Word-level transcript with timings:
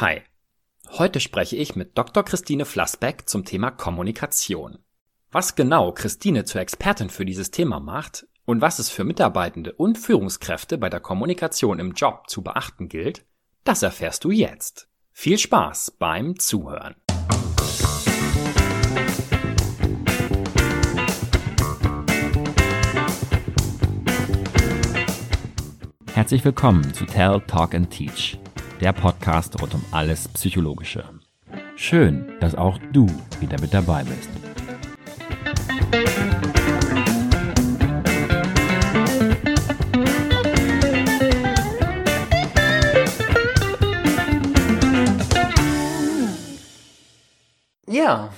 Hi. 0.00 0.22
Heute 0.98 1.20
spreche 1.20 1.54
ich 1.54 1.76
mit 1.76 1.96
Dr. 1.96 2.24
Christine 2.24 2.64
Flassbeck 2.64 3.28
zum 3.28 3.44
Thema 3.44 3.70
Kommunikation. 3.70 4.78
Was 5.30 5.54
genau 5.54 5.92
Christine 5.92 6.44
zur 6.44 6.62
Expertin 6.62 7.10
für 7.10 7.24
dieses 7.24 7.52
Thema 7.52 7.78
macht 7.78 8.26
und 8.44 8.60
was 8.60 8.80
es 8.80 8.90
für 8.90 9.04
Mitarbeitende 9.04 9.72
und 9.72 9.96
Führungskräfte 9.96 10.78
bei 10.78 10.90
der 10.90 10.98
Kommunikation 10.98 11.78
im 11.78 11.92
Job 11.92 12.28
zu 12.28 12.42
beachten 12.42 12.88
gilt, 12.88 13.24
das 13.62 13.84
erfährst 13.84 14.24
du 14.24 14.32
jetzt. 14.32 14.88
Viel 15.12 15.38
Spaß 15.38 15.92
beim 15.92 16.40
Zuhören. 16.40 16.96
Herzlich 26.14 26.44
willkommen 26.44 26.92
zu 26.94 27.06
Tell, 27.06 27.40
Talk 27.46 27.76
and 27.76 27.90
Teach, 27.90 28.40
der 28.84 28.92
Podcast 28.92 29.58
rund 29.62 29.72
um 29.72 29.82
alles 29.92 30.28
Psychologische. 30.28 31.08
Schön, 31.74 32.30
dass 32.40 32.54
auch 32.54 32.78
du 32.92 33.06
wieder 33.40 33.58
mit 33.58 33.72
dabei 33.72 34.04
bist. 34.04 34.28
Ja. 47.86 48.28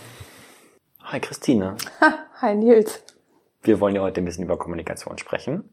Hi 1.02 1.18
Christine. 1.18 1.74
Hi 2.40 2.54
Nils. 2.54 3.02
Wir 3.62 3.80
wollen 3.80 3.96
ja 3.96 4.02
heute 4.02 4.20
ein 4.20 4.24
bisschen 4.24 4.45
über 4.45 4.56
Kommunikation 4.56 5.18
sprechen. 5.18 5.70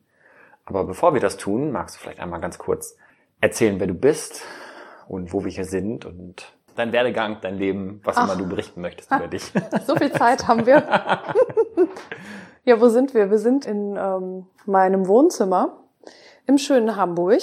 Aber 0.65 0.83
bevor 0.85 1.13
wir 1.13 1.21
das 1.21 1.37
tun, 1.37 1.71
magst 1.71 1.95
du 1.95 1.99
vielleicht 1.99 2.19
einmal 2.19 2.41
ganz 2.41 2.57
kurz 2.57 2.97
erzählen, 3.39 3.79
wer 3.79 3.85
du 3.85 3.93
bist 3.93 4.43
und 5.07 5.33
wo 5.33 5.43
wir 5.43 5.51
hier 5.51 5.65
sind 5.65 6.05
und 6.05 6.53
dein 6.75 6.91
Werdegang, 6.91 7.37
dein 7.41 7.57
Leben, 7.57 8.01
was 8.03 8.17
Ach. 8.17 8.25
immer 8.25 8.35
du 8.35 8.47
berichten 8.47 8.81
möchtest 8.81 9.11
über 9.11 9.27
dich. 9.27 9.51
So 9.85 9.95
viel 9.95 10.11
Zeit 10.11 10.47
haben 10.47 10.65
wir. 10.65 10.83
ja, 12.65 12.81
wo 12.81 12.89
sind 12.89 13.13
wir? 13.13 13.29
Wir 13.29 13.37
sind 13.37 13.65
in 13.65 13.95
ähm, 13.97 14.45
meinem 14.65 15.07
Wohnzimmer 15.07 15.77
im 16.47 16.57
schönen 16.57 16.95
Hamburg. 16.95 17.41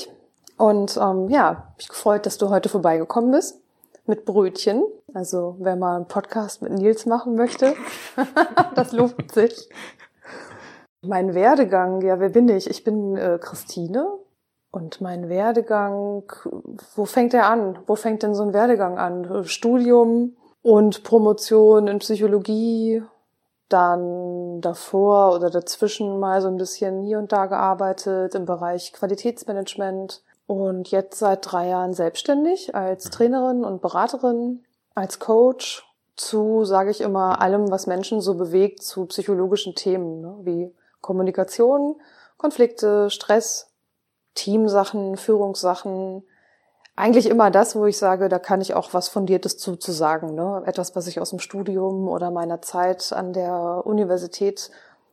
Und 0.57 0.99
ähm, 1.01 1.29
ja, 1.29 1.73
mich 1.77 1.89
gefreut, 1.89 2.27
dass 2.27 2.39
du 2.39 2.51
heute 2.51 2.69
vorbeigekommen 2.69 3.31
bist 3.31 3.61
mit 4.07 4.25
Brötchen. 4.25 4.83
Also 5.15 5.57
wer 5.59 5.77
mal 5.77 5.97
einen 5.97 6.09
Podcast 6.09 6.63
mit 6.63 6.73
Nils 6.73 7.07
machen 7.07 7.35
möchte, 7.35 7.75
das 8.75 8.93
lohnt 8.93 9.33
sich. 9.33 9.69
Mein 11.03 11.35
Werdegang, 11.35 12.03
ja, 12.03 12.21
wer 12.21 12.29
bin 12.29 12.49
ich? 12.49 12.69
Ich 12.69 12.85
bin 12.85 13.17
äh, 13.17 13.39
Christine 13.41 14.07
und 14.71 15.01
mein 15.01 15.29
Werdegang, 15.29 16.25
wo 16.95 17.05
fängt 17.05 17.35
er 17.35 17.47
an? 17.47 17.79
Wo 17.87 17.97
fängt 17.97 18.23
denn 18.23 18.35
so 18.35 18.43
ein 18.43 18.53
Werdegang 18.53 18.99
an? 18.99 19.45
Studium 19.45 20.37
und 20.63 21.03
Promotion 21.03 21.89
in 21.89 21.99
Psychologie, 21.99 23.03
dann 23.69 24.61
davor 24.61 25.35
oder 25.35 25.51
dazwischen 25.51 26.19
mal 26.19 26.43
so 26.43 26.49
ein 26.49 26.57
bisschen 26.57 27.03
hier 27.03 27.19
und 27.19 27.33
da 27.33 27.47
gearbeitet 27.47 28.35
im 28.35 28.45
Bereich 28.45 28.93
Qualitätsmanagement 28.93 30.23
und 30.47 30.91
jetzt 30.91 31.19
seit 31.19 31.51
drei 31.51 31.69
Jahren 31.69 31.95
selbstständig 31.95 32.75
als 32.75 33.05
Trainerin 33.11 33.65
und 33.65 33.81
Beraterin, 33.81 34.65
als 34.95 35.21
Coach 35.21 35.87
zu, 36.17 36.65
sage 36.65 36.91
ich 36.91 37.01
immer, 37.01 37.41
allem, 37.41 37.71
was 37.71 37.87
Menschen 37.87 38.21
so 38.21 38.35
bewegt, 38.35 38.83
zu 38.83 39.07
psychologischen 39.07 39.75
Themen, 39.75 40.21
ne? 40.21 40.37
wie 40.43 40.75
Kommunikation, 41.01 41.97
Konflikte, 42.37 43.09
Stress, 43.09 43.70
Teamsachen, 44.35 45.17
Führungssachen. 45.17 46.23
Eigentlich 46.97 47.29
immer 47.29 47.51
das, 47.51 47.77
wo 47.77 47.87
ich 47.87 47.99
sage, 47.99 48.29
da 48.29 48.39
kann 48.39 48.61
ich 48.61 48.75
auch 48.75 48.93
was 48.93 49.09
Fundiertes 49.09 49.57
zu, 49.57 49.77
zu 49.77 49.93
sagen. 49.93 50.35
Ne? 50.35 50.63
Etwas, 50.67 50.95
was 50.97 51.07
ich 51.07 51.21
aus 51.21 51.31
dem 51.31 51.39
Studium 51.39 52.09
oder 52.09 52.31
meiner 52.31 52.61
Zeit 52.63 53.13
an 53.13 53.33
der 53.33 53.83
Universität 53.85 54.71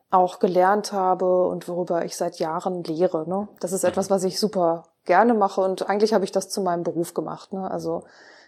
auch 0.10 0.40
gelernt 0.40 0.94
habe 0.94 1.48
und 1.48 1.68
worüber 1.68 2.06
ich 2.06 2.16
seit 2.16 2.40
Jahren 2.40 2.84
lehre. 2.84 3.28
Ne? 3.28 3.48
Das 3.60 3.74
ist 3.74 3.84
etwas, 3.84 4.10
was 4.10 4.24
ich 4.24 4.40
super 4.40 4.84
gerne 5.06 5.34
mache 5.34 5.62
und 5.62 5.90
eigentlich 5.90 6.14
habe 6.14 6.26
ich 6.26 6.32
das 6.32 6.50
zu 6.50 6.62
meinem 6.62 6.84
Beruf 6.84 7.14
gemacht. 7.14 7.54
Ne? 7.54 7.70
Also, 7.70 8.04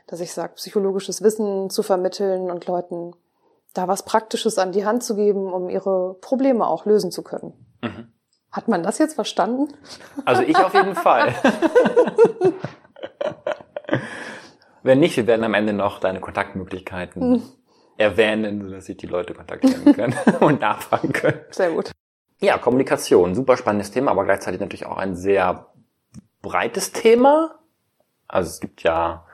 dass 0.08 0.20
ich 0.20 0.34
sage, 0.34 0.54
psychologisches 0.56 1.22
Wissen 1.22 1.70
zu 1.70 1.84
vermitteln 1.84 2.50
und 2.50 2.66
Leuten 2.68 3.14
da 3.74 3.88
was 3.88 4.04
Praktisches 4.04 4.58
an 4.58 4.72
die 4.72 4.86
Hand 4.86 5.04
zu 5.04 5.16
geben, 5.16 5.54
um 5.54 5.70
ihre 5.70 6.16
Probleme 6.16 6.68
auch 6.68 6.86
lösen 6.86 7.12
zu 7.12 7.24
können. 7.24 7.54
Mhm. 7.82 8.12
Hat 8.52 8.68
man 8.68 8.82
das 8.84 8.98
jetzt 8.98 9.14
verstanden? 9.14 9.74
Also 10.26 10.42
ich 10.42 10.58
auf 10.58 10.74
jeden 10.74 10.96
Fall. 10.96 11.36
Wenn 14.82 15.00
nicht, 15.00 15.18
wir 15.18 15.28
werden 15.28 15.44
am 15.44 15.54
Ende 15.54 15.74
noch 15.74 16.00
deine 16.00 16.20
Kontaktmöglichkeiten 16.20 17.30
mhm. 17.30 17.44
erwähnen, 17.98 18.64
sodass 18.64 18.86
sich 18.86 18.98
die 18.98 19.08
Leute 19.08 19.34
kontaktieren 19.34 19.94
können 19.96 20.16
und 20.40 20.62
nachfragen 20.62 21.12
können. 21.12 21.42
Sehr 21.52 21.72
gut. 21.72 21.92
Ja, 22.40 22.58
Kommunikation, 22.58 23.36
super 23.36 23.58
spannendes 23.58 23.92
Thema, 23.92 24.12
aber 24.12 24.24
gleichzeitig 24.24 24.62
natürlich 24.62 24.86
auch 24.86 24.98
ein 24.98 25.16
sehr 25.16 25.68
breites 26.42 26.94
Thema. 26.94 27.60
Also 28.28 28.50
es 28.50 28.60
gibt 28.62 28.82
ja 28.84 29.26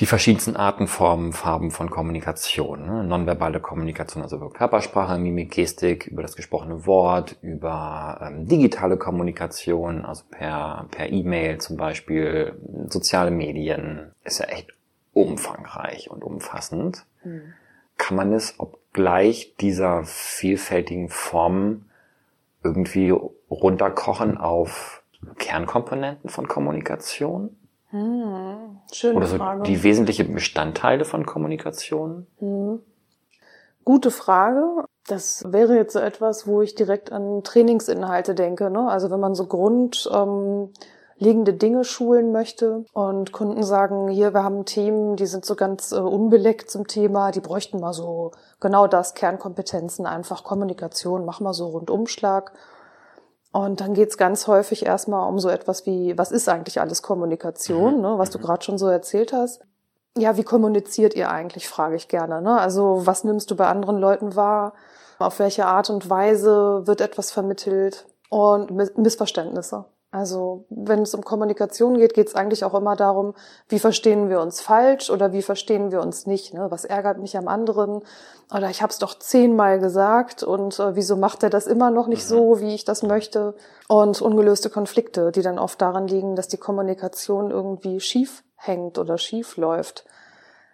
die 0.00 0.06
verschiedensten 0.06 0.56
Arten, 0.56 0.86
Formen, 0.86 1.34
Farben 1.34 1.70
von 1.70 1.90
Kommunikation. 1.90 2.86
Ne? 2.86 3.04
Nonverbale 3.04 3.60
Kommunikation, 3.60 4.22
also 4.22 4.36
über 4.36 4.50
Körpersprache, 4.50 5.18
Mimik, 5.18 5.52
Gestik, 5.52 6.06
über 6.06 6.22
das 6.22 6.36
gesprochene 6.36 6.86
Wort, 6.86 7.36
über 7.42 8.18
ähm, 8.22 8.46
digitale 8.46 8.96
Kommunikation, 8.96 10.06
also 10.06 10.24
per 10.30 10.86
per 10.90 11.10
E-Mail 11.12 11.58
zum 11.58 11.76
Beispiel, 11.76 12.54
soziale 12.88 13.30
Medien, 13.30 14.12
ist 14.24 14.38
ja 14.38 14.46
echt 14.46 14.72
umfangreich 15.12 16.10
und 16.10 16.24
umfassend. 16.24 17.04
Mhm. 17.22 17.52
Kann 17.98 18.16
man 18.16 18.32
es, 18.32 18.54
obgleich 18.58 19.54
dieser 19.60 20.04
vielfältigen 20.04 21.10
Formen 21.10 21.90
irgendwie 22.64 23.10
runterkochen 23.50 24.38
auf 24.38 25.02
Kernkomponenten 25.36 26.30
von 26.30 26.48
Kommunikation? 26.48 27.56
Hm, 27.90 28.78
schöne 28.92 29.16
Oder 29.16 29.26
so 29.26 29.36
Frage. 29.36 29.62
die 29.64 29.82
wesentlichen 29.82 30.32
Bestandteile 30.32 31.04
von 31.04 31.26
Kommunikation? 31.26 32.26
Hm. 32.38 32.80
Gute 33.84 34.10
Frage. 34.10 34.84
Das 35.06 35.44
wäre 35.52 35.74
jetzt 35.74 35.94
so 35.94 35.98
etwas, 35.98 36.46
wo 36.46 36.62
ich 36.62 36.74
direkt 36.76 37.10
an 37.10 37.42
Trainingsinhalte 37.42 38.34
denke. 38.34 38.70
Ne? 38.70 38.88
Also 38.88 39.10
wenn 39.10 39.18
man 39.18 39.34
so 39.34 39.46
grundlegende 39.46 40.72
ähm, 41.52 41.58
Dinge 41.58 41.82
schulen 41.84 42.30
möchte 42.30 42.84
und 42.92 43.32
Kunden 43.32 43.64
sagen, 43.64 44.08
hier, 44.08 44.34
wir 44.34 44.44
haben 44.44 44.66
Themen, 44.66 45.16
die 45.16 45.26
sind 45.26 45.44
so 45.44 45.56
ganz 45.56 45.90
äh, 45.90 45.96
unbeleckt 45.96 46.70
zum 46.70 46.86
Thema, 46.86 47.32
die 47.32 47.40
bräuchten 47.40 47.80
mal 47.80 47.92
so 47.92 48.30
genau 48.60 48.86
das, 48.86 49.14
Kernkompetenzen, 49.14 50.06
einfach 50.06 50.44
Kommunikation, 50.44 51.24
mach 51.24 51.40
mal 51.40 51.54
so 51.54 51.66
Rundumschlag. 51.68 52.52
Und 53.52 53.80
dann 53.80 53.94
geht's 53.94 54.16
ganz 54.16 54.46
häufig 54.46 54.86
erstmal 54.86 55.28
um 55.28 55.38
so 55.40 55.48
etwas 55.48 55.84
wie, 55.86 56.16
was 56.16 56.30
ist 56.30 56.48
eigentlich 56.48 56.80
alles 56.80 57.02
Kommunikation, 57.02 57.96
mhm. 57.96 58.00
ne, 58.02 58.18
was 58.18 58.30
du 58.30 58.38
mhm. 58.38 58.42
gerade 58.42 58.64
schon 58.64 58.78
so 58.78 58.86
erzählt 58.86 59.32
hast. 59.32 59.62
Ja, 60.16 60.36
wie 60.36 60.44
kommuniziert 60.44 61.14
ihr 61.14 61.30
eigentlich, 61.30 61.68
frage 61.68 61.96
ich 61.96 62.08
gerne. 62.08 62.42
Ne? 62.42 62.58
Also 62.58 63.06
was 63.06 63.24
nimmst 63.24 63.50
du 63.50 63.56
bei 63.56 63.66
anderen 63.66 63.98
Leuten 63.98 64.34
wahr? 64.36 64.74
Auf 65.18 65.38
welche 65.38 65.66
Art 65.66 65.90
und 65.90 66.08
Weise 66.08 66.86
wird 66.86 67.00
etwas 67.00 67.30
vermittelt? 67.30 68.06
Und 68.28 68.70
Missverständnisse. 68.96 69.86
Also 70.12 70.64
wenn 70.70 71.02
es 71.02 71.14
um 71.14 71.22
Kommunikation 71.22 71.96
geht, 71.96 72.14
geht 72.14 72.26
es 72.26 72.34
eigentlich 72.34 72.64
auch 72.64 72.74
immer 72.74 72.96
darum, 72.96 73.34
wie 73.68 73.78
verstehen 73.78 74.28
wir 74.28 74.40
uns 74.40 74.60
falsch 74.60 75.08
oder 75.08 75.32
wie 75.32 75.42
verstehen 75.42 75.92
wir 75.92 76.00
uns 76.00 76.26
nicht. 76.26 76.52
Ne? 76.52 76.66
Was 76.70 76.84
ärgert 76.84 77.18
mich 77.18 77.36
am 77.36 77.46
anderen? 77.46 78.02
Oder 78.52 78.70
ich 78.70 78.82
habe 78.82 78.90
es 78.90 78.98
doch 78.98 79.16
zehnmal 79.16 79.78
gesagt 79.78 80.42
und 80.42 80.80
äh, 80.80 80.96
wieso 80.96 81.16
macht 81.16 81.44
er 81.44 81.50
das 81.50 81.68
immer 81.68 81.92
noch 81.92 82.08
nicht 82.08 82.26
so, 82.26 82.56
mhm. 82.56 82.60
wie 82.60 82.74
ich 82.74 82.84
das 82.84 83.04
möchte? 83.04 83.54
Und 83.86 84.20
ungelöste 84.20 84.68
Konflikte, 84.68 85.30
die 85.30 85.42
dann 85.42 85.60
oft 85.60 85.80
daran 85.80 86.08
liegen, 86.08 86.34
dass 86.34 86.48
die 86.48 86.58
Kommunikation 86.58 87.52
irgendwie 87.52 88.00
schief 88.00 88.42
hängt 88.56 88.98
oder 88.98 89.16
schief 89.16 89.56
läuft. 89.56 90.04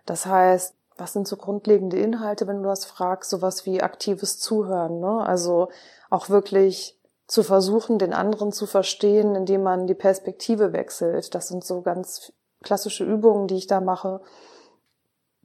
Das 0.06 0.24
heißt, 0.24 0.74
was 0.96 1.12
sind 1.12 1.28
so 1.28 1.36
grundlegende 1.36 1.98
Inhalte, 1.98 2.46
wenn 2.46 2.62
du 2.62 2.68
das 2.68 2.86
fragst? 2.86 3.28
Sowas 3.28 3.66
wie 3.66 3.82
aktives 3.82 4.38
Zuhören. 4.38 5.00
Ne? 5.00 5.26
Also 5.26 5.68
auch 6.08 6.30
wirklich 6.30 6.95
zu 7.26 7.42
versuchen, 7.42 7.98
den 7.98 8.12
anderen 8.12 8.52
zu 8.52 8.66
verstehen, 8.66 9.34
indem 9.34 9.62
man 9.62 9.86
die 9.86 9.94
Perspektive 9.94 10.72
wechselt. 10.72 11.34
Das 11.34 11.48
sind 11.48 11.64
so 11.64 11.82
ganz 11.82 12.32
klassische 12.62 13.04
Übungen, 13.04 13.48
die 13.48 13.56
ich 13.56 13.66
da 13.66 13.80
mache. 13.80 14.20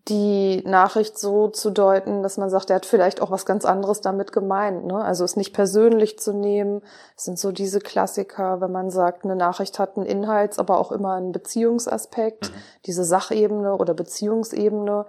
Die 0.07 0.63
Nachricht 0.65 1.17
so 1.17 1.47
zu 1.47 1.69
deuten, 1.69 2.23
dass 2.23 2.37
man 2.37 2.49
sagt, 2.49 2.71
er 2.71 2.77
hat 2.77 2.87
vielleicht 2.87 3.21
auch 3.21 3.29
was 3.29 3.45
ganz 3.45 3.65
anderes 3.65 4.01
damit 4.01 4.31
gemeint. 4.31 4.85
Ne? 4.85 4.95
Also 4.95 5.23
es 5.23 5.35
nicht 5.35 5.53
persönlich 5.53 6.17
zu 6.17 6.33
nehmen. 6.33 6.81
Es 7.15 7.25
sind 7.25 7.37
so 7.37 7.51
diese 7.51 7.79
Klassiker, 7.79 8.61
wenn 8.61 8.71
man 8.71 8.89
sagt, 8.89 9.25
eine 9.25 9.35
Nachricht 9.35 9.77
hat 9.77 9.97
einen 9.97 10.07
Inhalts-, 10.07 10.57
aber 10.57 10.79
auch 10.79 10.91
immer 10.91 11.13
einen 11.13 11.31
Beziehungsaspekt, 11.31 12.49
mhm. 12.49 12.55
diese 12.85 13.03
Sachebene 13.03 13.75
oder 13.75 13.93
Beziehungsebene. 13.93 15.05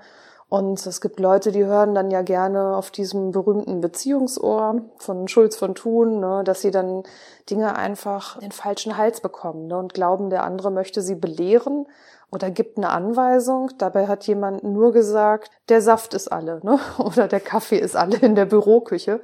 Und 0.52 0.84
es 0.84 1.00
gibt 1.00 1.18
Leute, 1.18 1.50
die 1.50 1.64
hören 1.64 1.94
dann 1.94 2.10
ja 2.10 2.20
gerne 2.20 2.76
auf 2.76 2.90
diesem 2.90 3.30
berühmten 3.30 3.80
Beziehungsohr 3.80 4.82
von 4.98 5.26
Schulz 5.26 5.56
von 5.56 5.74
Thun, 5.74 6.20
ne, 6.20 6.42
dass 6.44 6.60
sie 6.60 6.70
dann 6.70 7.04
Dinge 7.48 7.74
einfach 7.74 8.38
den 8.38 8.52
falschen 8.52 8.98
Hals 8.98 9.22
bekommen 9.22 9.68
ne, 9.68 9.78
und 9.78 9.94
glauben, 9.94 10.28
der 10.28 10.44
andere 10.44 10.70
möchte 10.70 11.00
sie 11.00 11.14
belehren 11.14 11.86
oder 12.30 12.50
gibt 12.50 12.76
eine 12.76 12.90
Anweisung. 12.90 13.70
Dabei 13.78 14.08
hat 14.08 14.26
jemand 14.26 14.62
nur 14.62 14.92
gesagt, 14.92 15.50
der 15.70 15.80
Saft 15.80 16.12
ist 16.12 16.30
alle 16.30 16.60
ne, 16.62 16.78
oder 16.98 17.28
der 17.28 17.40
Kaffee 17.40 17.78
ist 17.78 17.96
alle 17.96 18.18
in 18.18 18.34
der 18.34 18.44
Büroküche. 18.44 19.22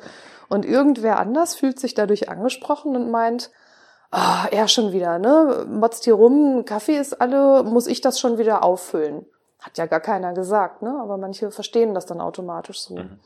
Und 0.49 0.65
irgendwer 0.65 1.19
anders 1.19 1.55
fühlt 1.55 1.79
sich 1.79 1.93
dadurch 1.93 2.31
angesprochen 2.31 2.97
und 2.97 3.11
meint, 3.11 3.51
ah, 4.11 4.45
oh, 4.47 4.49
er 4.51 4.67
schon 4.67 4.93
wieder, 4.93 5.19
ne, 5.19 5.67
motzt 5.69 6.05
hier 6.05 6.15
rum, 6.15 6.65
Kaffee 6.65 6.97
ist 6.97 7.21
alle, 7.21 7.65
muss 7.65 7.87
ich 7.87 8.01
das 8.01 8.19
schon 8.19 8.39
wieder 8.39 8.65
auffüllen. 8.65 9.27
Hat 9.59 9.77
ja 9.77 9.87
gar 9.87 10.01
keiner 10.01 10.33
gesagt, 10.35 10.83
ne? 10.83 10.99
Aber 11.03 11.17
manche 11.17 11.51
verstehen 11.51 11.95
das 11.95 12.07
dann 12.07 12.21
automatisch 12.21 12.81
so. 12.81 12.97
Mhm. 12.97 13.19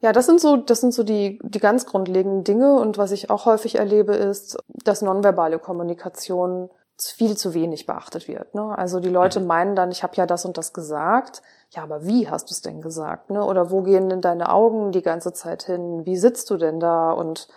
Ja, 0.00 0.12
das 0.12 0.26
sind 0.26 0.40
so, 0.40 0.56
das 0.56 0.80
sind 0.80 0.92
so 0.92 1.04
die, 1.04 1.38
die 1.44 1.60
ganz 1.60 1.86
grundlegenden 1.86 2.42
Dinge. 2.42 2.74
Und 2.74 2.98
was 2.98 3.12
ich 3.12 3.30
auch 3.30 3.46
häufig 3.46 3.76
erlebe, 3.76 4.14
ist, 4.14 4.58
dass 4.66 5.00
nonverbale 5.02 5.58
Kommunikation 5.60 6.70
viel 6.98 7.36
zu 7.36 7.54
wenig 7.54 7.86
beachtet 7.86 8.28
wird. 8.28 8.54
Ne? 8.54 8.76
Also 8.76 9.00
die 9.00 9.08
Leute 9.08 9.40
mhm. 9.40 9.46
meinen 9.46 9.76
dann, 9.76 9.90
ich 9.90 10.02
habe 10.02 10.14
ja 10.16 10.26
das 10.26 10.44
und 10.44 10.58
das 10.58 10.72
gesagt. 10.72 11.42
Ja, 11.70 11.82
aber 11.82 12.04
wie 12.04 12.28
hast 12.28 12.50
du 12.50 12.52
es 12.52 12.62
denn 12.62 12.82
gesagt? 12.82 13.30
Ne? 13.30 13.44
Oder 13.44 13.70
wo 13.70 13.82
gehen 13.82 14.08
denn 14.08 14.20
deine 14.20 14.52
Augen 14.52 14.92
die 14.92 15.02
ganze 15.02 15.32
Zeit 15.32 15.64
hin? 15.64 16.04
Wie 16.04 16.16
sitzt 16.16 16.50
du 16.50 16.56
denn 16.56 16.80
da? 16.80 17.12
Und 17.12 17.48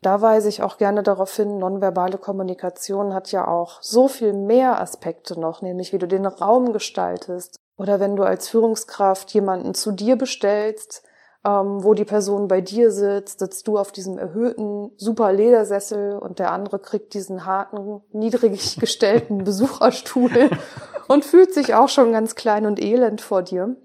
da 0.00 0.22
weise 0.22 0.48
ich 0.48 0.62
auch 0.62 0.78
gerne 0.78 1.02
darauf 1.02 1.34
hin, 1.34 1.58
nonverbale 1.58 2.18
Kommunikation 2.18 3.14
hat 3.14 3.32
ja 3.32 3.48
auch 3.48 3.82
so 3.82 4.06
viel 4.06 4.32
mehr 4.32 4.80
Aspekte 4.80 5.38
noch, 5.38 5.60
nämlich 5.60 5.92
wie 5.92 5.98
du 5.98 6.06
den 6.06 6.26
Raum 6.26 6.72
gestaltest. 6.72 7.56
Oder 7.76 8.00
wenn 8.00 8.16
du 8.16 8.22
als 8.22 8.48
Führungskraft 8.48 9.32
jemanden 9.34 9.74
zu 9.74 9.92
dir 9.92 10.16
bestellst, 10.16 11.02
ähm, 11.44 11.82
wo 11.82 11.94
die 11.94 12.04
Person 12.04 12.48
bei 12.48 12.60
dir 12.60 12.90
sitzt, 12.90 13.38
sitzt 13.38 13.66
du 13.68 13.78
auf 13.78 13.92
diesem 13.92 14.18
erhöhten, 14.18 14.90
super 14.96 15.32
Ledersessel 15.32 16.18
und 16.18 16.38
der 16.38 16.52
andere 16.52 16.78
kriegt 16.78 17.14
diesen 17.14 17.44
harten, 17.44 18.02
niedrig 18.12 18.76
gestellten 18.80 19.44
Besucherstuhl 19.44 20.50
und 21.08 21.24
fühlt 21.24 21.54
sich 21.54 21.74
auch 21.74 21.88
schon 21.88 22.12
ganz 22.12 22.34
klein 22.34 22.66
und 22.66 22.80
elend 22.80 23.20
vor 23.20 23.42
dir. 23.42 23.76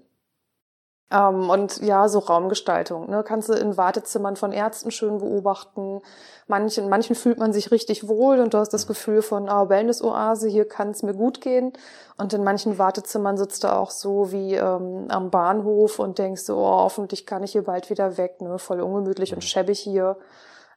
Ähm, 1.10 1.50
und 1.50 1.80
ja, 1.82 2.08
so 2.08 2.18
Raumgestaltung. 2.18 3.10
Ne? 3.10 3.22
Kannst 3.22 3.48
du 3.48 3.52
in 3.52 3.76
Wartezimmern 3.76 4.36
von 4.36 4.52
Ärzten 4.52 4.90
schön 4.90 5.18
beobachten. 5.18 6.00
Manchen, 6.46 6.88
manchen 6.88 7.14
fühlt 7.14 7.38
man 7.38 7.52
sich 7.52 7.70
richtig 7.70 8.08
wohl 8.08 8.38
und 8.40 8.54
du 8.54 8.58
hast 8.58 8.70
das 8.70 8.86
Gefühl 8.86 9.22
von, 9.22 9.48
ah, 9.48 9.68
Wellness-Oase, 9.68 10.48
hier 10.48 10.66
kann 10.66 10.90
es 10.90 11.02
mir 11.02 11.14
gut 11.14 11.40
gehen. 11.40 11.72
Und 12.16 12.32
in 12.32 12.42
manchen 12.42 12.78
Wartezimmern 12.78 13.36
sitzt 13.36 13.64
du 13.64 13.72
auch 13.72 13.90
so 13.90 14.32
wie 14.32 14.54
ähm, 14.54 15.06
am 15.08 15.30
Bahnhof 15.30 15.98
und 15.98 16.18
denkst 16.18 16.42
so, 16.42 16.56
oh, 16.56 16.80
hoffentlich 16.80 17.26
kann 17.26 17.42
ich 17.42 17.52
hier 17.52 17.64
bald 17.64 17.90
wieder 17.90 18.16
weg. 18.16 18.40
Ne? 18.40 18.58
Voll 18.58 18.80
ungemütlich 18.80 19.34
und 19.34 19.44
schäbig 19.44 19.80
hier. 19.80 20.16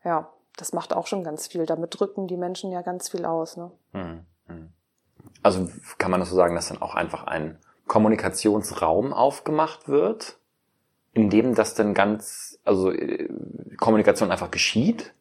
Ja, 0.04 0.30
das 0.58 0.74
macht 0.74 0.94
auch 0.94 1.08
schon 1.08 1.24
ganz 1.24 1.48
viel. 1.48 1.66
Damit 1.66 1.98
drücken 2.00 2.28
die 2.28 2.38
Menschen 2.38 2.72
ja 2.72 2.82
ganz 2.82 3.10
viel 3.10 3.26
aus. 3.26 3.56
Ne? 3.56 3.72
Hm, 3.94 4.26
hm. 4.48 4.74
Also 5.42 5.70
kann 5.98 6.12
man 6.12 6.20
das 6.20 6.30
so 6.30 6.36
sagen, 6.36 6.56
dass 6.56 6.70
dann 6.70 6.82
auch 6.82 6.96
einfach 6.96 7.26
ein 7.26 7.60
Kommunikationsraum 7.88 9.14
aufgemacht 9.14 9.88
wird, 9.88 10.38
in 11.14 11.30
dem 11.30 11.56
das 11.56 11.74
dann 11.74 11.94
ganz, 11.94 12.60
also 12.64 12.92
äh, 12.92 13.28
Kommunikation 13.78 14.32
einfach 14.32 14.52
geschieht? 14.52 15.14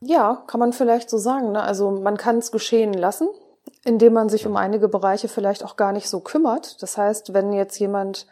Ja, 0.00 0.44
kann 0.46 0.60
man 0.60 0.72
vielleicht 0.72 1.10
so 1.10 1.18
sagen. 1.18 1.52
Ne? 1.52 1.62
Also 1.62 1.90
man 1.90 2.16
kann 2.16 2.38
es 2.38 2.52
geschehen 2.52 2.92
lassen, 2.92 3.28
indem 3.84 4.14
man 4.14 4.28
sich 4.28 4.46
um 4.46 4.56
einige 4.56 4.88
Bereiche 4.88 5.28
vielleicht 5.28 5.64
auch 5.64 5.76
gar 5.76 5.92
nicht 5.92 6.08
so 6.08 6.20
kümmert. 6.20 6.82
Das 6.82 6.96
heißt, 6.96 7.32
wenn 7.34 7.52
jetzt 7.52 7.78
jemand, 7.78 8.26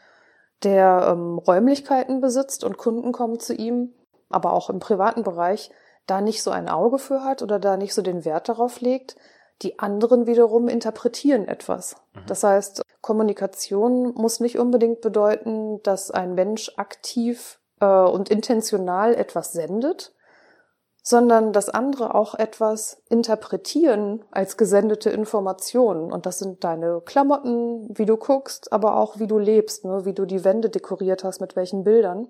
der 0.63 1.09
ähm, 1.13 1.39
Räumlichkeiten 1.39 2.21
besitzt 2.21 2.65
und 2.65 2.79
Kunden 2.79 3.13
kommen 3.13 3.39
zu 3.39 3.55
ihm, 3.55 3.95
aber 4.29 4.53
auch 4.53 4.71
im 4.71 4.81
privaten 4.81 5.23
Bereich, 5.23 5.71
da 6.07 6.21
nicht 6.21 6.43
so 6.43 6.51
ein 6.51 6.69
Auge 6.69 6.99
für 6.99 7.23
hat 7.23 7.43
oder 7.43 7.59
da 7.59 7.77
nicht 7.77 7.95
so 7.95 8.03
den 8.03 8.25
Wert 8.25 8.49
darauf 8.49 8.81
legt, 8.81 9.17
die 9.63 9.79
anderen 9.79 10.27
wiederum 10.27 10.69
interpretieren 10.69 11.49
etwas. 11.49 11.97
Mhm. 12.15 12.21
Das 12.27 12.45
heißt, 12.45 12.83
Kommunikation 13.01 14.15
muss 14.15 14.41
nicht 14.41 14.59
unbedingt 14.59 15.01
bedeuten, 15.01 15.83
dass 15.83 16.11
ein 16.11 16.35
Mensch 16.35 16.73
aktiv 16.77 17.59
äh, 17.81 17.87
und 17.87 18.29
intentional 18.29 19.15
etwas 19.15 19.53
sendet, 19.53 20.15
sondern 21.03 21.53
dass 21.55 21.71
andere 21.71 22.15
auch 22.15 22.35
etwas 22.35 23.03
interpretieren 23.09 24.25
als 24.31 24.57
gesendete 24.59 25.09
Informationen. 25.11 26.13
Und 26.13 26.27
das 26.27 26.39
sind 26.39 26.65
deine 26.65 27.01
Klamotten, 27.01 27.89
wie 27.97 28.05
du 28.05 28.17
guckst, 28.17 28.73
aber 28.73 28.97
auch 28.97 29.19
wie 29.19 29.27
du 29.27 29.39
lebst, 29.39 29.85
ne? 29.85 30.05
wie 30.05 30.13
du 30.13 30.27
die 30.27 30.45
Wände 30.45 30.69
dekoriert 30.69 31.25
hast, 31.25 31.41
mit 31.41 31.57
welchen 31.57 31.83
Bildern 31.83 32.29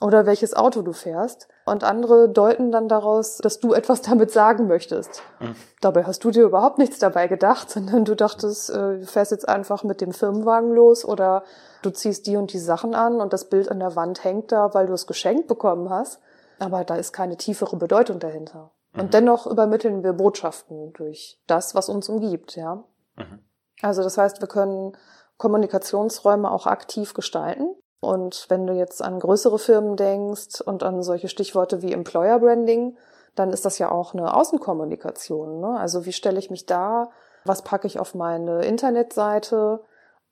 oder 0.00 0.24
welches 0.24 0.54
Auto 0.54 0.82
du 0.82 0.92
fährst. 0.92 1.48
Und 1.68 1.82
andere 1.82 2.28
deuten 2.28 2.70
dann 2.70 2.88
daraus, 2.88 3.38
dass 3.38 3.58
du 3.58 3.74
etwas 3.74 4.00
damit 4.00 4.30
sagen 4.30 4.68
möchtest. 4.68 5.20
Mhm. 5.40 5.56
Dabei 5.80 6.04
hast 6.04 6.22
du 6.22 6.30
dir 6.30 6.44
überhaupt 6.44 6.78
nichts 6.78 7.00
dabei 7.00 7.26
gedacht, 7.26 7.70
sondern 7.72 8.04
du 8.04 8.14
dachtest, 8.14 8.70
äh, 8.70 9.00
du 9.00 9.06
fährst 9.06 9.32
jetzt 9.32 9.48
einfach 9.48 9.82
mit 9.82 10.00
dem 10.00 10.12
Firmenwagen 10.12 10.72
los 10.72 11.04
oder 11.04 11.42
du 11.82 11.90
ziehst 11.90 12.28
die 12.28 12.36
und 12.36 12.52
die 12.52 12.60
Sachen 12.60 12.94
an 12.94 13.20
und 13.20 13.32
das 13.32 13.48
Bild 13.48 13.68
an 13.68 13.80
der 13.80 13.96
Wand 13.96 14.22
hängt 14.22 14.52
da, 14.52 14.74
weil 14.74 14.86
du 14.86 14.92
es 14.92 15.08
geschenkt 15.08 15.48
bekommen 15.48 15.90
hast. 15.90 16.20
Aber 16.60 16.84
da 16.84 16.94
ist 16.94 17.12
keine 17.12 17.36
tiefere 17.36 17.76
Bedeutung 17.76 18.20
dahinter. 18.20 18.70
Mhm. 18.92 19.00
Und 19.00 19.14
dennoch 19.14 19.48
übermitteln 19.48 20.04
wir 20.04 20.12
Botschaften 20.12 20.92
durch 20.92 21.40
das, 21.48 21.74
was 21.74 21.88
uns 21.88 22.08
umgibt, 22.08 22.54
ja. 22.54 22.84
Mhm. 23.16 23.40
Also 23.82 24.04
das 24.04 24.16
heißt, 24.16 24.40
wir 24.40 24.48
können 24.48 24.96
Kommunikationsräume 25.36 26.48
auch 26.48 26.66
aktiv 26.66 27.12
gestalten. 27.12 27.74
Und 28.00 28.46
wenn 28.48 28.66
du 28.66 28.74
jetzt 28.74 29.02
an 29.02 29.18
größere 29.18 29.58
Firmen 29.58 29.96
denkst 29.96 30.60
und 30.60 30.82
an 30.82 31.02
solche 31.02 31.28
Stichworte 31.28 31.82
wie 31.82 31.92
Employer 31.92 32.38
Branding, 32.38 32.96
dann 33.34 33.50
ist 33.50 33.64
das 33.64 33.78
ja 33.78 33.90
auch 33.90 34.14
eine 34.14 34.34
Außenkommunikation. 34.34 35.60
Ne? 35.60 35.78
Also 35.78 36.06
wie 36.06 36.12
stelle 36.12 36.38
ich 36.38 36.50
mich 36.50 36.66
da? 36.66 37.10
Was 37.44 37.62
packe 37.62 37.86
ich 37.86 37.98
auf 37.98 38.14
meine 38.14 38.64
Internetseite? 38.64 39.82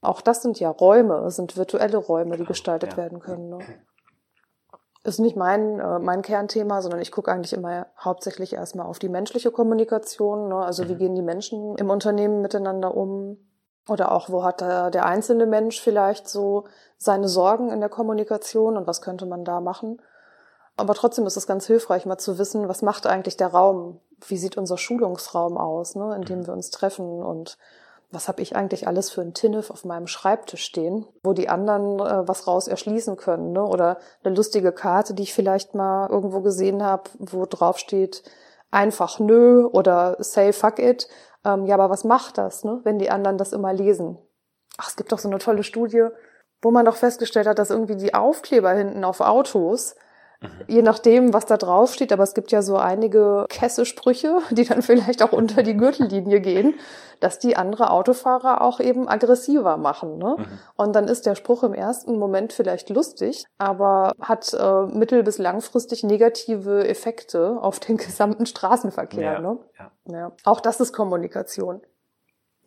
Auch 0.01 0.21
das 0.21 0.43
sind 0.43 0.61
ja 0.61 0.71
Räume, 0.71 1.31
sind 1.31 1.57
virtuelle 1.57 1.97
Räume, 1.97 2.37
die 2.37 2.45
gestaltet 2.45 2.93
ja. 2.93 2.97
werden 2.97 3.21
können. 3.21 3.51
Ne? 3.51 3.59
Ist 5.05 5.21
nicht 5.21 5.37
mein, 5.37 5.81
äh, 5.81 5.99
mein 5.99 6.23
Kernthema, 6.23 6.81
sondern 6.81 7.03
ich 7.03 7.13
gucke 7.13 7.31
eigentlich 7.31 7.53
immer 7.53 7.89
hauptsächlich 7.99 8.55
erstmal 8.55 8.87
auf 8.87 8.99
die 8.99 9.11
menschliche 9.11 9.51
Kommunikation. 9.51 10.49
Ne? 10.49 10.57
Also 10.57 10.89
wie 10.89 10.95
mhm. 10.95 10.99
gehen 10.99 11.15
die 11.15 11.23
Menschen 11.23 11.77
im 11.77 11.91
Unternehmen 11.91 12.41
miteinander 12.41 12.97
um? 12.97 13.37
Oder 13.87 14.13
auch, 14.13 14.31
wo 14.31 14.43
hat 14.45 14.63
der, 14.63 14.91
der 14.91 15.05
einzelne 15.05 15.45
Mensch 15.45 15.79
vielleicht 15.79 16.27
so 16.27 16.65
seine 17.05 17.29
Sorgen 17.29 17.71
in 17.71 17.81
der 17.81 17.89
Kommunikation 17.89 18.77
und 18.77 18.87
was 18.87 19.03
könnte 19.03 19.27
man 19.27 19.45
da 19.45 19.61
machen? 19.61 20.01
Aber 20.77 20.95
trotzdem 20.95 21.27
ist 21.27 21.37
es 21.37 21.47
ganz 21.47 21.67
hilfreich, 21.67 22.05
mal 22.07 22.19
zu 22.19 22.39
wissen, 22.39 22.69
was 22.69 22.83
macht 22.83 23.07
eigentlich 23.07 23.37
der 23.37 23.49
Raum? 23.49 24.01
Wie 24.27 24.37
sieht 24.37 24.57
unser 24.57 24.77
Schulungsraum 24.77 25.57
aus, 25.57 25.95
ne, 25.95 26.15
in 26.17 26.23
dem 26.23 26.47
wir 26.47 26.53
uns 26.53 26.71
treffen? 26.71 27.23
Und 27.23 27.59
was 28.11 28.29
habe 28.29 28.43
ich 28.43 28.57
eigentlich 28.57 28.89
alles 28.89 29.11
für 29.11 29.21
ein 29.21 29.35
Tinnef 29.35 29.71
auf 29.71 29.85
meinem 29.85 30.07
Schreibtisch 30.07 30.65
stehen, 30.65 31.07
wo 31.23 31.33
die 31.33 31.49
anderen 31.49 32.01
äh, 32.01 32.27
was 32.27 32.47
raus 32.47 32.67
erschließen 32.67 33.17
können? 33.17 33.53
Ne? 33.53 33.65
Oder 33.65 33.99
eine 34.25 34.35
lustige 34.35 34.73
Karte, 34.73 35.15
die 35.15 35.25
ich 35.25 35.35
vielleicht 35.35 35.75
mal 35.75 36.09
irgendwo 36.11 36.41
gesehen 36.41 36.83
habe, 36.83 37.05
wo 37.19 37.47
drauf 37.47 37.79
steht, 37.79 38.23
einfach 38.71 39.21
nö 39.21 39.67
oder 39.67 40.17
say 40.19 40.53
fuck 40.53 40.79
it. 40.79 41.09
Ähm, 41.45 41.67
ja, 41.67 41.75
aber 41.75 41.91
was 41.91 42.05
macht 42.05 42.39
das, 42.39 42.65
ne, 42.65 42.81
wenn 42.83 42.99
die 42.99 43.11
anderen 43.11 43.39
das 43.39 43.53
immer 43.53 43.73
lesen? 43.73 44.19
Ach, 44.77 44.89
es 44.89 44.97
gibt 44.97 45.13
doch 45.13 45.19
so 45.19 45.29
eine 45.29 45.39
tolle 45.39 45.63
Studie, 45.63 46.09
wo 46.65 46.71
man 46.71 46.85
doch 46.85 46.97
festgestellt 46.97 47.47
hat, 47.47 47.59
dass 47.59 47.71
irgendwie 47.71 47.97
die 47.97 48.15
Aufkleber 48.15 48.73
hinten 48.73 49.05
auf 49.05 49.21
Autos, 49.21 49.97
mhm. 50.41 50.49
je 50.67 50.83
nachdem, 50.83 51.33
was 51.35 51.47
da 51.47 51.57
drauf 51.57 51.93
steht, 51.93 52.13
aber 52.13 52.23
es 52.23 52.35
gibt 52.35 52.51
ja 52.53 52.63
so 52.63 52.77
einige 52.77 53.45
Kessesprüche, 53.49 54.39
die 54.51 54.65
dann 54.65 54.83
vielleicht 54.83 55.23
auch 55.23 55.33
unter 55.33 55.63
die 55.63 55.77
Gürtellinie 55.77 56.41
gehen, 56.41 56.75
dass 57.21 57.39
die 57.39 57.57
andere 57.57 57.91
Autofahrer 57.91 58.63
auch 58.63 58.81
eben 58.81 59.09
aggressiver 59.09 59.77
machen. 59.77 60.19
Ne? 60.19 60.37
Mhm. 60.39 60.45
Und 60.77 60.97
dann 60.97 61.07
ist 61.07 61.27
der 61.27 61.35
Spruch 61.35 61.63
im 61.63 61.75
ersten 61.75 62.19
Moment 62.19 62.53
vielleicht 62.53 62.91
lustig, 62.91 63.45
aber 63.59 64.13
hat 64.21 64.53
äh, 64.55 64.83
mittel- 64.87 65.23
bis 65.23 65.39
langfristig 65.39 66.03
negative 66.03 66.89
Effekte 66.89 67.59
auf 67.61 67.79
den 67.79 67.99
gesamten 67.99 68.47
Straßenverkehr. 68.47 69.35
Ja, 69.35 69.41
ne? 69.41 69.59
ja. 69.79 69.91
Ja. 70.07 70.33
Auch 70.45 70.61
das 70.61 70.81
ist 70.81 70.93
Kommunikation. 70.93 71.81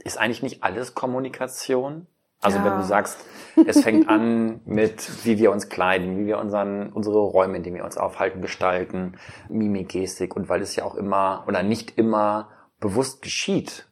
Ist 0.04 0.18
eigentlich 0.18 0.44
nicht 0.44 0.63
alles 0.63 0.96
Kommunikation? 0.96 2.08
Also 2.41 2.60
ja. 2.60 2.65
wenn 2.65 2.77
du 2.77 2.84
sagst, 2.84 3.20
es 3.65 3.82
fängt 3.82 4.08
an 4.08 4.62
mit, 4.65 5.25
wie 5.25 5.38
wir 5.38 5.51
uns 5.51 5.70
kleiden, 5.70 6.17
wie 6.17 6.27
wir 6.27 6.38
unseren, 6.38 6.91
unsere 6.91 7.20
Räume, 7.20 7.58
in 7.58 7.63
denen 7.63 7.75
wir 7.77 7.86
uns 7.86 7.98
aufhalten, 7.98 8.41
gestalten, 8.41 9.17
Mimik, 9.50 9.89
Gestik 9.89 10.36
und 10.36 10.50
weil 10.50 10.62
es 10.62 10.75
ja 10.75 10.84
auch 10.84 10.96
immer 10.96 11.44
oder 11.48 11.63
nicht 11.63 11.98
immer 11.98 12.50
bewusst 12.79 13.22
geschieht. 13.22 13.88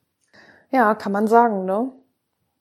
Ja, 0.70 0.94
kann 0.96 1.12
man 1.12 1.28
sagen, 1.28 1.66
ne? 1.66 1.92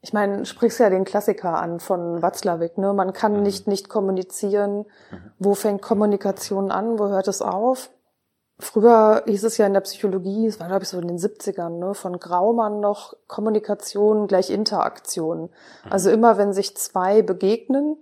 Ich 0.00 0.12
meine, 0.12 0.44
sprichst 0.44 0.80
ja 0.80 0.90
den 0.90 1.04
Klassiker 1.04 1.54
an 1.58 1.80
von 1.80 2.20
Watzlawick, 2.20 2.76
ne? 2.76 2.92
Man 2.92 3.12
kann 3.12 3.36
mhm. 3.36 3.42
nicht 3.42 3.66
nicht 3.66 3.88
kommunizieren. 3.88 4.84
Mhm. 5.10 5.30
Wo 5.38 5.54
fängt 5.54 5.82
Kommunikation 5.82 6.70
an? 6.70 6.98
Wo 6.98 7.08
hört 7.08 7.28
es 7.28 7.42
auf? 7.42 7.90
Früher 8.58 9.25
hieß 9.26 9.44
es 9.44 9.58
ja 9.58 9.66
in 9.66 9.75
der 9.75 9.80
Psychologie, 9.80 10.46
es 10.46 10.61
war 10.61 10.68
glaube 10.68 10.84
ich 10.84 10.88
so 10.88 10.99
in 11.00 11.08
den 11.08 11.18
70ern, 11.18 11.78
ne, 11.78 11.94
von 11.94 12.20
Graumann 12.20 12.80
noch 12.80 13.14
Kommunikation 13.26 14.28
gleich 14.28 14.50
Interaktion. 14.50 15.42
Mhm. 15.42 15.50
Also 15.90 16.11
immer 16.11 16.38
wenn 16.38 16.52
sich 16.52 16.76
zwei 16.76 17.23
begegnen, 17.23 17.96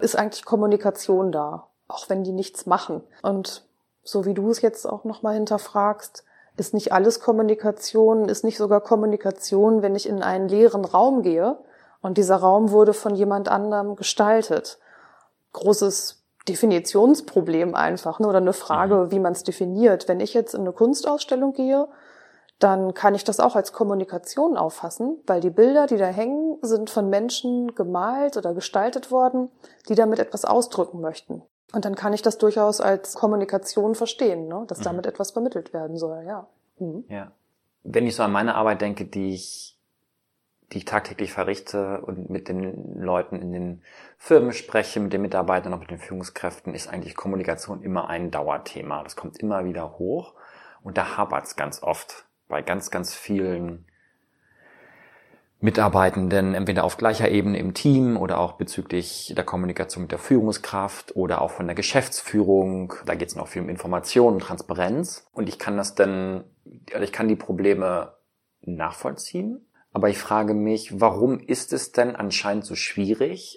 ist 0.00 0.16
eigentlich 0.16 0.44
Kommunikation 0.44 1.30
da, 1.30 1.68
auch 1.86 2.08
wenn 2.08 2.24
die 2.24 2.32
nichts 2.32 2.66
machen. 2.66 3.02
Und 3.22 3.64
so 4.02 4.24
wie 4.24 4.34
du 4.34 4.50
es 4.50 4.60
jetzt 4.60 4.86
auch 4.86 5.04
nochmal 5.04 5.34
hinterfragst, 5.34 6.24
ist 6.56 6.74
nicht 6.74 6.92
alles 6.92 7.20
Kommunikation, 7.20 8.28
ist 8.28 8.44
nicht 8.44 8.58
sogar 8.58 8.80
Kommunikation, 8.80 9.82
wenn 9.82 9.94
ich 9.94 10.08
in 10.08 10.22
einen 10.22 10.48
leeren 10.48 10.84
Raum 10.84 11.22
gehe 11.22 11.58
und 12.02 12.18
dieser 12.18 12.36
Raum 12.36 12.70
wurde 12.70 12.92
von 12.92 13.14
jemand 13.14 13.48
anderem 13.48 13.94
gestaltet. 13.94 14.78
Großes 15.52 16.19
Definitionsproblem 16.48 17.74
einfach, 17.74 18.18
ne? 18.18 18.28
oder 18.28 18.38
eine 18.38 18.52
Frage, 18.52 18.94
mhm. 18.94 19.10
wie 19.10 19.18
man 19.18 19.32
es 19.32 19.42
definiert. 19.42 20.08
Wenn 20.08 20.20
ich 20.20 20.34
jetzt 20.34 20.54
in 20.54 20.62
eine 20.62 20.72
Kunstausstellung 20.72 21.52
gehe, 21.52 21.88
dann 22.58 22.92
kann 22.92 23.14
ich 23.14 23.24
das 23.24 23.40
auch 23.40 23.56
als 23.56 23.72
Kommunikation 23.72 24.56
auffassen, 24.56 25.18
weil 25.26 25.40
die 25.40 25.50
Bilder, 25.50 25.86
die 25.86 25.96
da 25.96 26.06
hängen, 26.06 26.58
sind 26.60 26.90
von 26.90 27.08
Menschen 27.08 27.74
gemalt 27.74 28.36
oder 28.36 28.52
gestaltet 28.54 29.10
worden, 29.10 29.50
die 29.88 29.94
damit 29.94 30.18
etwas 30.18 30.44
ausdrücken 30.44 31.00
möchten. 31.00 31.42
Und 31.72 31.84
dann 31.84 31.94
kann 31.94 32.12
ich 32.12 32.22
das 32.22 32.36
durchaus 32.36 32.80
als 32.80 33.14
Kommunikation 33.14 33.94
verstehen, 33.94 34.48
ne? 34.48 34.64
dass 34.66 34.80
mhm. 34.80 34.84
damit 34.84 35.06
etwas 35.06 35.30
vermittelt 35.30 35.72
werden 35.72 35.96
soll, 35.96 36.24
ja. 36.26 36.46
Mhm. 36.78 37.04
Ja. 37.08 37.32
Wenn 37.82 38.06
ich 38.06 38.14
so 38.14 38.22
an 38.22 38.32
meine 38.32 38.56
Arbeit 38.56 38.82
denke, 38.82 39.06
die 39.06 39.34
ich, 39.34 39.78
die 40.72 40.78
ich 40.78 40.84
tagtäglich 40.84 41.32
verrichte 41.32 42.00
und 42.02 42.30
mit 42.30 42.48
den 42.48 43.00
Leuten 43.00 43.42
in 43.42 43.52
den 43.52 43.82
Firmen 44.16 44.52
spreche, 44.52 45.00
mit 45.00 45.12
den 45.12 45.22
Mitarbeitern, 45.22 45.74
auch 45.74 45.80
mit 45.80 45.90
den 45.90 45.98
Führungskräften, 45.98 46.74
ist 46.74 46.88
eigentlich 46.88 47.16
Kommunikation 47.16 47.82
immer 47.82 48.08
ein 48.08 48.30
Dauerthema. 48.30 49.02
Das 49.02 49.16
kommt 49.16 49.38
immer 49.38 49.64
wieder 49.64 49.98
hoch 49.98 50.34
und 50.82 50.96
da 50.96 51.16
hapert 51.16 51.46
es 51.46 51.56
ganz 51.56 51.82
oft 51.82 52.26
bei 52.48 52.62
ganz, 52.62 52.90
ganz 52.90 53.14
vielen 53.14 53.86
Mitarbeitenden, 55.62 56.54
entweder 56.54 56.84
auf 56.84 56.96
gleicher 56.96 57.28
Ebene 57.28 57.58
im 57.58 57.74
Team 57.74 58.16
oder 58.16 58.38
auch 58.38 58.52
bezüglich 58.52 59.34
der 59.36 59.44
Kommunikation 59.44 60.04
mit 60.04 60.10
der 60.10 60.18
Führungskraft 60.18 61.14
oder 61.16 61.42
auch 61.42 61.50
von 61.50 61.66
der 61.66 61.74
Geschäftsführung. 61.74 62.94
Da 63.04 63.14
geht 63.14 63.28
es 63.28 63.36
noch 63.36 63.46
viel 63.46 63.60
um 63.62 63.68
Information 63.68 64.34
und 64.34 64.40
Transparenz. 64.40 65.28
Und 65.32 65.50
ich 65.50 65.58
kann 65.58 65.76
das 65.76 65.94
dann, 65.94 66.44
ich 66.98 67.12
kann 67.12 67.28
die 67.28 67.36
Probleme 67.36 68.14
nachvollziehen. 68.62 69.66
Aber 69.92 70.08
ich 70.08 70.18
frage 70.18 70.54
mich, 70.54 71.00
warum 71.00 71.40
ist 71.40 71.72
es 71.72 71.92
denn 71.92 72.14
anscheinend 72.14 72.64
so 72.64 72.74
schwierig, 72.74 73.56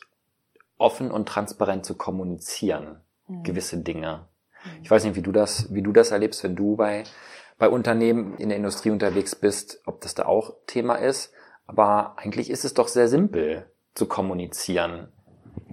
offen 0.77 1.11
und 1.11 1.27
transparent 1.27 1.85
zu 1.85 1.95
kommunizieren, 1.95 3.01
mhm. 3.27 3.43
gewisse 3.43 3.77
Dinge? 3.77 4.27
Ich 4.81 4.89
weiß 4.89 5.03
nicht, 5.03 5.15
wie 5.15 5.21
du 5.21 5.31
das, 5.31 5.73
wie 5.73 5.81
du 5.81 5.91
das 5.91 6.11
erlebst, 6.11 6.43
wenn 6.43 6.55
du 6.55 6.75
bei, 6.75 7.03
bei 7.57 7.69
Unternehmen 7.69 8.37
in 8.37 8.49
der 8.49 8.57
Industrie 8.57 8.91
unterwegs 8.91 9.35
bist, 9.35 9.81
ob 9.85 10.01
das 10.01 10.15
da 10.15 10.25
auch 10.25 10.55
Thema 10.67 10.95
ist. 10.95 11.33
Aber 11.67 12.17
eigentlich 12.17 12.49
ist 12.49 12.65
es 12.65 12.73
doch 12.73 12.87
sehr 12.87 13.07
simpel 13.07 13.69
zu 13.93 14.05
kommunizieren. 14.05 15.11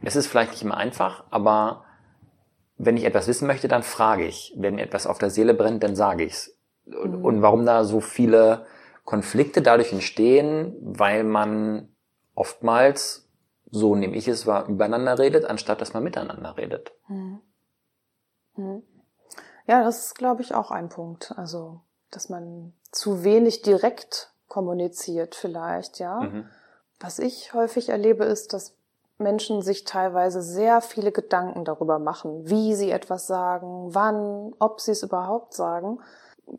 Es 0.03 0.17
ist 0.17 0.27
vielleicht 0.27 0.53
nicht 0.53 0.63
immer 0.63 0.77
einfach, 0.77 1.25
aber 1.31 1.85
wenn 2.79 2.97
ich 2.97 3.05
etwas 3.05 3.29
wissen 3.29 3.47
möchte, 3.47 3.69
dann 3.69 3.83
frage 3.83 4.25
ich. 4.25 4.55
Wenn 4.57 4.79
etwas 4.79 5.07
auf 5.07 5.19
der 5.19 5.31
Seele 5.31 5.55
brennt, 5.55 5.83
dann 5.83 5.95
sage 5.95 6.25
ich's. 6.25 6.57
Mhm. 6.87 7.25
Und 7.25 7.43
warum 7.43 7.67
da 7.67 7.85
so 7.85 8.01
viele 8.01 8.67
Konflikte 9.11 9.61
dadurch 9.61 9.93
entstehen, 9.93 10.77
weil 10.81 11.25
man 11.25 11.89
oftmals, 12.37 13.29
so 13.69 13.97
nehme 13.97 14.15
ich 14.15 14.29
es 14.29 14.47
wahr, 14.47 14.69
übereinander 14.69 15.19
redet, 15.19 15.45
anstatt 15.47 15.81
dass 15.81 15.95
man 15.95 16.05
miteinander 16.05 16.57
redet. 16.57 16.93
Mhm. 17.09 17.41
Mhm. 18.55 18.83
Ja, 19.67 19.83
das 19.83 20.07
ist, 20.07 20.15
glaube 20.15 20.43
ich, 20.43 20.55
auch 20.55 20.71
ein 20.71 20.89
Punkt. 20.89 21.35
Also, 21.37 21.81
dass 22.13 22.29
man 22.29 22.73
zu 22.93 23.25
wenig 23.25 23.63
direkt 23.63 24.33
kommuniziert 24.47 25.35
vielleicht, 25.35 25.99
ja. 25.99 26.21
Mhm. 26.21 26.47
Was 27.01 27.19
ich 27.19 27.53
häufig 27.53 27.89
erlebe, 27.89 28.25
ist, 28.25 28.53
dass 28.53 28.77
Menschen 29.19 29.61
sich 29.61 29.85
teilweise 29.85 30.41
sehr 30.41 30.81
viele 30.81 31.11
Gedanken 31.11 31.65
darüber 31.65 31.99
machen, 31.99 32.49
wie 32.49 32.77
sie 32.77 32.93
etwas 32.93 33.27
sagen, 33.27 33.93
wann, 33.93 34.55
ob 34.61 34.81
sie 34.81 34.93
es 34.93 35.03
überhaupt 35.03 35.55
sagen. 35.55 35.99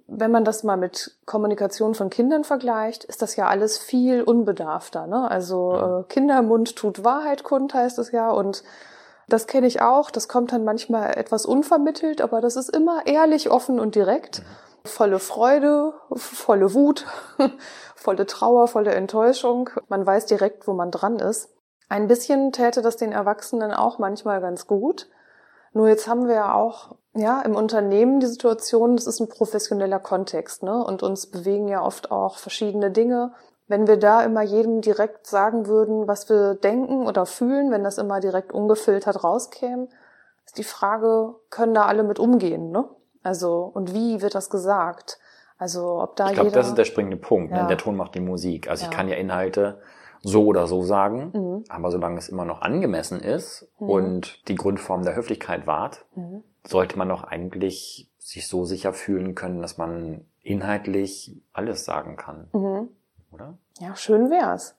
Wenn 0.07 0.31
man 0.31 0.45
das 0.45 0.63
mal 0.63 0.77
mit 0.77 1.17
Kommunikation 1.25 1.95
von 1.95 2.09
Kindern 2.09 2.43
vergleicht, 2.43 3.03
ist 3.03 3.21
das 3.21 3.35
ja 3.35 3.47
alles 3.47 3.77
viel 3.77 4.23
unbedarfter. 4.23 5.07
Ne? 5.07 5.29
Also 5.29 5.75
äh, 5.75 6.03
Kindermund 6.11 6.75
tut 6.75 7.03
Wahrheit 7.03 7.43
kund, 7.43 7.73
heißt 7.73 7.99
es 7.99 8.11
ja. 8.11 8.29
Und 8.31 8.63
das 9.27 9.47
kenne 9.47 9.67
ich 9.67 9.81
auch. 9.81 10.11
Das 10.11 10.27
kommt 10.27 10.51
dann 10.51 10.63
manchmal 10.63 11.17
etwas 11.17 11.45
unvermittelt, 11.45 12.21
aber 12.21 12.41
das 12.41 12.55
ist 12.55 12.75
immer 12.75 13.05
ehrlich, 13.05 13.49
offen 13.49 13.79
und 13.79 13.95
direkt. 13.95 14.39
Mhm 14.39 14.45
volle 14.85 15.19
Freude, 15.19 15.93
volle 16.15 16.73
Wut, 16.73 17.05
volle 17.95 18.25
Trauer, 18.25 18.67
volle 18.67 18.91
Enttäuschung. 18.91 19.69
Man 19.89 20.05
weiß 20.05 20.25
direkt, 20.25 20.67
wo 20.67 20.73
man 20.73 20.91
dran 20.91 21.19
ist. 21.19 21.49
Ein 21.89 22.07
bisschen 22.07 22.51
täte 22.51 22.81
das 22.81 22.97
den 22.97 23.11
Erwachsenen 23.11 23.73
auch 23.73 23.99
manchmal 23.99 24.41
ganz 24.41 24.67
gut. 24.67 25.09
Nur 25.73 25.87
jetzt 25.87 26.07
haben 26.07 26.27
wir 26.27 26.35
ja 26.35 26.53
auch, 26.53 26.95
ja, 27.13 27.41
im 27.41 27.55
Unternehmen 27.55 28.19
die 28.19 28.27
Situation, 28.27 28.95
das 28.95 29.07
ist 29.07 29.19
ein 29.19 29.29
professioneller 29.29 29.99
Kontext, 29.99 30.63
ne? 30.63 30.83
Und 30.83 31.03
uns 31.03 31.27
bewegen 31.27 31.67
ja 31.67 31.83
oft 31.83 32.11
auch 32.11 32.37
verschiedene 32.37 32.91
Dinge. 32.91 33.33
Wenn 33.67 33.87
wir 33.87 33.97
da 33.97 34.21
immer 34.23 34.41
jedem 34.41 34.81
direkt 34.81 35.27
sagen 35.27 35.67
würden, 35.67 36.07
was 36.07 36.29
wir 36.29 36.55
denken 36.55 37.07
oder 37.07 37.25
fühlen, 37.25 37.71
wenn 37.71 37.83
das 37.83 37.97
immer 37.97 38.19
direkt 38.19 38.51
ungefiltert 38.51 39.23
rauskäme, 39.23 39.87
ist 40.45 40.57
die 40.57 40.63
Frage, 40.63 41.35
können 41.49 41.73
da 41.73 41.85
alle 41.85 42.03
mit 42.03 42.19
umgehen, 42.19 42.71
ne? 42.71 42.85
Also, 43.23 43.69
und 43.73 43.93
wie 43.93 44.21
wird 44.21 44.35
das 44.35 44.49
gesagt? 44.49 45.19
Also, 45.57 46.01
ob 46.01 46.15
da 46.15 46.29
Ich 46.29 46.33
glaube, 46.33 46.51
das 46.51 46.69
ist 46.69 46.77
der 46.77 46.85
springende 46.85 47.17
Punkt. 47.17 47.51
Ne? 47.51 47.57
Ja. 47.57 47.63
Ne? 47.63 47.69
Der 47.69 47.77
Ton 47.77 47.95
macht 47.95 48.15
die 48.15 48.19
Musik. 48.19 48.67
Also, 48.67 48.83
ja. 48.83 48.89
ich 48.89 48.97
kann 48.97 49.07
ja 49.07 49.15
Inhalte 49.15 49.79
so 50.21 50.45
oder 50.45 50.67
so 50.67 50.83
sagen, 50.83 51.31
mhm. 51.33 51.63
aber 51.69 51.91
solange 51.91 52.17
es 52.17 52.29
immer 52.29 52.45
noch 52.45 52.61
angemessen 52.61 53.19
ist 53.19 53.67
mhm. 53.79 53.89
und 53.89 54.47
die 54.47 54.55
Grundform 54.55 55.03
der 55.03 55.15
Höflichkeit 55.15 55.67
wahrt, 55.67 56.05
mhm. 56.15 56.43
sollte 56.63 56.97
man 56.97 57.09
doch 57.09 57.23
eigentlich 57.23 58.09
sich 58.17 58.47
so 58.47 58.65
sicher 58.65 58.93
fühlen 58.93 59.35
können, 59.35 59.61
dass 59.61 59.77
man 59.77 60.25
inhaltlich 60.43 61.41
alles 61.53 61.85
sagen 61.85 62.17
kann. 62.17 62.49
Mhm. 62.53 62.89
Oder? 63.31 63.57
Ja, 63.79 63.95
schön 63.95 64.29
wär's. 64.29 64.75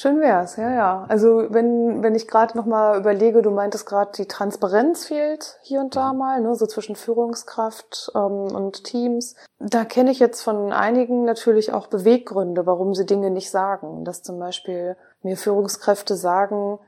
Schön 0.00 0.20
wär's, 0.20 0.54
ja, 0.54 0.72
ja. 0.72 1.06
Also 1.08 1.46
wenn, 1.48 2.04
wenn 2.04 2.14
ich 2.14 2.28
gerade 2.28 2.56
nochmal 2.56 3.00
überlege, 3.00 3.42
du 3.42 3.50
meintest 3.50 3.84
gerade, 3.84 4.12
die 4.16 4.26
Transparenz 4.28 5.06
fehlt 5.06 5.58
hier 5.62 5.80
und 5.80 5.96
da 5.96 6.12
mal, 6.12 6.40
ne, 6.40 6.54
so 6.54 6.66
zwischen 6.66 6.94
Führungskraft 6.94 8.12
ähm, 8.14 8.54
und 8.54 8.84
Teams. 8.84 9.34
Da 9.58 9.84
kenne 9.84 10.12
ich 10.12 10.20
jetzt 10.20 10.42
von 10.42 10.72
einigen 10.72 11.24
natürlich 11.24 11.72
auch 11.72 11.88
Beweggründe, 11.88 12.64
warum 12.64 12.94
sie 12.94 13.06
Dinge 13.06 13.32
nicht 13.32 13.50
sagen. 13.50 14.04
Dass 14.04 14.22
zum 14.22 14.38
Beispiel 14.38 14.96
mir 15.22 15.36
Führungskräfte 15.36 16.14
sagen, 16.14 16.78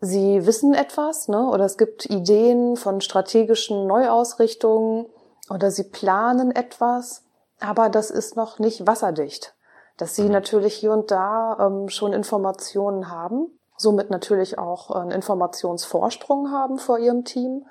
sie 0.00 0.46
wissen 0.46 0.72
etwas, 0.72 1.28
ne, 1.28 1.46
oder 1.50 1.66
es 1.66 1.76
gibt 1.76 2.06
Ideen 2.06 2.76
von 2.76 3.02
strategischen 3.02 3.86
Neuausrichtungen 3.86 5.04
oder 5.50 5.70
sie 5.70 5.84
planen 5.84 6.50
etwas, 6.50 7.24
aber 7.60 7.90
das 7.90 8.10
ist 8.10 8.36
noch 8.36 8.58
nicht 8.58 8.86
wasserdicht 8.86 9.54
dass 9.96 10.16
sie 10.16 10.28
natürlich 10.28 10.74
hier 10.74 10.92
und 10.92 11.10
da 11.10 11.56
ähm, 11.60 11.88
schon 11.88 12.12
Informationen 12.12 13.10
haben, 13.10 13.58
somit 13.76 14.10
natürlich 14.10 14.58
auch 14.58 14.90
einen 14.90 15.10
Informationsvorsprung 15.10 16.50
haben 16.50 16.78
vor 16.78 16.98
ihrem 16.98 17.24
Team 17.24 17.66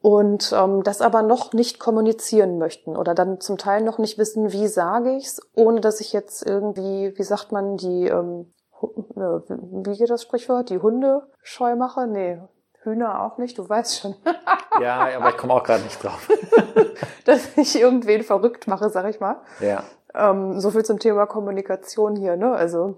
und 0.00 0.52
ähm, 0.52 0.82
das 0.82 1.00
aber 1.00 1.22
noch 1.22 1.52
nicht 1.52 1.78
kommunizieren 1.78 2.58
möchten 2.58 2.96
oder 2.96 3.14
dann 3.14 3.40
zum 3.40 3.56
Teil 3.56 3.82
noch 3.82 3.98
nicht 3.98 4.18
wissen, 4.18 4.52
wie 4.52 4.66
sage 4.66 5.16
ich's, 5.16 5.40
ohne 5.54 5.80
dass 5.80 6.00
ich 6.00 6.12
jetzt 6.12 6.44
irgendwie, 6.44 7.12
wie 7.16 7.22
sagt 7.22 7.52
man, 7.52 7.76
die 7.76 8.08
ähm, 8.08 8.52
äh, 8.82 9.40
wie 9.48 9.96
geht 9.96 10.10
das 10.10 10.22
Sprichwort, 10.22 10.70
die 10.70 10.78
Hunde 10.78 11.28
scheu 11.42 11.76
mache? 11.76 12.06
Nee, 12.06 12.40
Hühner 12.82 13.22
auch 13.22 13.38
nicht, 13.38 13.58
du 13.58 13.68
weißt 13.68 14.00
schon. 14.00 14.16
ja, 14.80 15.08
aber 15.16 15.30
ich 15.30 15.36
komme 15.36 15.54
auch 15.54 15.62
gerade 15.62 15.84
nicht 15.84 16.02
drauf. 16.02 16.28
dass 17.24 17.56
ich 17.56 17.78
irgendwen 17.78 18.22
verrückt 18.22 18.66
mache, 18.66 18.90
sag 18.90 19.08
ich 19.08 19.20
mal. 19.20 19.36
Ja. 19.60 19.84
Ähm, 20.14 20.60
so 20.60 20.70
viel 20.70 20.84
zum 20.84 20.98
Thema 20.98 21.26
Kommunikation 21.26 22.16
hier, 22.16 22.36
ne? 22.36 22.52
Also 22.52 22.96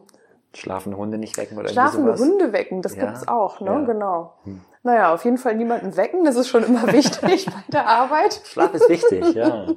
Schlafende 0.55 0.97
Hunde 0.97 1.19
nicht 1.19 1.37
wecken 1.37 1.59
oder 1.59 1.69
Schlafende 1.69 2.17
Hunde 2.17 2.53
wecken, 2.53 2.81
das 2.83 2.95
ja. 2.95 3.07
gibt's 3.07 3.27
auch, 3.27 3.61
ne? 3.61 3.73
Ja. 3.73 3.81
Genau. 3.81 4.35
Hm. 4.45 4.61
Naja, 4.83 5.15
auf 5.15 5.25
jeden 5.25 5.39
Fall 5.39 5.57
niemanden 5.57 5.97
wecken, 5.97 6.25
das 6.25 6.37
ist 6.37 6.49
schon 6.49 6.63
immer 6.63 6.93
wichtig 6.93 7.47
bei 7.51 7.73
der 7.73 7.89
Arbeit. 7.89 8.41
Schlaf 8.45 8.75
ist 8.75 8.89
wichtig, 8.89 9.35
ja. 9.35 9.67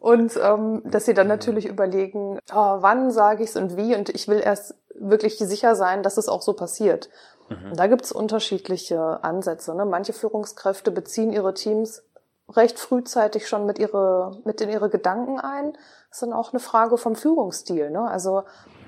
Und 0.00 0.38
ähm, 0.40 0.82
dass 0.84 1.06
sie 1.06 1.14
dann 1.14 1.26
natürlich 1.26 1.66
überlegen, 1.66 2.38
oh, 2.54 2.76
wann 2.80 3.10
sage 3.10 3.42
ich 3.42 3.50
es 3.50 3.56
und 3.56 3.76
wie. 3.76 3.96
Und 3.96 4.10
ich 4.10 4.28
will 4.28 4.38
erst 4.38 4.76
wirklich 4.94 5.38
sicher 5.38 5.74
sein, 5.74 6.04
dass 6.04 6.18
es 6.18 6.28
auch 6.28 6.42
so 6.42 6.52
passiert. 6.52 7.08
Mhm. 7.48 7.74
Da 7.74 7.88
gibt's 7.88 8.12
unterschiedliche 8.12 9.24
Ansätze. 9.24 9.74
Ne? 9.74 9.84
Manche 9.84 10.12
Führungskräfte 10.12 10.92
beziehen 10.92 11.32
ihre 11.32 11.52
Teams 11.52 12.04
recht 12.48 12.78
frühzeitig 12.78 13.48
schon 13.48 13.66
mit 13.66 13.78
ihre 13.78 14.38
mit 14.44 14.60
in 14.60 14.70
ihre 14.70 14.88
Gedanken 14.88 15.40
ein. 15.40 15.76
Ist 16.10 16.22
dann 16.22 16.32
auch 16.32 16.52
eine 16.52 16.60
Frage 16.60 16.96
vom 16.96 17.14
Führungsstil. 17.14 17.90
Ne? 17.90 18.08
Also 18.08 18.42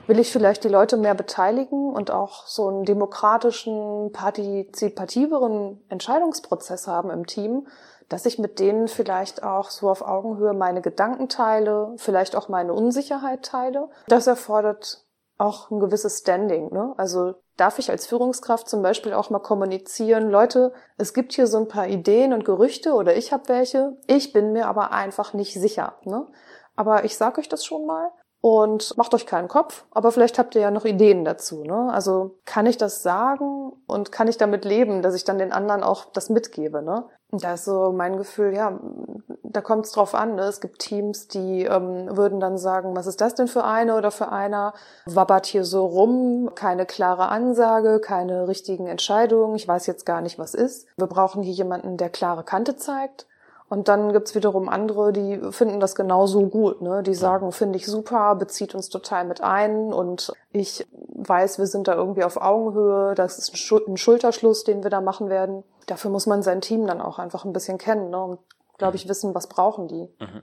will 0.07 0.19
ich 0.19 0.33
vielleicht 0.33 0.65
die 0.65 0.69
Leute 0.69 0.97
mehr 0.97 1.15
beteiligen 1.15 1.93
und 1.93 2.11
auch 2.11 2.47
so 2.47 2.69
einen 2.69 2.85
demokratischen, 2.85 4.11
partizipativeren 4.13 5.85
Entscheidungsprozess 5.89 6.87
haben 6.87 7.11
im 7.11 7.27
Team, 7.27 7.67
dass 8.09 8.27
ich 8.27 8.39
mit 8.39 8.59
denen 8.59 8.89
vielleicht 8.89 9.45
auch 9.45 9.71
so 9.71 9.89
auf 9.89 10.03
Augenhöhe 10.03 10.53
meine 10.53 10.83
Gedanken 10.83 11.29
teile, 11.29 11.95
vielleicht 11.97 12.35
auch 12.35 12.49
meine 12.49 12.75
Unsicherheit 12.75 13.45
teile. 13.45 13.89
Das 14.09 14.27
erfordert 14.27 15.07
auch 15.39 15.71
ein 15.71 15.81
gewisses 15.81 16.19
Standing. 16.19 16.73
Ne? 16.73 16.93
Also 16.97 17.35
darf 17.57 17.79
ich 17.79 17.91
als 17.91 18.07
Führungskraft 18.07 18.69
zum 18.69 18.83
Beispiel 18.83 19.13
auch 19.13 19.31
mal 19.31 19.39
kommunizieren, 19.39 20.31
Leute, 20.31 20.73
es 20.99 21.15
gibt 21.15 21.33
hier 21.33 21.47
so 21.47 21.59
ein 21.59 21.69
paar 21.69 21.87
Ideen 21.87 22.33
und 22.33 22.45
Gerüchte 22.45 22.93
oder 22.95 23.17
ich 23.17 23.33
habe 23.33 23.49
welche, 23.49 23.97
ich 24.07 24.33
bin 24.33 24.53
mir 24.53 24.67
aber 24.67 24.93
einfach 24.93 25.33
nicht 25.33 25.55
sicher. 25.55 25.95
Ne? 26.05 26.27
Aber 26.81 27.05
ich 27.05 27.19
sage 27.19 27.43
euch 27.43 27.49
das 27.51 27.63
schon 27.63 27.85
mal 27.85 28.11
und 28.41 28.97
macht 28.97 29.13
euch 29.13 29.27
keinen 29.27 29.49
Kopf, 29.49 29.85
aber 29.91 30.13
vielleicht 30.13 30.39
habt 30.39 30.55
ihr 30.55 30.63
ja 30.63 30.71
noch 30.71 30.87
Ideen 30.87 31.27
dazu. 31.27 31.63
Ne? 31.63 31.91
Also 31.93 32.39
kann 32.47 32.65
ich 32.65 32.79
das 32.79 33.03
sagen 33.03 33.73
und 33.87 34.13
kann 34.13 34.29
ich 34.29 34.39
damit 34.39 34.65
leben, 34.65 35.03
dass 35.03 35.15
ich 35.15 35.25
dann 35.25 35.37
den 35.37 35.53
anderen 35.53 35.83
auch 35.83 36.07
das 36.07 36.31
mitgebe. 36.31 36.81
Ne? 36.81 37.05
Und 37.31 37.45
da 37.45 37.53
ist 37.53 37.67
so 37.67 37.93
mein 37.93 38.17
Gefühl, 38.17 38.55
ja, 38.55 38.81
da 39.43 39.61
kommt 39.61 39.85
es 39.85 39.93
drauf 39.93 40.15
an. 40.15 40.37
Ne? 40.37 40.45
Es 40.45 40.63
gibt 40.63 40.79
Teams, 40.79 41.29
die 41.29 41.65
ähm, 41.65 42.17
würden 42.17 42.41
dann 42.41 42.57
sagen, 42.57 42.97
was 42.97 43.07
ist 43.07 43.21
das 43.21 43.35
denn 43.35 43.47
für 43.47 43.65
eine 43.65 43.95
oder 43.95 44.11
für 44.11 44.33
einer? 44.33 44.73
Wabbert 45.05 45.45
hier 45.45 45.67
so 45.67 45.85
rum, 45.85 46.53
keine 46.55 46.87
klare 46.87 47.29
Ansage, 47.29 48.01
keine 48.01 48.49
richtigen 48.49 48.87
Entscheidungen. 48.87 49.55
Ich 49.55 49.69
weiß 49.69 49.87
jetzt 49.87 50.07
gar 50.07 50.23
nicht, 50.23 50.39
was 50.39 50.55
ist. 50.55 50.89
Wir 50.97 51.09
brauchen 51.09 51.43
hier 51.43 51.53
jemanden, 51.53 51.99
der 51.99 52.09
klare 52.09 52.43
Kante 52.43 52.77
zeigt. 52.77 53.27
Und 53.71 53.87
dann 53.87 54.13
gibt's 54.13 54.35
wiederum 54.35 54.69
andere, 54.69 55.13
die 55.13 55.41
finden 55.53 55.79
das 55.79 55.95
genauso 55.95 56.49
gut. 56.49 56.83
Ne? 56.83 57.05
Die 57.05 57.15
sagen, 57.15 57.53
finde 57.53 57.79
ich 57.79 57.87
super, 57.87 58.35
bezieht 58.35 58.75
uns 58.75 58.89
total 58.89 59.25
mit 59.25 59.45
ein 59.45 59.93
und 59.93 60.33
ich 60.51 60.89
weiß, 61.15 61.61
wir 61.61 61.69
sind 61.69 61.87
da 61.87 61.95
irgendwie 61.95 62.25
auf 62.25 62.37
Augenhöhe. 62.37 63.15
Das 63.15 63.39
ist 63.39 63.55
ein 63.71 63.97
Schulterschluss, 63.97 64.65
den 64.65 64.83
wir 64.83 64.91
da 64.91 65.01
machen 65.01 65.31
werden. 65.31 65.63
Dafür 65.87 66.11
muss 66.11 66.27
man 66.27 66.43
sein 66.43 66.61
Team 66.61 66.85
dann 66.85 67.01
auch 67.01 67.21
einfach 67.21 67.45
ein 67.45 67.53
bisschen 67.53 67.79
kennen 67.79 68.11
ne? 68.11 68.21
und, 68.21 68.41
glaube 68.77 68.97
ich, 68.97 69.09
wissen, 69.09 69.37
was 69.37 69.47
brauchen 69.47 69.87
die. 69.87 70.09
Mhm. 70.19 70.43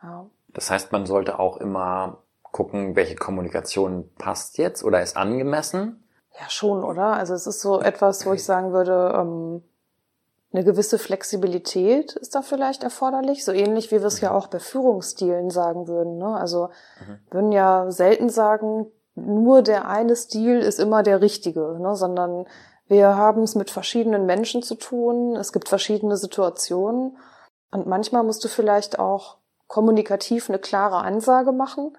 Ja. 0.00 0.26
Das 0.54 0.70
heißt, 0.70 0.92
man 0.92 1.04
sollte 1.04 1.40
auch 1.40 1.56
immer 1.56 2.18
gucken, 2.42 2.94
welche 2.94 3.16
Kommunikation 3.16 4.08
passt 4.18 4.56
jetzt 4.56 4.84
oder 4.84 5.02
ist 5.02 5.16
angemessen. 5.16 6.04
Ja, 6.40 6.48
schon, 6.48 6.84
oder? 6.84 7.14
Also 7.14 7.34
es 7.34 7.48
ist 7.48 7.60
so 7.60 7.80
etwas, 7.80 8.24
wo 8.24 8.34
ich 8.34 8.44
sagen 8.52 8.72
würde, 8.72 9.14
ähm, 9.16 9.64
eine 10.52 10.64
gewisse 10.64 10.98
Flexibilität 10.98 12.16
ist 12.16 12.34
da 12.34 12.42
vielleicht 12.42 12.82
erforderlich, 12.82 13.44
so 13.44 13.52
ähnlich 13.52 13.90
wie 13.90 14.00
wir 14.00 14.06
es 14.06 14.20
ja 14.20 14.32
auch 14.32 14.46
bei 14.46 14.58
Führungsstilen 14.58 15.50
sagen 15.50 15.88
würden. 15.88 16.16
Ne? 16.16 16.34
Also 16.36 16.70
mhm. 17.00 17.18
würden 17.30 17.52
ja 17.52 17.90
selten 17.90 18.30
sagen, 18.30 18.86
nur 19.14 19.62
der 19.62 19.88
eine 19.88 20.16
Stil 20.16 20.60
ist 20.60 20.80
immer 20.80 21.02
der 21.02 21.20
richtige, 21.20 21.78
ne? 21.78 21.94
sondern 21.96 22.46
wir 22.86 23.16
haben 23.16 23.42
es 23.42 23.54
mit 23.54 23.70
verschiedenen 23.70 24.24
Menschen 24.24 24.62
zu 24.62 24.74
tun, 24.74 25.36
es 25.36 25.52
gibt 25.52 25.68
verschiedene 25.68 26.16
Situationen 26.16 27.18
und 27.70 27.86
manchmal 27.86 28.22
musst 28.22 28.42
du 28.42 28.48
vielleicht 28.48 28.98
auch 28.98 29.36
kommunikativ 29.66 30.48
eine 30.48 30.58
klare 30.58 30.98
Ansage 30.98 31.52
machen 31.52 31.94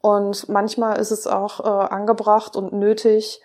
und 0.00 0.48
manchmal 0.48 0.98
ist 0.98 1.12
es 1.12 1.28
auch 1.28 1.60
äh, 1.60 1.94
angebracht 1.94 2.56
und 2.56 2.72
nötig, 2.72 3.40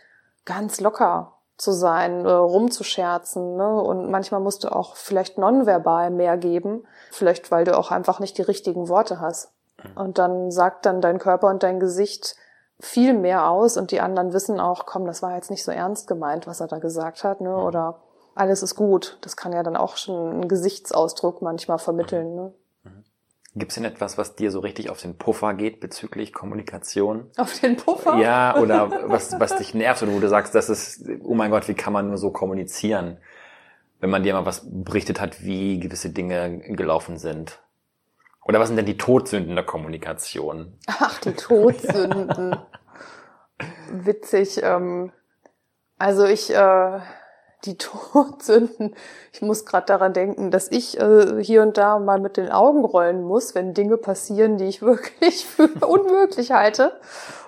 ganz 0.45 0.79
locker 0.81 1.36
zu 1.57 1.71
sein, 1.71 2.25
äh, 2.25 2.31
rumzuscherzen. 2.31 3.57
Ne? 3.57 3.81
Und 3.81 4.09
manchmal 4.09 4.39
musst 4.39 4.63
du 4.63 4.69
auch 4.69 4.95
vielleicht 4.95 5.37
nonverbal 5.37 6.11
mehr 6.11 6.37
geben, 6.37 6.85
vielleicht 7.11 7.51
weil 7.51 7.65
du 7.65 7.77
auch 7.77 7.91
einfach 7.91 8.19
nicht 8.19 8.37
die 8.37 8.43
richtigen 8.43 8.89
Worte 8.89 9.19
hast. 9.19 9.51
Mhm. 9.83 10.01
Und 10.01 10.17
dann 10.17 10.51
sagt 10.51 10.85
dann 10.85 11.01
dein 11.01 11.19
Körper 11.19 11.47
und 11.47 11.63
dein 11.63 11.79
Gesicht 11.79 12.35
viel 12.79 13.13
mehr 13.13 13.49
aus 13.49 13.75
und 13.75 13.89
die 13.89 14.01
anderen 14.01 14.33
wissen 14.33 14.59
auch, 14.59 14.85
komm, 14.85 15.07
das 15.07 15.23
war 15.23 15.33
jetzt 15.33 15.49
nicht 15.49 15.63
so 15.63 15.71
ernst 15.71 16.07
gemeint, 16.07 16.45
was 16.45 16.59
er 16.59 16.67
da 16.67 16.77
gesagt 16.77 17.23
hat, 17.23 17.41
ne? 17.41 17.49
Mhm. 17.49 17.63
Oder 17.63 17.95
alles 18.35 18.61
ist 18.61 18.75
gut. 18.75 19.17
Das 19.21 19.35
kann 19.35 19.51
ja 19.51 19.63
dann 19.63 19.75
auch 19.75 19.97
schon 19.97 20.29
einen 20.29 20.47
Gesichtsausdruck 20.47 21.41
manchmal 21.41 21.79
vermitteln. 21.79 22.35
Ne? 22.35 22.53
Gibt 23.57 23.71
es 23.71 23.75
denn 23.75 23.85
etwas, 23.85 24.19
was 24.19 24.35
dir 24.35 24.51
so 24.51 24.59
richtig 24.59 24.91
auf 24.91 25.01
den 25.01 25.17
Puffer 25.17 25.55
geht 25.55 25.79
bezüglich 25.79 26.31
Kommunikation? 26.31 27.31
Auf 27.37 27.59
den 27.59 27.75
Puffer? 27.75 28.17
Ja, 28.17 28.55
oder 28.57 28.91
was, 29.09 29.39
was 29.39 29.57
dich 29.57 29.73
nervt 29.73 30.03
und 30.03 30.13
wo 30.13 30.19
du 30.19 30.29
sagst, 30.29 30.53
das 30.53 30.69
ist, 30.69 31.09
oh 31.23 31.33
mein 31.33 31.49
Gott, 31.49 31.67
wie 31.67 31.73
kann 31.73 31.91
man 31.91 32.07
nur 32.07 32.17
so 32.17 32.31
kommunizieren? 32.31 33.17
Wenn 33.99 34.11
man 34.11 34.21
dir 34.21 34.33
mal 34.33 34.45
was 34.45 34.67
berichtet 34.69 35.19
hat, 35.19 35.43
wie 35.43 35.79
gewisse 35.79 36.11
Dinge 36.11 36.59
gelaufen 36.75 37.17
sind. 37.17 37.59
Oder 38.45 38.59
was 38.59 38.67
sind 38.67 38.77
denn 38.77 38.85
die 38.85 38.97
Todsünden 38.97 39.55
der 39.55 39.65
Kommunikation? 39.65 40.77
Ach, 40.85 41.19
die 41.19 41.33
Todsünden. 41.33 42.57
Witzig. 43.91 44.61
Ähm, 44.61 45.11
also 45.97 46.25
ich, 46.25 46.53
äh, 46.53 46.99
die 47.65 47.77
Todsünden. 47.77 48.95
Ich 49.33 49.41
muss 49.41 49.65
gerade 49.65 49.85
daran 49.85 50.13
denken, 50.13 50.51
dass 50.51 50.71
ich 50.71 50.99
äh, 50.99 51.43
hier 51.43 51.61
und 51.61 51.77
da 51.77 51.99
mal 51.99 52.19
mit 52.19 52.37
den 52.37 52.49
Augen 52.49 52.85
rollen 52.85 53.23
muss, 53.23 53.55
wenn 53.55 53.73
Dinge 53.73 53.97
passieren, 53.97 54.57
die 54.57 54.65
ich 54.65 54.81
wirklich 54.83 55.45
für 55.45 55.67
unmöglich 55.85 56.51
halte. 56.51 56.93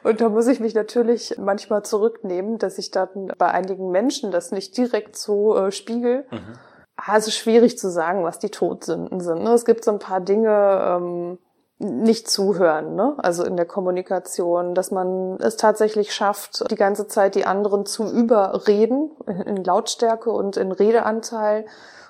Und 0.04 0.22
da 0.22 0.30
muss 0.30 0.48
ich 0.48 0.60
mich 0.60 0.74
natürlich 0.74 1.36
manchmal 1.38 1.84
zurücknehmen, 1.84 2.58
dass 2.58 2.78
ich 2.78 2.92
dann 2.92 3.32
bei 3.38 3.50
einigen 3.50 3.92
Menschen 3.92 4.32
das 4.32 4.52
nicht 4.52 4.78
direkt 4.78 5.18
so 5.18 5.58
äh, 5.58 5.72
spiegel. 5.72 6.26
Mhm. 6.32 6.54
Also 6.96 7.32
schwierig 7.32 7.78
zu 7.78 7.90
sagen, 7.90 8.24
was 8.24 8.40
die 8.40 8.50
Todsünden 8.50 9.22
sind. 9.22 9.44
Ne? 9.44 9.54
Es 9.54 9.64
gibt 9.64 9.86
so 9.86 9.92
ein 9.92 10.00
paar 10.00 10.20
Dinge, 10.20 10.82
ähm, 10.84 11.40
nicht 11.80 12.30
zuhören, 12.30 12.96
ne? 12.96 13.16
also 13.18 13.46
in 13.46 13.56
der 13.56 13.66
Kommunikation, 13.66 14.76
dass 14.76 14.92
man 14.92 15.38
es 15.38 15.56
tatsächlich 15.56 16.14
schafft, 16.14 16.70
die 16.70 16.76
ganze 16.76 17.08
Zeit 17.08 17.36
die 17.36 17.46
anderen 17.46 17.86
zu 17.86 18.12
überreden 18.12 19.12
in 19.46 19.64
Lautstärke 19.64 20.30
und 20.30 20.58
in 20.58 20.74
Redeanteil 20.74 21.66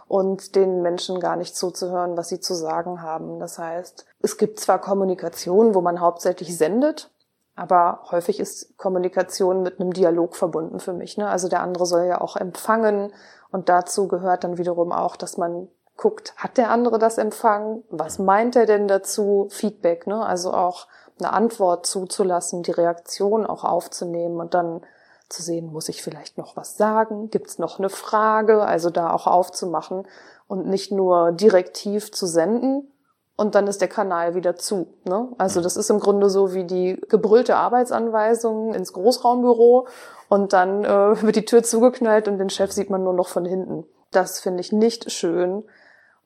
und 0.08 0.56
den 0.56 0.82
Menschen 0.82 1.20
gar 1.20 1.36
nicht 1.36 1.56
zuzuhören, 1.56 2.18
was 2.18 2.30
sie 2.30 2.40
zu 2.40 2.56
sagen 2.56 3.04
haben. 3.04 3.40
Das 3.40 3.60
heißt, 3.60 4.08
es 4.22 4.38
gibt 4.38 4.60
zwar 4.60 4.82
Kommunikation, 4.82 5.76
wo 5.76 5.82
man 5.82 6.02
hauptsächlich 6.02 6.58
sendet, 6.58 7.12
aber 7.56 8.00
häufig 8.10 8.40
ist 8.40 8.76
Kommunikation 8.78 9.62
mit 9.62 9.80
einem 9.80 9.94
Dialog 9.94 10.36
verbunden 10.36 10.80
für 10.80 10.94
mich. 10.94 11.18
Ne? 11.18 11.30
Also 11.30 11.48
der 11.48 11.62
andere 11.62 11.86
soll 11.86 12.06
ja 12.06 12.22
auch 12.22 12.38
empfangen 12.38 13.14
und 13.52 13.70
dazu 13.70 14.08
gehört 14.08 14.44
dann 14.44 14.58
wiederum 14.58 14.92
auch, 14.92 15.16
dass 15.16 15.38
man 15.38 15.68
guckt, 16.00 16.34
hat 16.38 16.58
der 16.58 16.72
andere 16.72 16.98
das 16.98 17.18
empfangen? 17.18 17.84
Was 17.90 18.20
meint 18.20 18.56
er 18.56 18.66
denn 18.66 18.88
dazu? 18.88 19.48
Feedback, 19.50 20.08
ne? 20.08 20.26
Also 20.26 20.54
auch 20.54 20.88
eine 21.20 21.34
Antwort 21.34 21.86
zuzulassen, 21.86 22.64
die 22.64 22.72
Reaktion 22.72 23.46
auch 23.46 23.66
aufzunehmen 23.66 24.40
und 24.40 24.54
dann 24.54 24.82
zu 25.28 25.44
sehen, 25.44 25.72
muss 25.72 25.90
ich 25.90 26.02
vielleicht 26.02 26.38
noch 26.38 26.56
was 26.56 26.78
sagen? 26.78 27.30
Gibt 27.30 27.48
es 27.48 27.60
noch 27.60 27.80
eine 27.80 27.90
Frage? 27.90 28.62
Also 28.62 28.90
da 28.90 29.12
auch 29.12 29.28
aufzumachen 29.28 30.08
und 30.48 30.66
nicht 30.66 30.92
nur 30.92 31.34
direktiv 31.34 32.12
zu 32.14 32.26
senden 32.26 32.92
und 33.36 33.56
dann 33.56 33.68
ist 33.68 33.82
der 33.82 33.90
Kanal 33.90 34.36
wieder 34.36 34.56
zu. 34.56 34.96
Ne? 35.04 35.30
Also 35.38 35.62
das 35.62 35.78
ist 35.78 35.90
im 35.90 36.00
Grunde 36.00 36.30
so 36.30 36.54
wie 36.54 36.64
die 36.64 37.00
gebrüllte 37.10 37.58
Arbeitsanweisung 37.58 38.74
ins 38.74 38.94
Großraumbüro 38.94 39.88
und 40.30 40.54
dann 40.54 40.84
äh, 40.84 41.22
wird 41.22 41.36
die 41.36 41.46
Tür 41.46 41.64
zugeknallt 41.64 42.28
und 42.30 42.38
den 42.38 42.50
Chef 42.50 42.72
sieht 42.72 42.90
man 42.90 43.04
nur 43.04 43.14
noch 43.14 43.28
von 43.28 43.46
hinten. 43.46 43.86
Das 44.12 44.40
finde 44.40 44.62
ich 44.62 44.72
nicht 44.72 45.12
schön. 45.12 45.64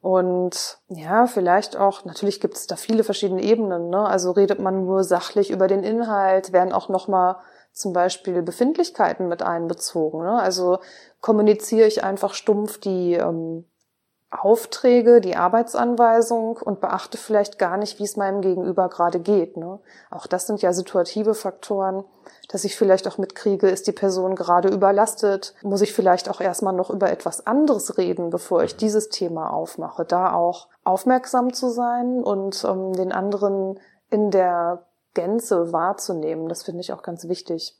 Und 0.03 0.79
ja, 0.89 1.27
vielleicht 1.27 1.77
auch, 1.77 2.03
natürlich 2.03 2.41
gibt 2.41 2.55
es 2.55 2.67
da 2.67 2.75
viele 2.75 3.05
verschiedene 3.05 3.41
Ebenen. 3.41 3.89
Ne? 3.89 4.05
Also 4.05 4.31
redet 4.31 4.59
man 4.59 4.83
nur 4.83 5.05
sachlich 5.05 5.49
über 5.49 5.67
den 5.67 5.81
Inhalt, 5.81 6.51
werden 6.51 6.73
auch 6.73 6.89
nochmal 6.89 7.37
zum 7.71 7.93
Beispiel 7.93 8.41
Befindlichkeiten 8.41 9.29
mit 9.29 9.43
einbezogen. 9.43 10.23
Ne? 10.23 10.41
Also 10.41 10.79
kommuniziere 11.21 11.87
ich 11.87 12.03
einfach 12.03 12.33
stumpf 12.33 12.81
die 12.81 13.13
ähm, 13.13 13.63
Aufträge, 14.41 15.21
die 15.21 15.35
Arbeitsanweisung 15.35 16.57
und 16.57 16.81
beachte 16.81 17.17
vielleicht 17.17 17.59
gar 17.59 17.77
nicht, 17.77 17.99
wie 17.99 18.03
es 18.03 18.17
meinem 18.17 18.41
Gegenüber 18.41 18.89
gerade 18.89 19.19
geht. 19.19 19.57
Ne? 19.57 19.79
Auch 20.09 20.27
das 20.27 20.47
sind 20.47 20.61
ja 20.61 20.73
situative 20.73 21.33
Faktoren, 21.33 22.03
dass 22.49 22.63
ich 22.63 22.75
vielleicht 22.75 23.07
auch 23.07 23.17
mitkriege, 23.17 23.69
ist 23.69 23.87
die 23.87 23.91
Person 23.91 24.35
gerade 24.35 24.69
überlastet? 24.69 25.53
Muss 25.61 25.81
ich 25.81 25.93
vielleicht 25.93 26.29
auch 26.29 26.41
erstmal 26.41 26.73
noch 26.73 26.89
über 26.89 27.11
etwas 27.11 27.45
anderes 27.45 27.97
reden, 27.97 28.29
bevor 28.29 28.63
ich 28.63 28.75
dieses 28.75 29.09
Thema 29.09 29.51
aufmache? 29.51 30.05
Da 30.05 30.33
auch 30.33 30.67
aufmerksam 30.83 31.53
zu 31.53 31.69
sein 31.69 32.23
und 32.23 32.63
ähm, 32.63 32.93
den 32.93 33.11
anderen 33.11 33.79
in 34.09 34.31
der 34.31 34.85
Gänze 35.13 35.71
wahrzunehmen, 35.71 36.49
das 36.49 36.63
finde 36.63 36.81
ich 36.81 36.91
auch 36.91 37.03
ganz 37.03 37.27
wichtig. 37.27 37.77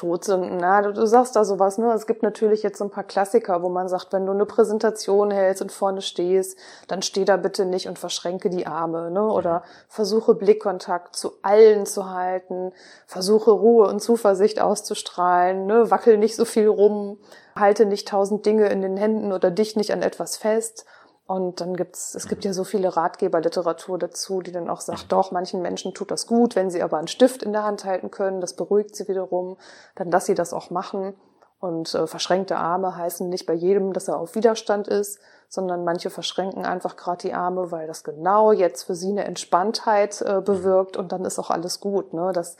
Todsünden. 0.00 0.56
Na, 0.56 0.80
du, 0.80 0.94
du 0.94 1.04
sagst 1.04 1.36
da 1.36 1.44
sowas, 1.44 1.76
ne? 1.76 1.92
Es 1.92 2.06
gibt 2.06 2.22
natürlich 2.22 2.62
jetzt 2.62 2.78
so 2.78 2.84
ein 2.84 2.90
paar 2.90 3.04
Klassiker, 3.04 3.62
wo 3.62 3.68
man 3.68 3.86
sagt, 3.86 4.14
wenn 4.14 4.24
du 4.24 4.32
eine 4.32 4.46
Präsentation 4.46 5.30
hältst 5.30 5.60
und 5.60 5.70
vorne 5.70 6.00
stehst, 6.00 6.58
dann 6.88 7.02
steh 7.02 7.26
da 7.26 7.36
bitte 7.36 7.66
nicht 7.66 7.86
und 7.86 7.98
verschränke 7.98 8.48
die 8.48 8.66
Arme, 8.66 9.10
ne? 9.10 9.22
Oder 9.26 9.62
versuche 9.88 10.34
Blickkontakt 10.34 11.16
zu 11.16 11.32
allen 11.42 11.84
zu 11.84 12.10
halten, 12.10 12.72
versuche 13.06 13.50
Ruhe 13.50 13.88
und 13.88 14.00
Zuversicht 14.00 14.58
auszustrahlen, 14.58 15.66
ne? 15.66 15.90
Wackel 15.90 16.16
nicht 16.16 16.34
so 16.34 16.46
viel 16.46 16.68
rum, 16.68 17.18
halte 17.54 17.84
nicht 17.84 18.08
tausend 18.08 18.46
Dinge 18.46 18.68
in 18.68 18.80
den 18.80 18.96
Händen 18.96 19.34
oder 19.34 19.50
dich 19.50 19.76
nicht 19.76 19.92
an 19.92 20.00
etwas 20.00 20.38
fest. 20.38 20.86
Und 21.30 21.60
dann 21.60 21.76
gibt's, 21.76 22.16
es 22.16 22.26
gibt 22.26 22.44
ja 22.44 22.52
so 22.52 22.64
viele 22.64 22.96
Ratgeberliteratur 22.96 24.00
dazu, 24.00 24.40
die 24.40 24.50
dann 24.50 24.68
auch 24.68 24.80
sagt, 24.80 25.12
doch, 25.12 25.30
manchen 25.30 25.62
Menschen 25.62 25.94
tut 25.94 26.10
das 26.10 26.26
gut, 26.26 26.56
wenn 26.56 26.70
sie 26.70 26.82
aber 26.82 26.98
einen 26.98 27.06
Stift 27.06 27.44
in 27.44 27.52
der 27.52 27.62
Hand 27.62 27.84
halten 27.84 28.10
können, 28.10 28.40
das 28.40 28.54
beruhigt 28.54 28.96
sie 28.96 29.06
wiederum, 29.06 29.56
dann 29.94 30.10
lass 30.10 30.26
sie 30.26 30.34
das 30.34 30.52
auch 30.52 30.70
machen. 30.70 31.14
Und 31.60 31.94
äh, 31.94 32.08
verschränkte 32.08 32.56
Arme 32.56 32.96
heißen 32.96 33.28
nicht 33.28 33.46
bei 33.46 33.52
jedem, 33.52 33.92
dass 33.92 34.08
er 34.08 34.18
auf 34.18 34.34
Widerstand 34.34 34.88
ist, 34.88 35.20
sondern 35.48 35.84
manche 35.84 36.10
verschränken 36.10 36.64
einfach 36.64 36.96
gerade 36.96 37.28
die 37.28 37.32
Arme, 37.32 37.70
weil 37.70 37.86
das 37.86 38.02
genau 38.02 38.50
jetzt 38.50 38.82
für 38.82 38.96
sie 38.96 39.10
eine 39.10 39.24
Entspanntheit 39.24 40.20
äh, 40.22 40.40
bewirkt 40.40 40.96
und 40.96 41.12
dann 41.12 41.24
ist 41.24 41.38
auch 41.38 41.50
alles 41.50 41.78
gut. 41.78 42.12
Ne? 42.12 42.32
Das, 42.34 42.56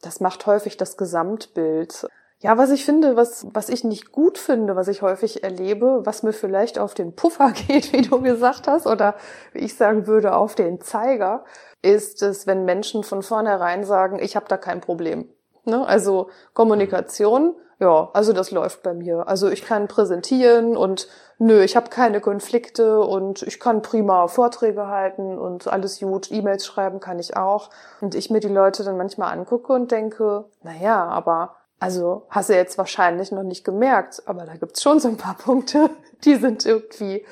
das 0.00 0.20
macht 0.20 0.46
häufig 0.46 0.76
das 0.76 0.96
Gesamtbild. 0.96 2.06
Ja, 2.42 2.58
was 2.58 2.70
ich 2.70 2.84
finde, 2.84 3.14
was, 3.14 3.46
was 3.54 3.68
ich 3.68 3.84
nicht 3.84 4.10
gut 4.10 4.36
finde, 4.36 4.74
was 4.74 4.88
ich 4.88 5.00
häufig 5.00 5.44
erlebe, 5.44 6.00
was 6.04 6.24
mir 6.24 6.32
vielleicht 6.32 6.76
auf 6.76 6.92
den 6.92 7.14
Puffer 7.14 7.52
geht, 7.68 7.92
wie 7.92 8.02
du 8.02 8.20
gesagt 8.20 8.66
hast, 8.66 8.86
oder 8.88 9.14
wie 9.52 9.60
ich 9.60 9.76
sagen 9.76 10.08
würde, 10.08 10.34
auf 10.34 10.56
den 10.56 10.80
Zeiger, 10.80 11.44
ist 11.82 12.20
es, 12.20 12.48
wenn 12.48 12.64
Menschen 12.64 13.04
von 13.04 13.22
vornherein 13.22 13.84
sagen, 13.84 14.18
ich 14.20 14.34
habe 14.34 14.46
da 14.48 14.56
kein 14.56 14.80
Problem. 14.80 15.28
Ne? 15.64 15.86
Also 15.86 16.30
Kommunikation, 16.52 17.54
ja, 17.78 18.10
also 18.12 18.32
das 18.32 18.50
läuft 18.50 18.82
bei 18.82 18.92
mir. 18.92 19.28
Also 19.28 19.48
ich 19.48 19.64
kann 19.64 19.86
präsentieren 19.86 20.76
und 20.76 21.06
nö, 21.38 21.62
ich 21.62 21.76
habe 21.76 21.90
keine 21.90 22.20
Konflikte 22.20 23.02
und 23.02 23.42
ich 23.42 23.60
kann 23.60 23.82
prima 23.82 24.26
Vorträge 24.26 24.88
halten 24.88 25.38
und 25.38 25.68
alles 25.68 26.00
gut, 26.00 26.32
E-Mails 26.32 26.66
schreiben 26.66 26.98
kann 26.98 27.20
ich 27.20 27.36
auch. 27.36 27.70
Und 28.00 28.16
ich 28.16 28.30
mir 28.30 28.40
die 28.40 28.48
Leute 28.48 28.82
dann 28.82 28.96
manchmal 28.96 29.32
angucke 29.32 29.72
und 29.72 29.92
denke, 29.92 30.46
na 30.64 30.72
ja, 30.74 31.04
aber 31.04 31.54
also 31.82 32.22
hast 32.30 32.48
du 32.48 32.54
jetzt 32.54 32.78
wahrscheinlich 32.78 33.32
noch 33.32 33.42
nicht 33.42 33.64
gemerkt, 33.64 34.22
aber 34.26 34.44
da 34.44 34.54
gibt's 34.54 34.82
schon 34.82 35.00
so 35.00 35.08
ein 35.08 35.16
paar 35.16 35.34
Punkte, 35.38 35.90
die 36.24 36.36
sind 36.36 36.64
irgendwie 36.64 37.26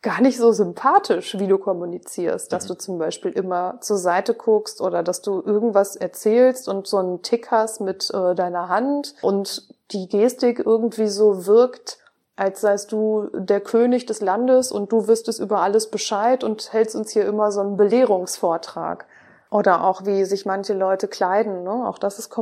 gar 0.00 0.22
nicht 0.22 0.38
so 0.38 0.52
sympathisch, 0.52 1.38
wie 1.38 1.46
du 1.46 1.58
kommunizierst, 1.58 2.50
dass 2.50 2.64
mhm. 2.64 2.68
du 2.68 2.74
zum 2.78 2.98
Beispiel 2.98 3.30
immer 3.32 3.76
zur 3.82 3.98
Seite 3.98 4.32
guckst 4.32 4.80
oder 4.80 5.02
dass 5.02 5.20
du 5.20 5.42
irgendwas 5.42 5.96
erzählst 5.96 6.66
und 6.66 6.86
so 6.86 6.96
einen 6.96 7.20
Tick 7.20 7.50
hast 7.50 7.82
mit 7.82 8.10
äh, 8.14 8.34
deiner 8.34 8.70
Hand 8.70 9.16
und 9.20 9.68
die 9.90 10.08
Gestik 10.08 10.62
irgendwie 10.64 11.08
so 11.08 11.44
wirkt, 11.44 11.98
als 12.36 12.62
seist 12.62 12.90
du 12.90 13.28
der 13.34 13.60
König 13.60 14.06
des 14.06 14.22
Landes 14.22 14.72
und 14.72 14.92
du 14.92 15.08
wüsstest 15.08 15.40
über 15.40 15.60
alles 15.60 15.90
Bescheid 15.90 16.42
und 16.42 16.72
hältst 16.72 16.96
uns 16.96 17.10
hier 17.10 17.26
immer 17.26 17.52
so 17.52 17.60
einen 17.60 17.76
Belehrungsvortrag. 17.76 19.04
Oder 19.50 19.84
auch 19.84 20.04
wie 20.04 20.24
sich 20.24 20.46
manche 20.46 20.72
Leute 20.72 21.06
kleiden, 21.06 21.62
ne? 21.62 21.86
Auch 21.86 21.98
das 21.98 22.18
ist 22.18 22.30
mhm. 22.30 22.34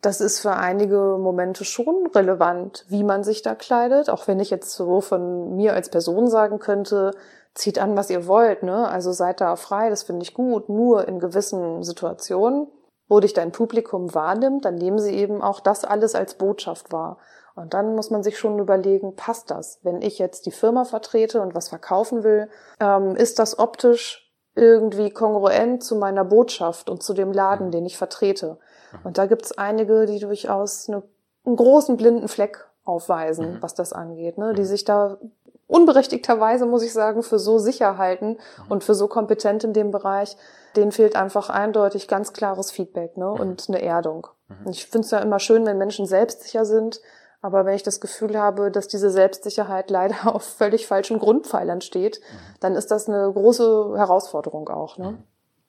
Das 0.00 0.20
ist 0.20 0.40
für 0.40 0.52
einige 0.52 1.16
Momente 1.18 1.64
schon 1.64 2.06
relevant, 2.14 2.84
wie 2.88 3.02
man 3.02 3.24
sich 3.24 3.42
da 3.42 3.54
kleidet. 3.54 4.10
Auch 4.10 4.28
wenn 4.28 4.38
ich 4.38 4.50
jetzt 4.50 4.72
so 4.72 5.00
von 5.00 5.56
mir 5.56 5.74
als 5.74 5.88
Person 5.90 6.28
sagen 6.28 6.60
könnte, 6.60 7.10
zieht 7.54 7.80
an, 7.80 7.96
was 7.96 8.08
ihr 8.08 8.28
wollt, 8.28 8.62
ne? 8.62 8.88
Also 8.88 9.10
seid 9.10 9.40
da 9.40 9.56
frei, 9.56 9.90
das 9.90 10.04
finde 10.04 10.22
ich 10.22 10.34
gut. 10.34 10.68
Nur 10.68 11.08
in 11.08 11.18
gewissen 11.18 11.82
Situationen, 11.82 12.68
wo 13.08 13.18
dich 13.18 13.32
dein 13.32 13.50
Publikum 13.50 14.14
wahrnimmt, 14.14 14.64
dann 14.64 14.76
nehmen 14.76 15.00
sie 15.00 15.14
eben 15.14 15.42
auch 15.42 15.58
das 15.58 15.84
alles 15.84 16.14
als 16.14 16.34
Botschaft 16.34 16.92
wahr. 16.92 17.18
Und 17.56 17.74
dann 17.74 17.96
muss 17.96 18.10
man 18.10 18.22
sich 18.22 18.38
schon 18.38 18.60
überlegen, 18.60 19.16
passt 19.16 19.50
das? 19.50 19.80
Wenn 19.82 20.00
ich 20.00 20.20
jetzt 20.20 20.46
die 20.46 20.52
Firma 20.52 20.84
vertrete 20.84 21.40
und 21.40 21.56
was 21.56 21.68
verkaufen 21.68 22.22
will, 22.22 22.48
ähm, 22.78 23.16
ist 23.16 23.40
das 23.40 23.58
optisch 23.58 24.27
irgendwie 24.58 25.10
kongruent 25.10 25.82
zu 25.82 25.96
meiner 25.96 26.24
Botschaft 26.24 26.90
und 26.90 27.02
zu 27.02 27.14
dem 27.14 27.32
Laden, 27.32 27.70
den 27.70 27.86
ich 27.86 27.96
vertrete? 27.96 28.58
Und 29.04 29.18
da 29.18 29.26
gibt's 29.26 29.56
einige, 29.56 30.06
die 30.06 30.18
durchaus 30.18 30.88
eine, 30.88 31.02
einen 31.44 31.56
großen 31.56 31.96
blinden 31.96 32.28
Fleck 32.28 32.66
aufweisen, 32.84 33.54
mhm. 33.54 33.62
was 33.62 33.74
das 33.74 33.92
angeht, 33.92 34.38
ne? 34.38 34.54
die 34.54 34.62
mhm. 34.62 34.66
sich 34.66 34.84
da 34.84 35.18
unberechtigterweise, 35.66 36.64
muss 36.64 36.82
ich 36.82 36.92
sagen, 36.92 37.22
für 37.22 37.38
so 37.38 37.58
sicher 37.58 37.98
halten 37.98 38.30
mhm. 38.30 38.70
und 38.70 38.84
für 38.84 38.94
so 38.94 39.06
kompetent 39.06 39.64
in 39.64 39.74
dem 39.74 39.90
Bereich, 39.90 40.36
denen 40.74 40.92
fehlt 40.92 41.14
einfach 41.14 41.50
eindeutig 41.50 42.08
ganz 42.08 42.32
klares 42.32 42.70
Feedback 42.70 43.16
ne? 43.16 43.30
Und 43.30 43.68
eine 43.68 43.82
Erdung. 43.82 44.26
Mhm. 44.48 44.70
Ich 44.70 44.86
finde 44.86 45.04
es 45.04 45.10
ja 45.10 45.18
immer 45.18 45.38
schön, 45.38 45.66
wenn 45.66 45.78
Menschen 45.78 46.06
selbstsicher 46.06 46.64
sind, 46.64 47.00
aber 47.40 47.64
wenn 47.64 47.74
ich 47.74 47.82
das 47.82 48.00
Gefühl 48.00 48.38
habe, 48.38 48.70
dass 48.70 48.88
diese 48.88 49.10
Selbstsicherheit 49.10 49.90
leider 49.90 50.34
auf 50.34 50.44
völlig 50.44 50.86
falschen 50.86 51.18
Grundpfeilern 51.18 51.80
steht, 51.80 52.20
mhm. 52.20 52.36
dann 52.60 52.74
ist 52.74 52.90
das 52.90 53.08
eine 53.08 53.30
große 53.32 53.94
Herausforderung 53.96 54.68
auch. 54.68 54.98
Ne? 54.98 55.18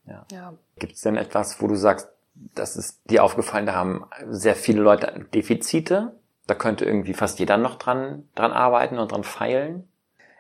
Ja. 0.05 0.25
ja. 0.31 0.53
Gibt 0.77 0.93
es 0.93 1.01
denn 1.01 1.17
etwas, 1.17 1.61
wo 1.61 1.67
du 1.67 1.75
sagst, 1.75 2.09
das 2.55 2.77
ist 2.77 3.01
dir 3.09 3.23
aufgefallen, 3.23 3.65
da 3.65 3.73
haben 3.73 4.05
sehr 4.29 4.55
viele 4.55 4.81
Leute 4.81 5.25
Defizite. 5.33 6.13
Da 6.47 6.55
könnte 6.55 6.85
irgendwie 6.85 7.13
fast 7.13 7.37
jeder 7.39 7.57
noch 7.57 7.75
dran, 7.75 8.27
dran 8.33 8.51
arbeiten 8.51 8.97
und 8.97 9.11
dran 9.11 9.23
feilen. 9.23 9.87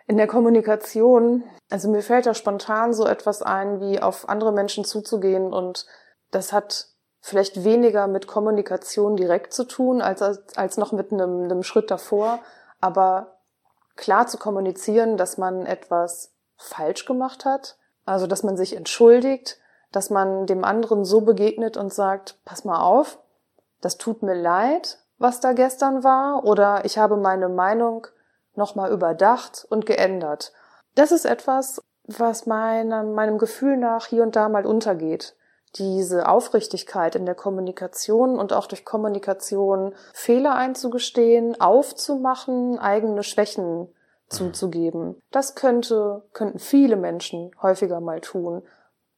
In 0.07 0.17
der 0.17 0.25
Kommunikation, 0.25 1.43
also 1.69 1.89
mir 1.89 2.01
fällt 2.01 2.25
da 2.25 2.33
spontan 2.33 2.93
so 2.93 3.05
etwas 3.05 3.43
ein, 3.43 3.79
wie 3.79 4.01
auf 4.01 4.27
andere 4.27 4.51
Menschen 4.51 4.85
zuzugehen 4.85 5.53
und 5.53 5.85
das 6.31 6.51
hat 6.51 6.87
vielleicht 7.21 7.63
weniger 7.63 8.07
mit 8.07 8.27
Kommunikation 8.27 9.15
direkt 9.15 9.53
zu 9.53 9.65
tun, 9.65 10.01
als, 10.01 10.21
als 10.55 10.77
noch 10.77 10.91
mit 10.91 11.11
einem, 11.11 11.43
einem 11.43 11.63
Schritt 11.63 11.91
davor, 11.91 12.39
aber 12.81 13.37
klar 13.95 14.27
zu 14.27 14.37
kommunizieren, 14.37 15.17
dass 15.17 15.37
man 15.37 15.65
etwas 15.65 16.31
falsch 16.55 17.05
gemacht 17.05 17.45
hat, 17.45 17.77
also 18.05 18.27
dass 18.27 18.43
man 18.43 18.57
sich 18.57 18.75
entschuldigt, 18.75 19.59
dass 19.91 20.09
man 20.09 20.45
dem 20.45 20.63
anderen 20.63 21.03
so 21.03 21.21
begegnet 21.21 21.77
und 21.77 21.93
sagt, 21.93 22.37
pass 22.45 22.63
mal 22.63 22.81
auf, 22.81 23.19
das 23.81 23.97
tut 23.97 24.23
mir 24.23 24.35
leid, 24.35 24.99
was 25.17 25.39
da 25.39 25.53
gestern 25.53 26.03
war, 26.03 26.45
oder 26.45 26.85
ich 26.85 26.97
habe 26.97 27.17
meine 27.17 27.49
Meinung 27.49 28.07
nochmal 28.55 28.91
überdacht 28.91 29.65
und 29.69 29.85
geändert. 29.85 30.53
Das 30.95 31.11
ist 31.11 31.25
etwas, 31.25 31.81
was 32.05 32.45
meinem, 32.45 33.13
meinem 33.13 33.37
Gefühl 33.37 33.77
nach 33.77 34.07
hier 34.07 34.23
und 34.23 34.35
da 34.35 34.49
mal 34.49 34.65
untergeht. 34.65 35.35
Diese 35.75 36.27
Aufrichtigkeit 36.27 37.15
in 37.15 37.25
der 37.25 37.35
Kommunikation 37.35 38.39
und 38.39 38.53
auch 38.53 38.65
durch 38.65 38.85
Kommunikation 38.85 39.93
Fehler 40.13 40.55
einzugestehen, 40.55 41.59
aufzumachen, 41.61 42.79
eigene 42.79 43.23
Schwächen 43.23 43.87
zuzugeben. 44.29 45.21
Das 45.31 45.55
könnte, 45.55 46.23
könnten 46.33 46.59
viele 46.59 46.95
Menschen 46.95 47.51
häufiger 47.61 47.99
mal 47.99 48.21
tun. 48.21 48.63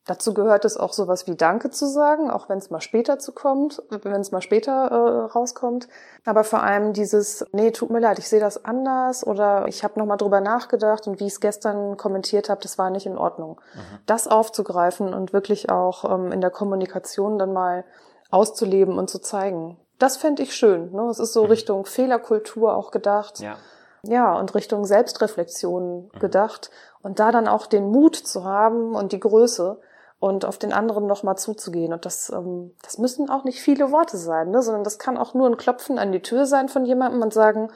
Dazu 0.05 0.33
gehört 0.33 0.65
es 0.65 0.77
auch 0.77 0.93
sowas 0.93 1.27
wie 1.27 1.35
Danke 1.35 1.69
zu 1.69 1.85
sagen, 1.85 2.31
auch 2.31 2.49
wenn 2.49 2.57
es 2.57 2.71
mal 2.71 2.81
später 2.81 3.19
zu 3.19 3.33
kommt, 3.33 3.83
wenn 3.89 4.19
es 4.19 4.31
mal 4.31 4.41
später 4.41 4.71
äh, 4.71 5.31
rauskommt. 5.31 5.87
Aber 6.25 6.43
vor 6.43 6.63
allem 6.63 6.93
dieses, 6.93 7.45
nee, 7.51 7.69
tut 7.69 7.91
mir 7.91 7.99
leid, 7.99 8.17
ich 8.17 8.27
sehe 8.27 8.39
das 8.39 8.65
anders 8.65 9.25
oder 9.25 9.67
ich 9.67 9.83
habe 9.83 9.99
nochmal 9.99 10.17
drüber 10.17 10.41
nachgedacht 10.41 11.05
und 11.05 11.19
wie 11.19 11.27
ich 11.27 11.33
es 11.33 11.39
gestern 11.39 11.97
kommentiert 11.97 12.49
habe, 12.49 12.61
das 12.61 12.79
war 12.79 12.89
nicht 12.89 13.05
in 13.05 13.17
Ordnung. 13.17 13.61
Mhm. 13.75 13.99
Das 14.07 14.27
aufzugreifen 14.27 15.13
und 15.13 15.33
wirklich 15.33 15.69
auch 15.69 16.03
ähm, 16.11 16.31
in 16.31 16.41
der 16.41 16.51
Kommunikation 16.51 17.37
dann 17.37 17.53
mal 17.53 17.85
auszuleben 18.31 18.97
und 18.97 19.07
zu 19.07 19.19
zeigen. 19.19 19.77
Das 19.99 20.17
fände 20.17 20.41
ich 20.41 20.55
schön. 20.55 20.91
Ne? 20.93 21.03
Es 21.11 21.19
ist 21.19 21.33
so 21.33 21.43
mhm. 21.43 21.49
Richtung 21.49 21.85
Fehlerkultur 21.85 22.75
auch 22.75 22.89
gedacht. 22.89 23.39
Ja. 23.39 23.57
Ja, 24.03 24.35
und 24.35 24.55
Richtung 24.55 24.85
Selbstreflexion 24.85 26.09
mhm. 26.11 26.19
gedacht. 26.19 26.71
Und 27.03 27.19
da 27.19 27.31
dann 27.31 27.47
auch 27.47 27.67
den 27.67 27.91
Mut 27.91 28.15
zu 28.15 28.45
haben 28.45 28.95
und 28.95 29.11
die 29.11 29.19
Größe, 29.19 29.79
und 30.21 30.45
auf 30.45 30.59
den 30.59 30.71
anderen 30.71 31.07
nochmal 31.07 31.35
zuzugehen. 31.35 31.93
Und 31.93 32.05
das, 32.05 32.29
ähm, 32.29 32.75
das 32.83 32.99
müssen 32.99 33.31
auch 33.31 33.43
nicht 33.43 33.59
viele 33.59 33.91
Worte 33.91 34.17
sein, 34.17 34.51
ne? 34.51 34.61
sondern 34.61 34.83
das 34.83 34.99
kann 34.99 35.17
auch 35.17 35.33
nur 35.33 35.47
ein 35.47 35.57
Klopfen 35.57 35.97
an 35.97 36.11
die 36.11 36.21
Tür 36.21 36.45
sein 36.45 36.69
von 36.69 36.85
jemandem 36.85 37.23
und 37.23 37.33
sagen, 37.33 37.71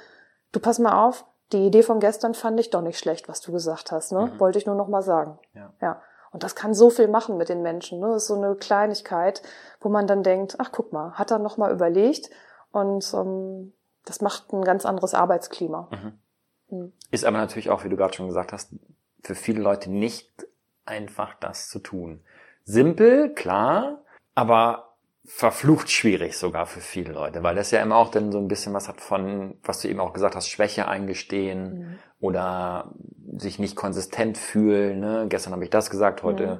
du 0.52 0.60
pass 0.60 0.78
mal 0.78 1.04
auf, 1.08 1.26
die 1.52 1.66
Idee 1.66 1.82
von 1.82 2.00
gestern 2.00 2.36
fand 2.36 2.60
ich 2.60 2.70
doch 2.70 2.84
nicht 2.84 3.00
schlecht, 3.00 3.28
was 3.28 3.42
du 3.42 3.52
gesagt 3.52 3.92
hast. 3.92 4.12
Ne? 4.12 4.28
Mhm. 4.28 4.40
Wollte 4.40 4.60
ich 4.60 4.68
nur 4.68 4.76
noch 4.76 4.88
mal 4.88 5.02
sagen. 5.02 5.40
Ja. 5.56 5.74
ja. 5.82 6.02
Und 6.32 6.44
das 6.44 6.54
kann 6.54 6.76
so 6.76 6.92
viel 6.92 7.08
machen 7.08 7.38
mit 7.38 7.50
den 7.50 7.64
Menschen. 7.64 8.00
Ne? 8.00 8.10
Das 8.10 8.24
ist 8.24 8.28
so 8.28 8.36
eine 8.36 8.54
Kleinigkeit, 8.54 9.42
wo 9.82 9.90
man 9.90 10.06
dann 10.06 10.22
denkt, 10.22 10.58
ach 10.60 10.72
guck 10.72 10.94
mal, 10.94 11.14
hat 11.14 11.32
er 11.32 11.40
noch 11.40 11.58
mal 11.58 11.72
überlegt 11.72 12.30
und 12.72 13.12
ähm, 13.16 13.74
das 14.06 14.22
macht 14.22 14.54
ein 14.54 14.64
ganz 14.64 14.86
anderes 14.86 15.16
Arbeitsklima. 15.16 15.90
Mhm. 15.90 16.78
Mhm. 16.78 16.94
Ist 17.10 17.26
aber 17.26 17.38
natürlich 17.38 17.72
auch, 17.72 17.84
wie 17.84 17.90
du 17.90 17.98
gerade 17.98 18.14
schon 18.14 18.28
gesagt 18.28 18.54
hast, 18.54 18.76
für 19.24 19.34
viele 19.34 19.62
Leute 19.62 19.90
nicht 19.90 20.46
einfach 20.86 21.34
das 21.40 21.70
zu 21.70 21.80
tun. 21.80 22.22
Simpel, 22.66 23.34
klar, 23.34 24.04
aber 24.34 24.96
verflucht 25.24 25.90
schwierig 25.90 26.38
sogar 26.38 26.66
für 26.66 26.82
viele 26.82 27.14
Leute, 27.14 27.42
weil 27.42 27.56
das 27.56 27.72
ja 27.72 27.82
immer 27.82 27.96
auch 27.96 28.10
dann 28.10 28.32
so 28.32 28.38
ein 28.38 28.48
bisschen 28.48 28.74
was 28.74 28.88
hat 28.88 29.02
von, 29.02 29.56
was 29.64 29.82
du 29.82 29.88
eben 29.88 30.00
auch 30.00 30.14
gesagt 30.14 30.36
hast, 30.36 30.50
Schwäche 30.50 30.88
eingestehen 30.88 31.80
mhm. 31.80 32.00
oder 32.20 32.92
sich 33.38 33.58
nicht 33.58 33.76
konsistent 33.76 34.38
fühlen. 34.38 35.00
Ne? 35.00 35.26
Gestern 35.30 35.54
habe 35.54 35.64
ich 35.64 35.70
das 35.70 35.90
gesagt, 35.90 36.22
heute 36.22 36.48
mhm. 36.48 36.60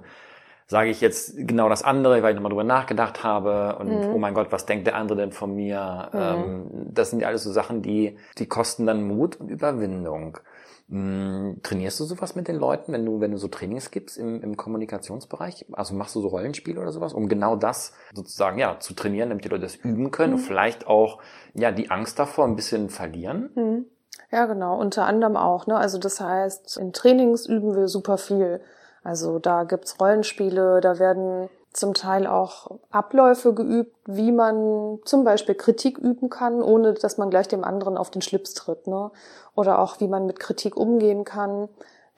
sage 0.68 0.90
ich 0.90 1.00
jetzt 1.00 1.36
genau 1.38 1.70
das 1.70 1.84
andere, 1.84 2.24
weil 2.24 2.32
ich 2.32 2.36
nochmal 2.36 2.52
drüber 2.52 2.64
nachgedacht 2.64 3.24
habe 3.24 3.78
und 3.78 3.90
mhm. 3.90 4.14
oh 4.14 4.18
mein 4.18 4.34
Gott, 4.34 4.52
was 4.52 4.66
denkt 4.66 4.88
der 4.88 4.96
andere 4.96 5.18
denn 5.20 5.32
von 5.32 5.54
mir? 5.54 6.10
Mhm. 6.12 6.20
Ähm, 6.20 6.66
das 6.92 7.12
sind 7.12 7.20
ja 7.20 7.28
alles 7.28 7.44
so 7.44 7.52
Sachen, 7.52 7.84
die, 7.84 8.18
die 8.40 8.48
kosten 8.48 8.88
dann 8.88 9.04
Mut 9.04 9.40
und 9.40 9.50
Überwindung. 9.50 10.40
Hm, 10.88 11.62
trainierst 11.64 12.00
du 12.00 12.04
sowas 12.04 12.36
mit 12.36 12.48
den 12.48 12.58
Leuten, 12.58 12.94
wenn 12.94 13.06
du, 13.06 13.20
wenn 13.20 13.32
du 13.32 13.38
so 13.38 13.48
Trainings 13.48 13.90
gibst 13.90 14.18
im, 14.18 14.42
im 14.44 14.56
Kommunikationsbereich? 14.56 15.66
Also 15.72 15.96
machst 15.96 16.16
du 16.16 16.22
so 16.22 16.28
Rollenspiele 16.28 16.80
oder 16.80 16.92
sowas, 16.92 17.14
um 17.14 17.28
genau 17.28 17.56
das 17.56 17.94
sozusagen 18.14 18.60
ja 18.60 18.80
zu 18.80 18.94
trainieren, 18.94 19.30
damit 19.30 19.46
die 19.46 19.50
Leute 19.50 19.64
das 19.64 19.76
üben 19.76 20.12
können 20.12 20.34
mhm. 20.34 20.40
und 20.40 20.46
vielleicht 20.46 20.86
auch 20.86 21.20
ja 21.56 21.72
die 21.72 21.90
Angst 21.90 22.20
davor 22.20 22.46
ein 22.46 22.56
bisschen 22.56 22.90
verlieren? 22.90 23.50
Mhm. 23.56 23.86
Ja, 24.32 24.46
genau, 24.46 24.80
unter 24.80 25.06
anderem 25.06 25.38
auch. 25.38 25.66
Ne? 25.66 25.76
Also 25.76 25.98
das 25.98 26.20
heißt, 26.20 26.78
in 26.78 26.94
Trainings 26.94 27.46
üben 27.48 27.76
wir 27.76 27.88
super 27.88 28.18
viel. 28.18 28.62
Also 29.04 29.40
da 29.40 29.64
gibt's 29.64 30.00
Rollenspiele, 30.00 30.82
da 30.82 31.00
werden 31.00 31.50
zum 31.76 31.94
Teil 31.94 32.26
auch 32.26 32.72
Abläufe 32.90 33.54
geübt, 33.54 33.96
wie 34.06 34.32
man 34.32 35.00
zum 35.04 35.24
Beispiel 35.24 35.56
Kritik 35.56 35.98
üben 35.98 36.30
kann, 36.30 36.62
ohne 36.62 36.94
dass 36.94 37.18
man 37.18 37.30
gleich 37.30 37.48
dem 37.48 37.64
anderen 37.64 37.98
auf 37.98 38.10
den 38.10 38.22
Schlips 38.22 38.54
tritt. 38.54 38.88
Ne? 38.88 39.12
Oder 39.56 39.80
auch, 39.80 40.00
wie 40.00 40.08
man 40.08 40.26
mit 40.26 40.40
Kritik 40.40 40.78
umgehen 40.78 41.26
kann, 41.26 41.68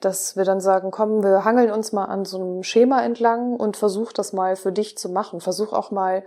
dass 0.00 0.36
wir 0.36 0.44
dann 0.44 0.60
sagen, 0.60 0.92
komm, 0.92 1.24
wir 1.24 1.44
hangeln 1.44 1.72
uns 1.72 1.92
mal 1.92 2.04
an 2.04 2.24
so 2.24 2.38
einem 2.38 2.62
Schema 2.62 3.02
entlang 3.02 3.56
und 3.56 3.76
versuch 3.76 4.12
das 4.12 4.32
mal 4.32 4.54
für 4.54 4.70
dich 4.70 4.96
zu 4.96 5.08
machen. 5.08 5.40
Versuch 5.40 5.72
auch 5.72 5.90
mal 5.90 6.22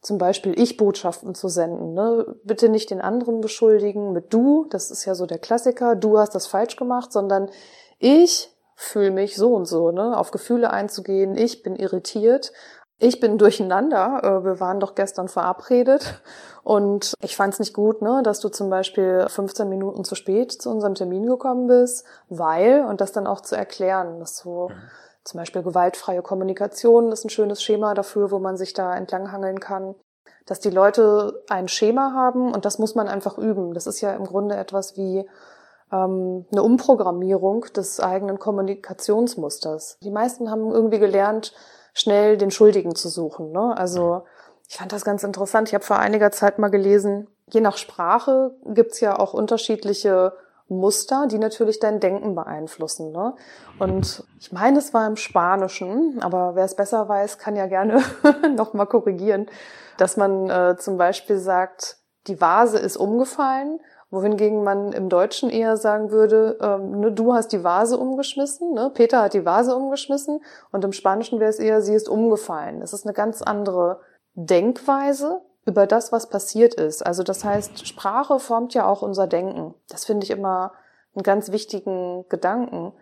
zum 0.00 0.16
Beispiel 0.16 0.58
Ich-Botschaften 0.58 1.34
zu 1.34 1.48
senden. 1.48 1.92
Ne? 1.92 2.34
Bitte 2.44 2.70
nicht 2.70 2.90
den 2.90 3.02
anderen 3.02 3.42
beschuldigen 3.42 4.14
mit 4.14 4.32
du, 4.32 4.66
das 4.70 4.90
ist 4.90 5.04
ja 5.04 5.14
so 5.14 5.26
der 5.26 5.38
Klassiker, 5.38 5.96
du 5.96 6.18
hast 6.18 6.34
das 6.34 6.46
falsch 6.46 6.76
gemacht, 6.76 7.12
sondern 7.12 7.50
ich 7.98 8.56
fühle 8.80 9.10
mich 9.10 9.36
so 9.36 9.54
und 9.54 9.66
so, 9.66 9.90
ne? 9.90 10.16
auf 10.16 10.30
Gefühle 10.30 10.70
einzugehen, 10.70 11.36
ich 11.36 11.62
bin 11.62 11.76
irritiert, 11.76 12.52
ich 12.98 13.20
bin 13.20 13.36
durcheinander, 13.36 14.20
äh, 14.22 14.44
wir 14.44 14.58
waren 14.58 14.80
doch 14.80 14.94
gestern 14.94 15.28
verabredet 15.28 16.22
und 16.62 17.14
ich 17.22 17.36
fand 17.36 17.52
es 17.52 17.60
nicht 17.60 17.74
gut, 17.74 18.00
ne, 18.00 18.22
dass 18.22 18.40
du 18.40 18.48
zum 18.48 18.70
Beispiel 18.70 19.26
15 19.28 19.68
Minuten 19.68 20.04
zu 20.04 20.14
spät 20.14 20.52
zu 20.52 20.70
unserem 20.70 20.94
Termin 20.94 21.26
gekommen 21.26 21.66
bist, 21.66 22.06
weil, 22.28 22.84
und 22.84 23.00
das 23.00 23.12
dann 23.12 23.26
auch 23.26 23.42
zu 23.42 23.54
erklären, 23.54 24.18
dass 24.18 24.38
so 24.38 24.68
mhm. 24.68 24.74
zum 25.24 25.38
Beispiel 25.38 25.62
gewaltfreie 25.62 26.22
Kommunikation 26.22 27.12
ist 27.12 27.24
ein 27.24 27.30
schönes 27.30 27.62
Schema 27.62 27.92
dafür, 27.92 28.30
wo 28.30 28.38
man 28.38 28.56
sich 28.56 28.72
da 28.72 28.96
entlanghangeln 28.96 29.60
kann, 29.60 29.94
dass 30.46 30.60
die 30.60 30.70
Leute 30.70 31.42
ein 31.50 31.68
Schema 31.68 32.12
haben 32.14 32.52
und 32.52 32.64
das 32.64 32.78
muss 32.78 32.94
man 32.94 33.08
einfach 33.08 33.36
üben. 33.36 33.74
Das 33.74 33.86
ist 33.86 34.00
ja 34.00 34.12
im 34.12 34.24
Grunde 34.24 34.56
etwas 34.56 34.96
wie 34.96 35.28
ähm, 35.92 36.46
eine 36.50 36.62
Umprogrammierung 36.62 37.66
des 37.74 38.00
eigenen 38.00 38.38
Kommunikationsmusters. 38.38 39.98
Die 40.02 40.10
meisten 40.10 40.50
haben 40.50 40.70
irgendwie 40.70 40.98
gelernt, 40.98 41.52
schnell 41.92 42.36
den 42.36 42.50
Schuldigen 42.50 42.94
zu 42.94 43.08
suchen. 43.08 43.52
Ne? 43.52 43.76
Also 43.76 44.22
ich 44.68 44.76
fand 44.76 44.92
das 44.92 45.04
ganz 45.04 45.24
interessant. 45.24 45.68
Ich 45.68 45.74
habe 45.74 45.84
vor 45.84 45.98
einiger 45.98 46.30
Zeit 46.30 46.58
mal 46.58 46.68
gelesen, 46.68 47.26
je 47.48 47.60
nach 47.60 47.76
Sprache 47.76 48.54
gibt's 48.64 49.00
ja 49.00 49.18
auch 49.18 49.34
unterschiedliche 49.34 50.32
Muster, 50.68 51.26
die 51.26 51.38
natürlich 51.38 51.80
dein 51.80 51.98
Denken 51.98 52.36
beeinflussen. 52.36 53.10
Ne? 53.10 53.34
Und 53.80 54.24
ich 54.38 54.52
meine, 54.52 54.78
es 54.78 54.94
war 54.94 55.06
im 55.08 55.16
Spanischen, 55.16 56.22
aber 56.22 56.54
wer 56.54 56.64
es 56.64 56.76
besser 56.76 57.08
weiß, 57.08 57.38
kann 57.38 57.56
ja 57.56 57.66
gerne 57.66 58.00
nochmal 58.56 58.86
korrigieren, 58.86 59.46
dass 59.98 60.16
man 60.16 60.48
äh, 60.48 60.76
zum 60.78 60.96
Beispiel 60.96 61.38
sagt, 61.38 61.96
die 62.28 62.40
Vase 62.40 62.78
ist 62.78 62.96
umgefallen 62.96 63.80
wohingegen 64.10 64.64
man 64.64 64.92
im 64.92 65.08
Deutschen 65.08 65.50
eher 65.50 65.76
sagen 65.76 66.10
würde, 66.10 66.58
ähm, 66.60 67.00
ne, 67.00 67.12
du 67.12 67.32
hast 67.32 67.52
die 67.52 67.62
Vase 67.62 67.96
umgeschmissen, 67.96 68.72
ne? 68.72 68.90
Peter 68.92 69.22
hat 69.22 69.34
die 69.34 69.44
Vase 69.44 69.74
umgeschmissen 69.74 70.42
und 70.72 70.84
im 70.84 70.92
Spanischen 70.92 71.38
wäre 71.38 71.50
es 71.50 71.58
eher, 71.58 71.80
sie 71.80 71.94
ist 71.94 72.08
umgefallen. 72.08 72.82
Es 72.82 72.92
ist 72.92 73.06
eine 73.06 73.14
ganz 73.14 73.40
andere 73.40 74.00
Denkweise 74.34 75.42
über 75.64 75.86
das, 75.86 76.10
was 76.10 76.28
passiert 76.28 76.74
ist. 76.74 77.06
Also 77.06 77.22
das 77.22 77.44
heißt, 77.44 77.86
Sprache 77.86 78.40
formt 78.40 78.74
ja 78.74 78.86
auch 78.86 79.02
unser 79.02 79.26
Denken. 79.26 79.74
Das 79.88 80.04
finde 80.04 80.24
ich 80.24 80.30
immer 80.30 80.72
einen 81.14 81.22
ganz 81.22 81.52
wichtigen 81.52 82.24
Gedanken. 82.28 82.92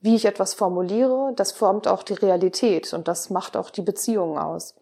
Wie 0.00 0.14
ich 0.14 0.24
etwas 0.24 0.54
formuliere, 0.54 1.32
das 1.34 1.52
formt 1.52 1.88
auch 1.88 2.02
die 2.02 2.14
Realität 2.14 2.94
und 2.94 3.08
das 3.08 3.30
macht 3.30 3.56
auch 3.56 3.70
die 3.70 3.82
Beziehungen 3.82 4.38
aus. 4.38 4.76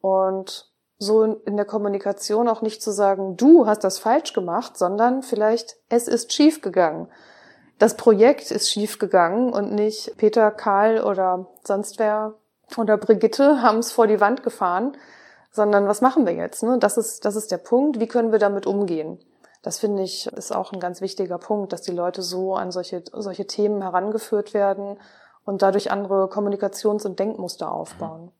Und 0.00 0.72
so 0.98 1.24
in 1.24 1.56
der 1.56 1.66
Kommunikation 1.66 2.48
auch 2.48 2.62
nicht 2.62 2.82
zu 2.82 2.90
sagen, 2.90 3.36
du 3.36 3.66
hast 3.66 3.84
das 3.84 3.98
falsch 3.98 4.32
gemacht, 4.32 4.78
sondern 4.78 5.22
vielleicht 5.22 5.76
es 5.88 6.08
ist 6.08 6.32
schief 6.32 6.62
gegangen. 6.62 7.08
Das 7.78 7.96
Projekt 7.96 8.50
ist 8.50 8.70
schief 8.70 8.98
gegangen 8.98 9.52
und 9.52 9.74
nicht 9.74 10.16
Peter, 10.16 10.50
Karl 10.50 11.02
oder 11.02 11.46
sonst 11.64 11.98
wer 11.98 12.34
oder 12.76 12.96
Brigitte 12.96 13.62
haben 13.62 13.78
es 13.78 13.92
vor 13.92 14.06
die 14.06 14.20
Wand 14.20 14.42
gefahren, 14.42 14.96
sondern 15.50 15.86
was 15.86 16.00
machen 16.00 16.26
wir 16.26 16.32
jetzt? 16.32 16.62
Ne? 16.62 16.78
Das 16.78 16.96
ist 16.96 17.24
das 17.24 17.36
ist 17.36 17.52
der 17.52 17.58
Punkt. 17.58 18.00
Wie 18.00 18.08
können 18.08 18.32
wir 18.32 18.38
damit 18.38 18.66
umgehen? 18.66 19.18
Das 19.62 19.78
finde 19.78 20.02
ich 20.02 20.26
ist 20.28 20.54
auch 20.54 20.72
ein 20.72 20.80
ganz 20.80 21.02
wichtiger 21.02 21.38
Punkt, 21.38 21.72
dass 21.72 21.82
die 21.82 21.92
Leute 21.92 22.22
so 22.22 22.54
an 22.54 22.72
solche 22.72 23.04
solche 23.12 23.46
Themen 23.46 23.82
herangeführt 23.82 24.54
werden 24.54 24.98
und 25.44 25.60
dadurch 25.60 25.90
andere 25.90 26.24
Kommunikations- 26.28 27.04
und 27.04 27.18
Denkmuster 27.18 27.70
aufbauen 27.70 28.32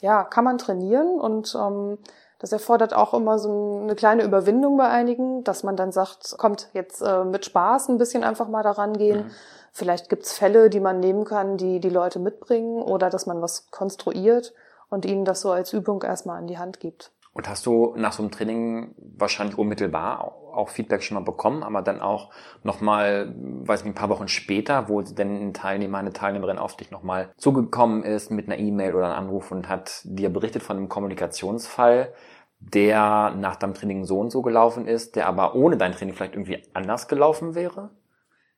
ja, 0.00 0.24
kann 0.24 0.44
man 0.44 0.58
trainieren 0.58 1.20
und 1.20 1.54
ähm, 1.54 1.98
das 2.38 2.52
erfordert 2.52 2.94
auch 2.94 3.12
immer 3.12 3.38
so 3.38 3.80
eine 3.82 3.94
kleine 3.94 4.24
Überwindung 4.24 4.78
bei 4.78 4.88
einigen, 4.88 5.44
dass 5.44 5.62
man 5.62 5.76
dann 5.76 5.92
sagt, 5.92 6.36
kommt 6.38 6.68
jetzt 6.72 7.02
äh, 7.02 7.24
mit 7.24 7.44
Spaß 7.44 7.88
ein 7.90 7.98
bisschen 7.98 8.24
einfach 8.24 8.48
mal 8.48 8.62
daran 8.62 8.94
gehen. 8.94 9.26
Mhm. 9.26 9.30
Vielleicht 9.72 10.08
gibt's 10.08 10.32
Fälle, 10.32 10.70
die 10.70 10.80
man 10.80 11.00
nehmen 11.00 11.24
kann, 11.24 11.58
die 11.58 11.80
die 11.80 11.90
Leute 11.90 12.18
mitbringen 12.18 12.82
oder 12.82 13.10
dass 13.10 13.26
man 13.26 13.42
was 13.42 13.70
konstruiert 13.70 14.54
und 14.88 15.04
ihnen 15.04 15.24
das 15.24 15.42
so 15.42 15.50
als 15.50 15.72
Übung 15.72 16.02
erstmal 16.02 16.38
an 16.38 16.46
die 16.46 16.58
Hand 16.58 16.80
gibt. 16.80 17.12
Und 17.32 17.48
hast 17.48 17.64
du 17.66 17.94
nach 17.96 18.12
so 18.12 18.22
einem 18.22 18.32
Training 18.32 18.94
wahrscheinlich 18.96 19.56
unmittelbar 19.56 20.34
auch 20.52 20.68
Feedback 20.68 21.02
schon 21.02 21.14
mal 21.14 21.24
bekommen, 21.24 21.62
aber 21.62 21.80
dann 21.80 22.00
auch 22.00 22.30
nochmal, 22.62 23.34
weiß 23.36 23.84
nicht, 23.84 23.92
ein 23.92 23.94
paar 23.94 24.08
Wochen 24.08 24.28
später, 24.28 24.88
wo 24.88 25.00
denn 25.00 25.48
ein 25.48 25.54
Teilnehmer, 25.54 25.98
eine 25.98 26.12
Teilnehmerin 26.12 26.58
auf 26.58 26.76
dich 26.76 26.90
nochmal 26.90 27.32
zugekommen 27.36 28.02
ist 28.02 28.30
mit 28.30 28.46
einer 28.46 28.58
E-Mail 28.58 28.94
oder 28.94 29.06
einem 29.06 29.28
Anruf 29.28 29.52
und 29.52 29.68
hat 29.68 30.02
dir 30.04 30.28
berichtet 30.28 30.62
von 30.62 30.76
einem 30.76 30.88
Kommunikationsfall, 30.88 32.12
der 32.58 33.32
nach 33.36 33.56
deinem 33.56 33.74
Training 33.74 34.04
so 34.04 34.18
und 34.18 34.30
so 34.30 34.42
gelaufen 34.42 34.86
ist, 34.86 35.16
der 35.16 35.26
aber 35.28 35.54
ohne 35.54 35.76
dein 35.76 35.92
Training 35.92 36.14
vielleicht 36.14 36.34
irgendwie 36.34 36.62
anders 36.74 37.08
gelaufen 37.08 37.54
wäre? 37.54 37.90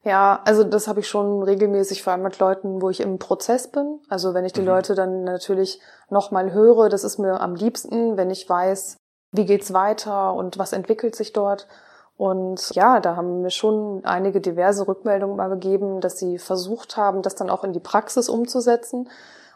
Ja, 0.04 0.40
also 0.44 0.64
das 0.64 0.88
habe 0.88 1.00
ich 1.00 1.08
schon 1.08 1.42
regelmäßig, 1.42 2.02
vor 2.02 2.12
allem 2.12 2.22
mit 2.22 2.38
Leuten, 2.40 2.82
wo 2.82 2.90
ich 2.90 3.00
im 3.00 3.18
Prozess 3.18 3.68
bin. 3.68 4.00
Also 4.08 4.34
wenn 4.34 4.44
ich 4.44 4.52
die 4.52 4.62
mhm. 4.62 4.68
Leute 4.68 4.94
dann 4.94 5.22
natürlich 5.22 5.80
nochmal 6.10 6.52
höre, 6.52 6.88
das 6.88 7.04
ist 7.04 7.18
mir 7.18 7.40
am 7.40 7.54
liebsten, 7.54 8.16
wenn 8.16 8.30
ich 8.30 8.48
weiß, 8.48 8.96
wie 9.30 9.46
geht's 9.46 9.72
weiter 9.72 10.34
und 10.34 10.58
was 10.58 10.72
entwickelt 10.72 11.14
sich 11.14 11.32
dort. 11.32 11.68
Und 12.16 12.74
ja, 12.74 13.00
da 13.00 13.16
haben 13.16 13.42
mir 13.42 13.50
schon 13.50 14.04
einige 14.04 14.40
diverse 14.40 14.86
Rückmeldungen 14.86 15.36
mal 15.36 15.48
gegeben, 15.48 16.00
dass 16.00 16.18
sie 16.18 16.38
versucht 16.38 16.96
haben, 16.96 17.22
das 17.22 17.36
dann 17.36 17.48
auch 17.48 17.64
in 17.64 17.72
die 17.72 17.80
Praxis 17.80 18.28
umzusetzen. 18.28 19.08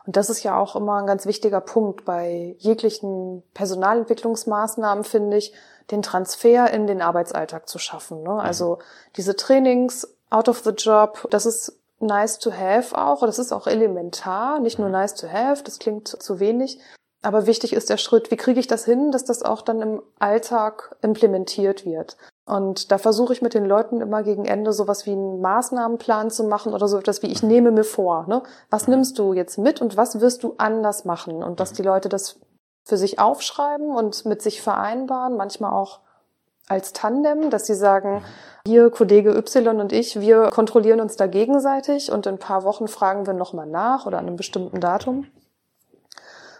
Und 0.06 0.16
das 0.16 0.30
ist 0.30 0.44
ja 0.44 0.56
auch 0.56 0.76
immer 0.76 0.94
ein 0.96 1.06
ganz 1.06 1.26
wichtiger 1.26 1.60
Punkt 1.60 2.04
bei 2.04 2.54
jeglichen 2.58 3.42
Personalentwicklungsmaßnahmen, 3.54 5.02
finde 5.02 5.36
ich, 5.36 5.52
den 5.90 6.02
Transfer 6.02 6.72
in 6.72 6.86
den 6.86 7.02
Arbeitsalltag 7.02 7.68
zu 7.68 7.78
schaffen. 7.78 8.22
Ne? 8.22 8.40
Also 8.40 8.78
diese 9.16 9.36
Trainings 9.36 10.15
out 10.30 10.48
of 10.48 10.60
the 10.60 10.70
job, 10.70 11.26
das 11.30 11.46
ist 11.46 11.78
nice 12.00 12.38
to 12.38 12.52
have 12.52 12.96
auch, 12.96 13.20
das 13.20 13.38
ist 13.38 13.52
auch 13.52 13.66
elementar, 13.66 14.60
nicht 14.60 14.78
nur 14.78 14.88
nice 14.88 15.14
to 15.14 15.28
have, 15.28 15.62
das 15.64 15.78
klingt 15.78 16.08
zu 16.08 16.40
wenig. 16.40 16.78
Aber 17.22 17.46
wichtig 17.46 17.72
ist 17.72 17.90
der 17.90 17.96
Schritt, 17.96 18.30
wie 18.30 18.36
kriege 18.36 18.60
ich 18.60 18.66
das 18.66 18.84
hin, 18.84 19.10
dass 19.10 19.24
das 19.24 19.42
auch 19.42 19.62
dann 19.62 19.82
im 19.82 20.02
Alltag 20.18 20.96
implementiert 21.02 21.84
wird. 21.84 22.16
Und 22.44 22.92
da 22.92 22.98
versuche 22.98 23.32
ich 23.32 23.42
mit 23.42 23.54
den 23.54 23.64
Leuten 23.64 24.00
immer 24.00 24.22
gegen 24.22 24.44
Ende 24.44 24.72
sowas 24.72 25.06
wie 25.06 25.12
einen 25.12 25.40
Maßnahmenplan 25.40 26.30
zu 26.30 26.44
machen 26.44 26.72
oder 26.72 26.86
so 26.86 26.98
etwas 26.98 27.22
wie 27.22 27.26
ich 27.26 27.42
nehme 27.42 27.72
mir 27.72 27.82
vor. 27.82 28.26
Ne? 28.28 28.42
Was 28.70 28.86
nimmst 28.86 29.18
du 29.18 29.32
jetzt 29.32 29.58
mit 29.58 29.80
und 29.80 29.96
was 29.96 30.20
wirst 30.20 30.44
du 30.44 30.54
anders 30.58 31.04
machen? 31.04 31.42
Und 31.42 31.58
dass 31.58 31.72
die 31.72 31.82
Leute 31.82 32.08
das 32.08 32.38
für 32.84 32.96
sich 32.96 33.18
aufschreiben 33.18 33.90
und 33.90 34.24
mit 34.26 34.42
sich 34.42 34.62
vereinbaren, 34.62 35.36
manchmal 35.36 35.72
auch 35.72 36.00
als 36.68 36.92
Tandem, 36.92 37.50
dass 37.50 37.66
sie 37.66 37.74
sagen, 37.74 38.22
hier 38.66 38.90
Kollege 38.90 39.30
Y 39.36 39.80
und 39.80 39.92
ich, 39.92 40.20
wir 40.20 40.50
kontrollieren 40.50 41.00
uns 41.00 41.16
da 41.16 41.26
gegenseitig 41.26 42.10
und 42.10 42.26
in 42.26 42.34
ein 42.34 42.38
paar 42.38 42.64
Wochen 42.64 42.88
fragen 42.88 43.26
wir 43.26 43.34
nochmal 43.34 43.66
nach 43.66 44.06
oder 44.06 44.18
an 44.18 44.26
einem 44.26 44.36
bestimmten 44.36 44.80
Datum. 44.80 45.26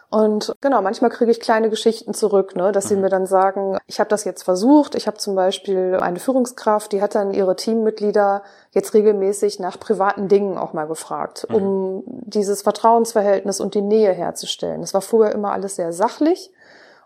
Und 0.09 0.55
genau, 0.61 0.83
manchmal 0.83 1.11
kriege 1.11 1.33
ich 1.33 1.40
kleine 1.40 1.69
Geschichten 1.69 2.14
zurück, 2.14 2.55
ne, 2.55 2.71
dass 2.71 2.88
sie 2.88 2.95
mhm. 2.95 3.03
mir 3.03 3.09
dann 3.09 3.27
sagen, 3.27 3.77
ich 3.88 3.99
habe 3.99 4.09
das 4.09 4.23
jetzt 4.25 4.45
versucht. 4.45 4.95
Ich 4.95 5.09
habe 5.09 5.16
zum 5.16 5.35
Beispiel 5.35 5.99
eine 6.01 6.21
Führungskraft, 6.21 6.92
die 6.92 7.03
hat 7.03 7.16
dann 7.16 7.35
ihre 7.35 7.57
Teammitglieder 7.57 8.45
jetzt 8.71 8.95
regelmäßig 8.95 9.59
nach 9.59 9.81
privaten 9.81 10.29
Dingen 10.29 10.59
auch 10.59 10.73
mal 10.73 10.87
gefragt, 10.87 11.47
mhm. 11.51 11.57
um 11.57 12.05
dieses 12.07 12.62
Vertrauensverhältnis 12.62 13.59
und 13.59 13.75
die 13.75 13.83
Nähe 13.83 14.12
herzustellen. 14.12 14.83
Es 14.83 14.95
war 14.95 15.03
vorher 15.03 15.35
immer 15.35 15.53
alles 15.53 15.75
sehr 15.75 15.92
sachlich 15.92 16.53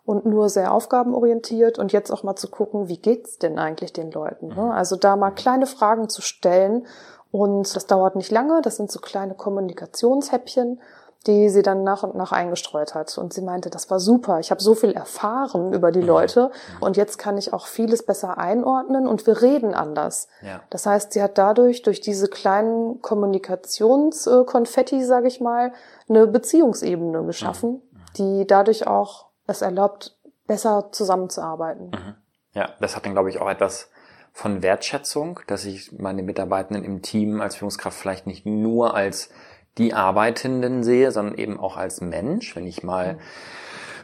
und 0.05 0.27
nur 0.27 0.49
sehr 0.49 0.73
aufgabenorientiert 0.73 1.79
und 1.79 1.93
jetzt 1.93 2.11
auch 2.11 2.23
mal 2.23 2.37
zu 2.37 2.49
gucken, 2.49 2.89
wie 2.89 2.99
geht's 2.99 3.39
denn 3.39 3.59
eigentlich 3.59 3.93
den 3.93 4.11
Leuten? 4.11 4.49
Ne? 4.49 4.55
Mhm. 4.55 4.71
Also 4.71 4.97
da 4.97 5.17
mal 5.17 5.31
kleine 5.31 5.67
Fragen 5.67 6.09
zu 6.09 6.23
stellen 6.23 6.87
und 7.31 7.75
das 7.75 7.87
dauert 7.87 8.17
nicht 8.17 8.31
lange, 8.31 8.63
das 8.63 8.77
sind 8.77 8.91
so 8.91 9.01
kleine 9.01 9.35
Kommunikationshäppchen, 9.35 10.81
die 11.27 11.51
sie 11.51 11.63
dann 11.63 11.85
nach 11.85 12.03
und 12.03 12.15
nach 12.15 12.33
eingestreut 12.33 12.95
hat. 12.95 13.19
Und 13.19 13.35
sie 13.35 13.43
meinte, 13.43 13.69
das 13.69 13.91
war 13.91 14.01
super, 14.01 14.41
ich 14.41 14.51
habe 14.51 14.63
so 14.63 14.75
viel 14.75 14.93
erfahren 14.93 15.75
über 15.75 15.93
die 15.93 16.01
mhm. 16.01 16.07
Leute 16.07 16.47
mhm. 16.47 16.83
und 16.83 16.97
jetzt 16.97 17.19
kann 17.19 17.37
ich 17.37 17.53
auch 17.53 17.67
vieles 17.67 18.03
besser 18.05 18.39
einordnen 18.39 19.07
und 19.07 19.27
wir 19.27 19.43
reden 19.43 19.75
anders. 19.75 20.29
Ja. 20.43 20.63
Das 20.71 20.87
heißt, 20.87 21.13
sie 21.13 21.23
hat 21.23 21.37
dadurch, 21.37 21.83
durch 21.83 22.01
diese 22.01 22.29
kleinen 22.29 23.03
Kommunikationskonfetti, 23.03 25.05
sage 25.05 25.29
ich 25.29 25.43
mal, 25.43 25.75
eine 26.09 26.27
Beziehungsebene 26.27 27.23
geschaffen, 27.25 27.83
die 28.17 28.47
dadurch 28.47 28.87
auch 28.87 29.27
es 29.51 29.63
erlaubt, 29.63 30.17
besser 30.47 30.91
zusammenzuarbeiten. 30.93 31.91
Mhm. 31.91 32.15
Ja, 32.55 32.71
das 32.81 32.97
hat 32.97 33.07
dann, 33.07 33.13
glaube 33.13 33.31
ich, 33.31 33.41
auch 33.41 33.49
etwas 33.49 33.91
von 34.33 34.63
Wertschätzung, 34.63 35.41
dass 35.47 35.65
ich 35.65 35.93
meine 35.99 36.23
Mitarbeitenden 36.23 36.85
im 36.85 37.03
Team 37.03 37.41
als 37.41 37.57
Führungskraft 37.57 37.99
vielleicht 37.99 38.27
nicht 38.27 38.47
nur 38.47 38.95
als 38.95 39.31
die 39.79 39.95
Arbeitenden 39.95 40.83
sehe, 40.83 41.13
sondern 41.13 41.37
eben 41.37 41.61
auch 41.61 41.77
als 41.77 42.01
Mensch. 42.01 42.57
Wenn 42.57 42.67
ich 42.67 42.83
mal 42.83 43.15
mhm. 43.15 43.19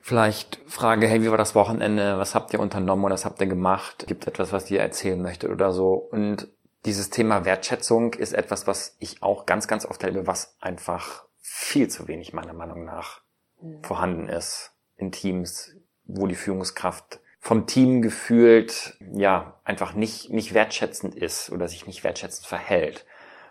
vielleicht 0.03 0.61
frage, 0.67 1.07
hey, 1.07 1.23
wie 1.23 1.31
war 1.31 1.39
das 1.39 1.55
Wochenende? 1.55 2.19
Was 2.19 2.35
habt 2.35 2.53
ihr 2.53 2.61
unternommen 2.61 3.05
oder 3.05 3.15
was 3.15 3.25
habt 3.25 3.41
ihr 3.41 3.47
gemacht? 3.47 4.07
Gibt 4.07 4.25
es 4.25 4.29
etwas, 4.29 4.53
was 4.53 4.71
ihr 4.71 4.81
erzählen 4.81 5.21
möchtet 5.21 5.51
oder 5.51 5.73
so? 5.73 5.95
Und 5.95 6.49
dieses 6.85 7.11
Thema 7.11 7.45
Wertschätzung 7.45 8.15
ist 8.15 8.33
etwas, 8.33 8.67
was 8.67 8.97
ich 9.01 9.23
auch 9.23 9.47
ganz, 9.47 9.67
ganz 9.67 9.85
oft 9.85 10.03
erlebe, 10.05 10.29
was 10.29 10.57
einfach 10.61 11.25
viel 11.41 11.89
zu 11.89 12.07
wenig 12.07 12.33
meiner 12.33 12.53
Meinung 12.53 12.85
nach 12.85 13.23
mhm. 13.61 13.83
vorhanden 13.83 14.29
ist 14.29 14.76
in 14.97 15.13
Teams, 15.13 15.75
wo 16.05 16.27
die 16.27 16.35
Führungskraft 16.35 17.21
vom 17.39 17.67
Team 17.67 18.03
gefühlt, 18.03 18.97
ja, 19.13 19.61
einfach 19.65 19.95
nicht, 19.95 20.31
nicht 20.31 20.53
wertschätzend 20.53 21.15
ist 21.15 21.51
oder 21.51 21.69
sich 21.69 21.87
nicht 21.87 22.03
wertschätzend 22.03 22.47
verhält. 22.47 23.07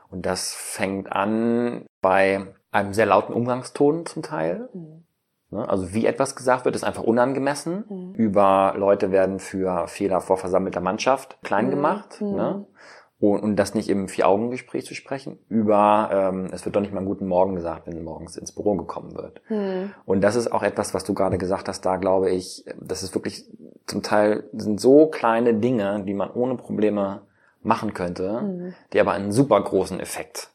Und 0.10 0.26
das 0.26 0.54
fängt 0.54 1.12
an 1.12 1.86
bei 2.02 2.54
einem 2.72 2.94
sehr 2.94 3.06
lauten 3.06 3.34
Umgangston 3.34 4.06
zum 4.06 4.22
Teil. 4.22 4.70
Mhm. 4.74 5.06
Ne, 5.52 5.68
also 5.70 5.94
wie 5.94 6.06
etwas 6.06 6.36
gesagt 6.36 6.66
wird, 6.66 6.76
ist 6.76 6.84
einfach 6.84 7.04
unangemessen. 7.04 7.86
Mhm. 7.88 8.14
Über 8.16 8.74
Leute 8.78 9.12
werden 9.12 9.40
für 9.40 9.88
Fehler 9.88 10.20
vor 10.20 10.38
versammelter 10.38 10.82
Mannschaft 10.82 11.38
klein 11.44 11.68
mhm. 11.68 11.72
gemacht. 11.72 12.22
Mhm. 12.22 12.36
Ne? 12.36 12.68
Und, 13.20 13.40
und 13.42 13.56
das 13.56 13.74
nicht 13.74 13.90
im 13.90 14.08
Vier-Augen-Gespräch 14.08 14.86
zu 14.86 14.94
sprechen, 14.94 15.40
über, 15.48 16.10
ähm, 16.12 16.50
es 16.52 16.66
wird 16.66 16.76
doch 16.76 16.82
nicht 16.82 16.94
mal 16.94 17.00
einen 17.00 17.08
guten 17.08 17.28
Morgen 17.28 17.56
gesagt, 17.56 17.88
wenn 17.88 18.04
morgens 18.04 18.36
ins 18.36 18.52
Büro 18.52 18.76
gekommen 18.76 19.16
wird. 19.16 19.42
Hm. 19.48 19.92
Und 20.06 20.22
das 20.22 20.36
ist 20.36 20.52
auch 20.52 20.64
etwas, 20.64 20.94
was 20.94 21.06
du 21.06 21.14
gerade 21.14 21.38
gesagt 21.38 21.68
hast, 21.68 21.82
da 21.86 21.96
glaube 21.96 22.32
ich, 22.32 22.66
das 22.80 23.04
ist 23.04 23.16
wirklich, 23.16 23.46
zum 23.86 24.04
Teil 24.04 24.44
sind 24.54 24.82
so 24.82 25.08
kleine 25.08 25.54
Dinge, 25.54 26.04
die 26.06 26.14
man 26.14 26.32
ohne 26.32 26.56
Probleme 26.56 27.22
machen 27.62 27.94
könnte, 27.94 28.42
hm. 28.42 28.74
die 28.92 29.00
aber 29.00 29.14
einen 29.14 29.32
super 29.32 29.62
großen 29.62 30.00
Effekt 30.00 30.50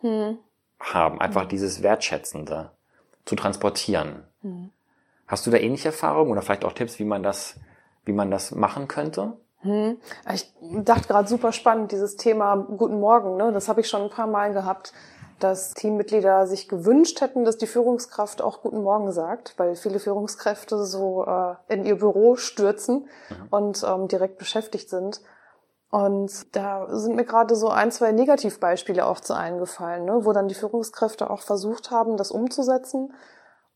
hm. 0.00 0.38
haben. 0.78 1.20
Einfach 1.20 1.42
hm. 1.42 1.48
dieses 1.48 1.82
Wertschätzende 1.82 2.70
zu 3.24 3.34
transportieren. 3.34 4.24
Hm. 4.42 4.70
Hast 5.26 5.46
du 5.46 5.50
da 5.50 5.58
ähnliche 5.58 5.88
Erfahrungen 5.88 6.32
oder 6.32 6.42
vielleicht 6.42 6.64
auch 6.64 6.72
Tipps, 6.72 6.98
wie 6.98 7.04
man 7.04 7.22
das, 7.22 7.58
wie 8.04 8.12
man 8.12 8.30
das 8.30 8.54
machen 8.54 8.88
könnte? 8.88 9.36
Hm. 9.60 9.98
Ich 10.32 10.52
dachte 10.84 11.08
gerade 11.08 11.28
super 11.28 11.52
spannend, 11.52 11.92
dieses 11.92 12.16
Thema 12.16 12.56
Guten 12.56 13.00
Morgen. 13.00 13.36
Ne? 13.36 13.52
Das 13.52 13.68
habe 13.68 13.80
ich 13.80 13.88
schon 13.88 14.02
ein 14.02 14.10
paar 14.10 14.28
Mal 14.28 14.52
gehabt, 14.52 14.92
dass 15.40 15.74
Teammitglieder 15.74 16.46
sich 16.46 16.68
gewünscht 16.68 17.20
hätten, 17.20 17.44
dass 17.44 17.58
die 17.58 17.66
Führungskraft 17.66 18.42
auch 18.42 18.62
Guten 18.62 18.82
Morgen 18.82 19.12
sagt, 19.12 19.54
weil 19.58 19.76
viele 19.76 20.00
Führungskräfte 20.00 20.84
so 20.84 21.24
äh, 21.24 21.54
in 21.68 21.84
ihr 21.84 21.98
Büro 21.98 22.36
stürzen 22.36 23.08
mhm. 23.30 23.46
und 23.50 23.84
ähm, 23.86 24.08
direkt 24.08 24.38
beschäftigt 24.38 24.90
sind. 24.90 25.20
Und 25.90 26.54
da 26.54 26.86
sind 26.90 27.16
mir 27.16 27.24
gerade 27.24 27.56
so 27.56 27.68
ein, 27.68 27.90
zwei 27.90 28.12
Negativbeispiele 28.12 29.06
auch 29.06 29.20
zu 29.20 29.34
eingefallen, 29.34 30.04
ne? 30.04 30.24
wo 30.24 30.32
dann 30.32 30.48
die 30.48 30.54
Führungskräfte 30.54 31.30
auch 31.30 31.40
versucht 31.40 31.90
haben, 31.90 32.16
das 32.16 32.30
umzusetzen 32.30 33.14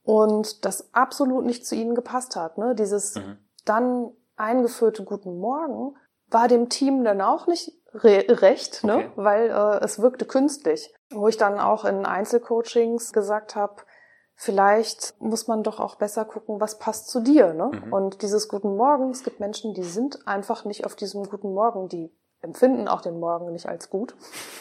und 0.02 0.64
das 0.64 0.92
absolut 0.92 1.46
nicht 1.46 1.66
zu 1.66 1.74
ihnen 1.74 1.94
gepasst 1.94 2.36
hat. 2.36 2.58
Ne? 2.58 2.74
Dieses 2.74 3.14
mhm. 3.14 3.38
dann 3.64 4.10
eingeführte 4.36 5.04
Guten 5.04 5.38
Morgen 5.38 5.96
war 6.28 6.48
dem 6.48 6.68
Team 6.68 7.04
dann 7.04 7.20
auch 7.20 7.46
nicht 7.46 7.72
re 7.94 8.24
recht, 8.28 8.84
ne? 8.84 8.96
Okay. 8.96 9.10
weil 9.16 9.50
äh, 9.50 9.84
es 9.84 10.00
wirkte 10.00 10.24
künstlich. 10.24 10.92
Wo 11.10 11.28
ich 11.28 11.36
dann 11.36 11.60
auch 11.60 11.84
in 11.84 12.06
Einzelcoachings 12.06 13.12
gesagt 13.12 13.54
habe, 13.54 13.76
vielleicht 14.34 15.14
muss 15.20 15.46
man 15.46 15.62
doch 15.62 15.78
auch 15.78 15.96
besser 15.96 16.24
gucken, 16.24 16.60
was 16.60 16.78
passt 16.78 17.08
zu 17.08 17.20
dir. 17.20 17.52
Ne? 17.52 17.70
Mhm. 17.72 17.92
Und 17.92 18.22
dieses 18.22 18.48
Guten 18.48 18.76
Morgen, 18.76 19.10
es 19.10 19.24
gibt 19.24 19.40
Menschen, 19.40 19.74
die 19.74 19.84
sind 19.84 20.26
einfach 20.26 20.64
nicht 20.64 20.86
auf 20.86 20.96
diesem 20.96 21.24
Guten 21.24 21.52
Morgen, 21.52 21.88
die 21.88 22.10
empfinden 22.40 22.88
auch 22.88 23.02
den 23.02 23.20
Morgen 23.20 23.52
nicht 23.52 23.68
als 23.68 23.88
gut, 23.88 24.16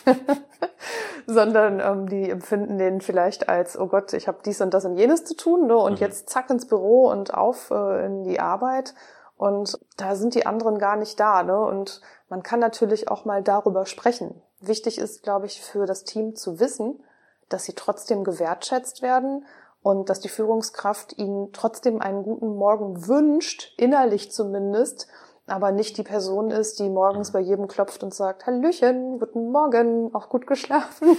sondern 1.26 1.80
ähm, 1.80 2.08
die 2.08 2.30
empfinden 2.30 2.78
den 2.78 3.02
vielleicht 3.02 3.50
als, 3.50 3.80
oh 3.80 3.88
Gott, 3.88 4.14
ich 4.14 4.28
habe 4.28 4.38
dies 4.46 4.62
und 4.62 4.74
das 4.74 4.86
und 4.86 4.98
jenes 4.98 5.26
zu 5.26 5.36
tun 5.36 5.66
ne? 5.66 5.76
und 5.76 5.94
mhm. 5.94 5.98
jetzt 5.98 6.30
zack 6.30 6.50
ins 6.52 6.68
Büro 6.68 7.10
und 7.10 7.34
auf 7.34 7.72
äh, 7.72 8.06
in 8.06 8.24
die 8.24 8.40
Arbeit 8.40 8.94
und 9.42 9.80
da 9.98 10.16
sind 10.16 10.36
die 10.36 10.46
anderen 10.46 10.78
gar 10.78 10.96
nicht 10.98 11.20
da. 11.20 11.42
Ne? 11.42 11.60
Und 11.60 12.00
man 12.30 12.44
kann 12.44 12.60
natürlich 12.60 13.10
auch 13.10 13.26
mal 13.26 13.42
darüber 13.42 13.88
sprechen. 13.88 14.40
Wichtig 14.60 15.00
ist, 15.00 15.24
glaube 15.24 15.48
ich, 15.48 15.64
für 15.64 15.88
das 15.88 16.04
Team 16.04 16.36
zu 16.36 16.60
wissen, 16.60 17.04
dass 17.50 17.64
sie 17.64 17.74
trotzdem 17.74 18.24
gewertschätzt 18.24 19.02
werden 19.02 19.48
und 19.82 20.12
dass 20.12 20.20
die 20.20 20.30
Führungskraft 20.30 21.18
ihnen 21.18 21.52
trotzdem 21.54 22.04
einen 22.04 22.22
guten 22.22 22.56
Morgen 22.56 23.08
wünscht, 23.08 23.74
innerlich 23.78 24.32
zumindest, 24.32 25.08
aber 25.48 25.72
nicht 25.72 25.98
die 25.98 26.04
Person 26.04 26.52
ist, 26.52 26.78
die 26.78 26.88
morgens 26.88 27.32
bei 27.32 27.40
jedem 27.40 27.68
klopft 27.68 28.04
und 28.04 28.14
sagt, 28.14 28.46
Hallöchen, 28.46 29.18
guten 29.18 29.52
Morgen, 29.52 30.14
auch 30.14 30.30
gut 30.30 30.46
geschlafen, 30.46 31.18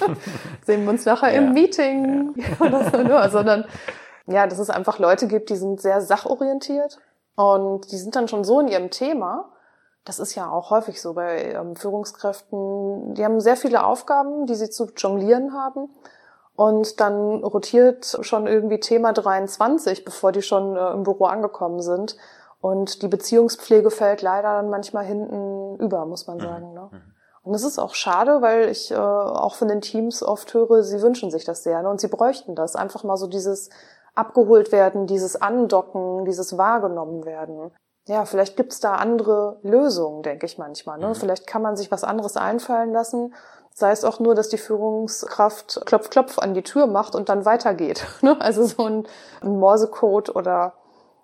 sehen 0.64 0.84
wir 0.84 0.90
uns 0.90 1.04
nachher 1.06 1.32
ja. 1.32 1.38
im 1.38 1.54
Meeting 1.54 2.34
ja. 2.36 2.60
oder 2.64 2.88
so, 2.88 2.98
ne? 2.98 3.30
sondern 3.30 3.64
ja, 4.28 4.46
dass 4.46 4.60
es 4.60 4.70
einfach 4.70 5.00
Leute 5.00 5.26
gibt, 5.26 5.50
die 5.50 5.56
sind 5.56 5.80
sehr 5.80 6.00
sachorientiert 6.00 7.00
und 7.36 7.90
die 7.90 7.96
sind 7.96 8.16
dann 8.16 8.28
schon 8.28 8.44
so 8.44 8.60
in 8.60 8.68
ihrem 8.68 8.90
Thema. 8.90 9.50
Das 10.04 10.18
ist 10.18 10.34
ja 10.34 10.50
auch 10.50 10.70
häufig 10.70 11.00
so 11.00 11.14
bei 11.14 11.52
ähm, 11.52 11.76
Führungskräften. 11.76 13.14
Die 13.14 13.24
haben 13.24 13.40
sehr 13.40 13.56
viele 13.56 13.84
Aufgaben, 13.84 14.46
die 14.46 14.54
sie 14.54 14.70
zu 14.70 14.86
jonglieren 14.96 15.54
haben. 15.54 15.88
Und 16.56 17.00
dann 17.00 17.42
rotiert 17.42 18.18
schon 18.20 18.46
irgendwie 18.46 18.78
Thema 18.78 19.12
23, 19.12 20.04
bevor 20.04 20.30
die 20.30 20.42
schon 20.42 20.76
äh, 20.76 20.92
im 20.92 21.02
Büro 21.02 21.24
angekommen 21.24 21.80
sind. 21.80 22.16
Und 22.60 23.02
die 23.02 23.08
Beziehungspflege 23.08 23.90
fällt 23.90 24.22
leider 24.22 24.54
dann 24.54 24.70
manchmal 24.70 25.04
hinten 25.04 25.76
über, 25.76 26.06
muss 26.06 26.26
man 26.26 26.36
mhm. 26.36 26.42
sagen. 26.42 26.72
Ne? 26.74 26.88
Mhm. 26.92 27.02
Und 27.42 27.52
das 27.52 27.64
ist 27.64 27.78
auch 27.78 27.94
schade, 27.94 28.40
weil 28.40 28.70
ich 28.70 28.90
äh, 28.90 28.96
auch 28.96 29.56
von 29.56 29.68
den 29.68 29.80
Teams 29.80 30.22
oft 30.22 30.54
höre, 30.54 30.82
sie 30.82 31.02
wünschen 31.02 31.30
sich 31.30 31.44
das 31.44 31.62
sehr. 31.62 31.82
Ne? 31.82 31.90
Und 31.90 32.00
sie 32.00 32.08
bräuchten 32.08 32.54
das. 32.54 32.76
Einfach 32.76 33.04
mal 33.04 33.16
so 33.16 33.26
dieses 33.26 33.68
abgeholt 34.14 34.72
werden, 34.72 35.06
dieses 35.06 35.40
Andocken, 35.40 36.24
dieses 36.24 36.56
wahrgenommen 36.56 37.24
werden. 37.24 37.72
Ja, 38.06 38.26
vielleicht 38.26 38.56
gibt's 38.56 38.80
da 38.80 38.96
andere 38.96 39.58
Lösungen, 39.62 40.22
denke 40.22 40.46
ich 40.46 40.58
manchmal. 40.58 40.98
Ne? 40.98 41.08
Mhm. 41.08 41.14
Vielleicht 41.14 41.46
kann 41.46 41.62
man 41.62 41.76
sich 41.76 41.90
was 41.90 42.04
anderes 42.04 42.36
einfallen 42.36 42.92
lassen. 42.92 43.34
Sei 43.72 43.90
es 43.90 44.04
auch 44.04 44.20
nur, 44.20 44.34
dass 44.34 44.48
die 44.48 44.58
Führungskraft 44.58 45.82
Klopf, 45.86 46.10
Klopf 46.10 46.38
an 46.38 46.54
die 46.54 46.62
Tür 46.62 46.86
macht 46.86 47.14
und 47.14 47.28
dann 47.28 47.44
weitergeht. 47.44 48.06
Ne? 48.22 48.36
Also 48.40 48.64
so 48.64 48.84
ein, 48.84 49.06
ein 49.40 49.58
Morsecode 49.58 50.34
oder 50.36 50.74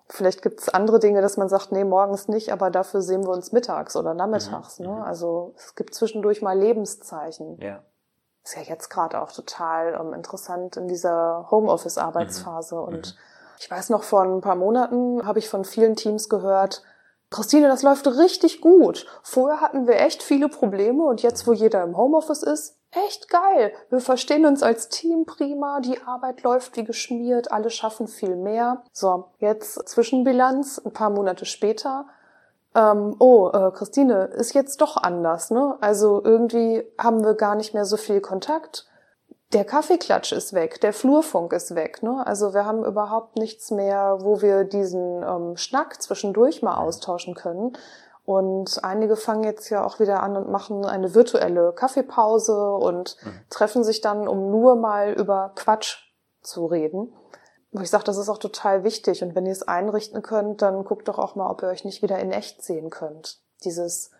vielleicht 0.09 0.41
gibt's 0.41 0.69
andere 0.69 0.99
Dinge, 0.99 1.21
dass 1.21 1.37
man 1.37 1.49
sagt, 1.49 1.71
nee, 1.71 1.85
morgens 1.85 2.27
nicht, 2.27 2.51
aber 2.51 2.69
dafür 2.71 3.01
sehen 3.01 3.23
wir 3.25 3.31
uns 3.31 3.51
mittags 3.51 3.95
oder 3.95 4.13
nachmittags. 4.13 4.79
Mhm. 4.79 4.87
Ne? 4.87 4.91
Mhm. 4.93 5.01
Also 5.03 5.53
es 5.55 5.75
gibt 5.75 5.93
zwischendurch 5.93 6.41
mal 6.41 6.57
Lebenszeichen. 6.57 7.57
Ja 7.61 7.83
ist 8.43 8.55
ja 8.55 8.61
jetzt 8.63 8.89
gerade 8.89 9.21
auch 9.21 9.31
total 9.31 9.97
ähm, 9.99 10.13
interessant 10.13 10.77
in 10.77 10.87
dieser 10.87 11.47
Homeoffice-Arbeitsphase. 11.51 12.75
Mhm. 12.75 12.81
Und 12.81 13.07
mhm. 13.07 13.19
ich 13.59 13.69
weiß 13.69 13.89
noch, 13.89 14.03
vor 14.03 14.23
ein 14.23 14.41
paar 14.41 14.55
Monaten 14.55 15.25
habe 15.25 15.39
ich 15.39 15.49
von 15.49 15.65
vielen 15.65 15.95
Teams 15.95 16.29
gehört, 16.29 16.83
Christine, 17.29 17.69
das 17.69 17.81
läuft 17.81 18.07
richtig 18.07 18.59
gut. 18.59 19.05
Vorher 19.23 19.61
hatten 19.61 19.87
wir 19.87 19.95
echt 20.01 20.21
viele 20.21 20.49
Probleme 20.49 21.03
und 21.05 21.21
jetzt, 21.21 21.47
wo 21.47 21.53
jeder 21.53 21.81
im 21.81 21.95
Homeoffice 21.95 22.43
ist, 22.43 22.77
echt 22.91 23.29
geil. 23.29 23.71
Wir 23.89 24.01
verstehen 24.01 24.45
uns 24.45 24.63
als 24.63 24.89
Team 24.89 25.25
prima, 25.25 25.79
die 25.79 26.01
Arbeit 26.01 26.43
läuft 26.43 26.75
wie 26.75 26.83
geschmiert, 26.83 27.49
alle 27.49 27.69
schaffen 27.69 28.09
viel 28.09 28.35
mehr. 28.35 28.83
So, 28.91 29.29
jetzt 29.39 29.87
Zwischenbilanz, 29.87 30.81
ein 30.83 30.91
paar 30.91 31.09
Monate 31.09 31.45
später 31.45 32.05
ähm, 32.75 33.15
oh, 33.19 33.49
äh, 33.53 33.71
Christine, 33.71 34.25
ist 34.25 34.53
jetzt 34.53 34.81
doch 34.81 34.97
anders, 34.97 35.51
ne? 35.51 35.77
Also 35.81 36.21
irgendwie 36.23 36.83
haben 36.97 37.23
wir 37.23 37.33
gar 37.33 37.55
nicht 37.55 37.73
mehr 37.73 37.85
so 37.85 37.97
viel 37.97 38.21
Kontakt. 38.21 38.87
Der 39.53 39.65
Kaffeeklatsch 39.65 40.31
ist 40.31 40.53
weg, 40.53 40.79
der 40.79 40.93
Flurfunk 40.93 41.51
ist 41.51 41.75
weg, 41.75 42.01
ne? 42.01 42.25
Also 42.25 42.53
wir 42.53 42.65
haben 42.65 42.85
überhaupt 42.85 43.35
nichts 43.35 43.71
mehr, 43.71 44.19
wo 44.21 44.41
wir 44.41 44.63
diesen 44.63 45.23
ähm, 45.23 45.57
Schnack 45.57 46.01
zwischendurch 46.01 46.61
mal 46.61 46.77
austauschen 46.77 47.35
können. 47.35 47.73
Und 48.23 48.83
einige 48.83 49.17
fangen 49.17 49.43
jetzt 49.43 49.69
ja 49.69 49.83
auch 49.83 49.99
wieder 49.99 50.23
an 50.23 50.37
und 50.37 50.49
machen 50.49 50.85
eine 50.85 51.13
virtuelle 51.15 51.73
Kaffeepause 51.73 52.75
und 52.75 53.17
mhm. 53.23 53.41
treffen 53.49 53.83
sich 53.83 53.99
dann, 53.99 54.27
um 54.27 54.49
nur 54.51 54.75
mal 54.75 55.11
über 55.11 55.51
Quatsch 55.55 55.97
zu 56.41 56.67
reden. 56.67 57.11
Wo 57.71 57.81
ich 57.81 57.89
sage, 57.89 58.03
das 58.03 58.17
ist 58.17 58.29
auch 58.29 58.37
total 58.37 58.83
wichtig. 58.83 59.23
Und 59.23 59.33
wenn 59.35 59.45
ihr 59.45 59.51
es 59.51 59.67
einrichten 59.67 60.21
könnt, 60.21 60.61
dann 60.61 60.83
guckt 60.83 61.07
doch 61.07 61.17
auch 61.17 61.35
mal, 61.35 61.49
ob 61.49 61.61
ihr 61.63 61.69
euch 61.69 61.85
nicht 61.85 62.01
wieder 62.01 62.19
in 62.19 62.31
echt 62.31 62.63
sehen 62.63 62.89
könnt. 62.89 63.39
Dieses 63.63 64.11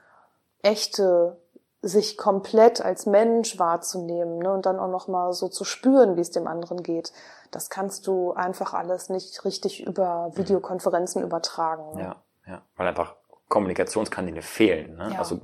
echte, 0.62 1.38
sich 1.82 2.16
komplett 2.18 2.80
als 2.82 3.06
Mensch 3.06 3.58
wahrzunehmen 3.58 4.38
ne, 4.38 4.54
und 4.54 4.66
dann 4.66 4.80
auch 4.80 4.88
noch 4.88 5.08
mal 5.08 5.34
so 5.34 5.48
zu 5.48 5.64
spüren, 5.64 6.16
wie 6.16 6.22
es 6.22 6.30
dem 6.30 6.48
anderen 6.48 6.84
geht. 6.84 7.12
Das 7.50 7.70
kannst 7.70 8.06
du 8.08 8.34
einfach 8.34 8.74
alles 8.74 9.10
nicht 9.10 9.44
richtig 9.46 9.86
über 9.86 10.32
Videokonferenzen 10.36 11.24
übertragen. 11.24 11.96
Ne? 11.96 12.02
Ja, 12.02 12.16
ja, 12.48 12.62
weil 12.76 12.88
einfach 12.88 13.16
Kommunikationskanäle 13.50 14.44
fehlen. 14.44 14.96
Ne? 14.96 15.10
Ja. 15.14 15.20
Also 15.20 15.42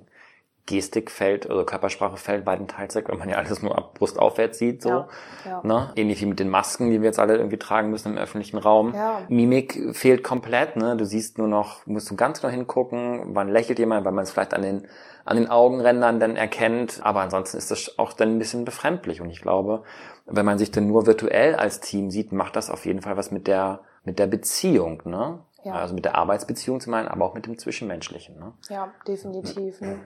Gestik 0.67 1.10
fällt, 1.10 1.49
also 1.49 1.63
Körpersprache 1.63 2.18
fällt 2.18 2.45
bei 2.45 2.55
den 2.55 2.68
Teils 2.68 2.93
weg, 2.93 3.05
wenn 3.07 3.18
man 3.18 3.30
ja 3.30 3.38
alles 3.38 3.63
nur 3.63 3.78
ab 3.78 3.93
Brust 3.95 4.20
aufwärts 4.20 4.59
sieht, 4.59 4.82
so. 4.84 4.89
Ja, 4.89 5.07
ja. 5.45 5.61
Ne? 5.63 5.91
Ähnlich 5.95 6.22
wie 6.22 6.26
mit 6.26 6.39
den 6.39 6.49
Masken, 6.49 6.91
die 6.91 6.99
wir 7.01 7.07
jetzt 7.07 7.20
alle 7.20 7.38
irgendwie 7.38 7.57
tragen 7.57 7.89
müssen 7.89 8.11
im 8.11 8.18
öffentlichen 8.18 8.57
Raum. 8.57 8.93
Ja. 8.93 9.22
Mimik 9.30 9.95
fehlt 9.95 10.24
komplett, 10.24 10.76
ne? 10.76 10.97
Du 10.97 11.05
siehst 11.05 11.38
nur 11.38 11.47
noch, 11.47 11.88
musst 11.88 12.11
du 12.11 12.15
ganz 12.15 12.41
genau 12.41 12.51
hingucken, 12.51 13.34
wann 13.34 13.47
lächelt 13.47 13.80
jemand, 13.80 14.05
weil 14.05 14.11
man 14.11 14.24
es 14.24 14.32
vielleicht 14.32 14.53
an 14.53 14.61
den, 14.61 14.88
an 15.24 15.38
den 15.38 15.49
Augenrändern 15.49 16.20
dann 16.20 16.36
erkennt. 16.36 16.99
Aber 17.01 17.22
ansonsten 17.22 17.57
ist 17.57 17.72
das 17.72 17.97
auch 17.97 18.11
dann 18.11 18.36
ein 18.36 18.39
bisschen 18.39 18.65
befremdlich. 18.65 19.22
Und 19.22 19.30
ich 19.30 19.41
glaube, 19.41 19.84
wenn 20.26 20.45
man 20.45 20.57
sich 20.57 20.70
dann 20.70 20.86
nur 20.86 21.07
virtuell 21.07 21.55
als 21.55 21.80
Team 21.80 22.11
sieht, 22.11 22.34
macht 22.34 22.57
das 22.57 22.70
auf 22.70 22.86
jeden 22.86 23.01
Fall 23.01 23.15
was 23.15 23.32
mit 23.32 23.47
der, 23.47 23.80
mit 24.03 24.20
der 24.20 24.28
Beziehung, 24.28 25.01
ne? 25.05 25.39
Ja. 25.63 25.74
Also 25.74 25.95
mit 25.95 26.05
der 26.05 26.15
Arbeitsbeziehung 26.15 26.80
zu 26.80 26.89
meinen, 26.89 27.07
aber 27.07 27.26
auch 27.26 27.34
mit 27.34 27.45
dem 27.45 27.57
Zwischenmenschlichen, 27.57 28.38
ne? 28.38 28.53
Ja, 28.70 28.93
definitiv. 29.07 29.82
Ne? 29.82 29.99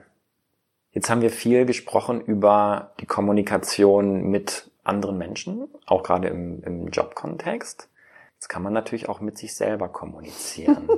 Jetzt 0.94 1.08
haben 1.08 1.22
wir 1.22 1.30
viel 1.30 1.64
gesprochen 1.64 2.20
über 2.20 2.92
die 3.00 3.06
Kommunikation 3.06 4.24
mit 4.30 4.70
anderen 4.84 5.16
Menschen, 5.16 5.68
auch 5.86 6.02
gerade 6.02 6.28
im, 6.28 6.62
im 6.64 6.88
Jobkontext. 6.88 7.88
Jetzt 8.34 8.48
kann 8.48 8.62
man 8.62 8.74
natürlich 8.74 9.08
auch 9.08 9.20
mit 9.20 9.38
sich 9.38 9.54
selber 9.54 9.88
kommunizieren. 9.88 10.90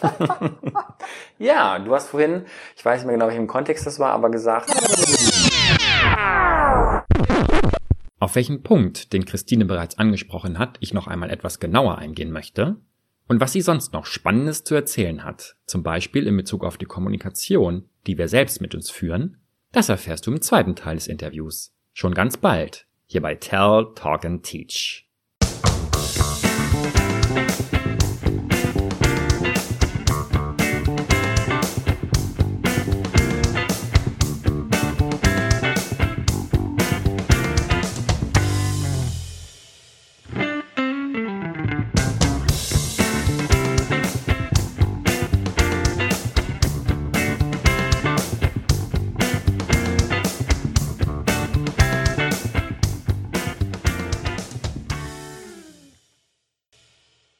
ja, 1.38 1.78
du 1.78 1.94
hast 1.94 2.08
vorhin, 2.08 2.46
ich 2.76 2.84
weiß 2.84 3.00
nicht 3.00 3.06
mehr 3.06 3.14
genau, 3.14 3.28
welchem 3.28 3.46
Kontext 3.46 3.86
das 3.86 4.00
war, 4.00 4.10
aber 4.10 4.28
gesagt. 4.28 4.70
Auf 8.18 8.34
welchen 8.34 8.64
Punkt, 8.64 9.12
den 9.12 9.24
Christine 9.24 9.66
bereits 9.66 9.98
angesprochen 9.98 10.58
hat, 10.58 10.78
ich 10.80 10.92
noch 10.94 11.06
einmal 11.06 11.30
etwas 11.30 11.60
genauer 11.60 11.98
eingehen 11.98 12.32
möchte 12.32 12.80
und 13.30 13.40
was 13.40 13.52
sie 13.52 13.60
sonst 13.60 13.92
noch 13.92 14.06
Spannendes 14.06 14.64
zu 14.64 14.74
erzählen 14.74 15.22
hat, 15.22 15.54
zum 15.64 15.84
Beispiel 15.84 16.26
in 16.26 16.36
Bezug 16.36 16.64
auf 16.64 16.78
die 16.78 16.84
Kommunikation, 16.84 17.88
die 18.08 18.18
wir 18.18 18.26
selbst 18.26 18.60
mit 18.60 18.74
uns 18.74 18.90
führen, 18.90 19.36
das 19.70 19.88
erfährst 19.88 20.26
du 20.26 20.32
im 20.32 20.42
zweiten 20.42 20.74
Teil 20.74 20.96
des 20.96 21.06
Interviews. 21.06 21.72
Schon 21.92 22.12
ganz 22.12 22.36
bald, 22.36 22.88
hier 23.06 23.22
bei 23.22 23.36
Tell, 23.36 23.86
Talk 23.94 24.24
and 24.24 24.42
Teach. 24.42 25.08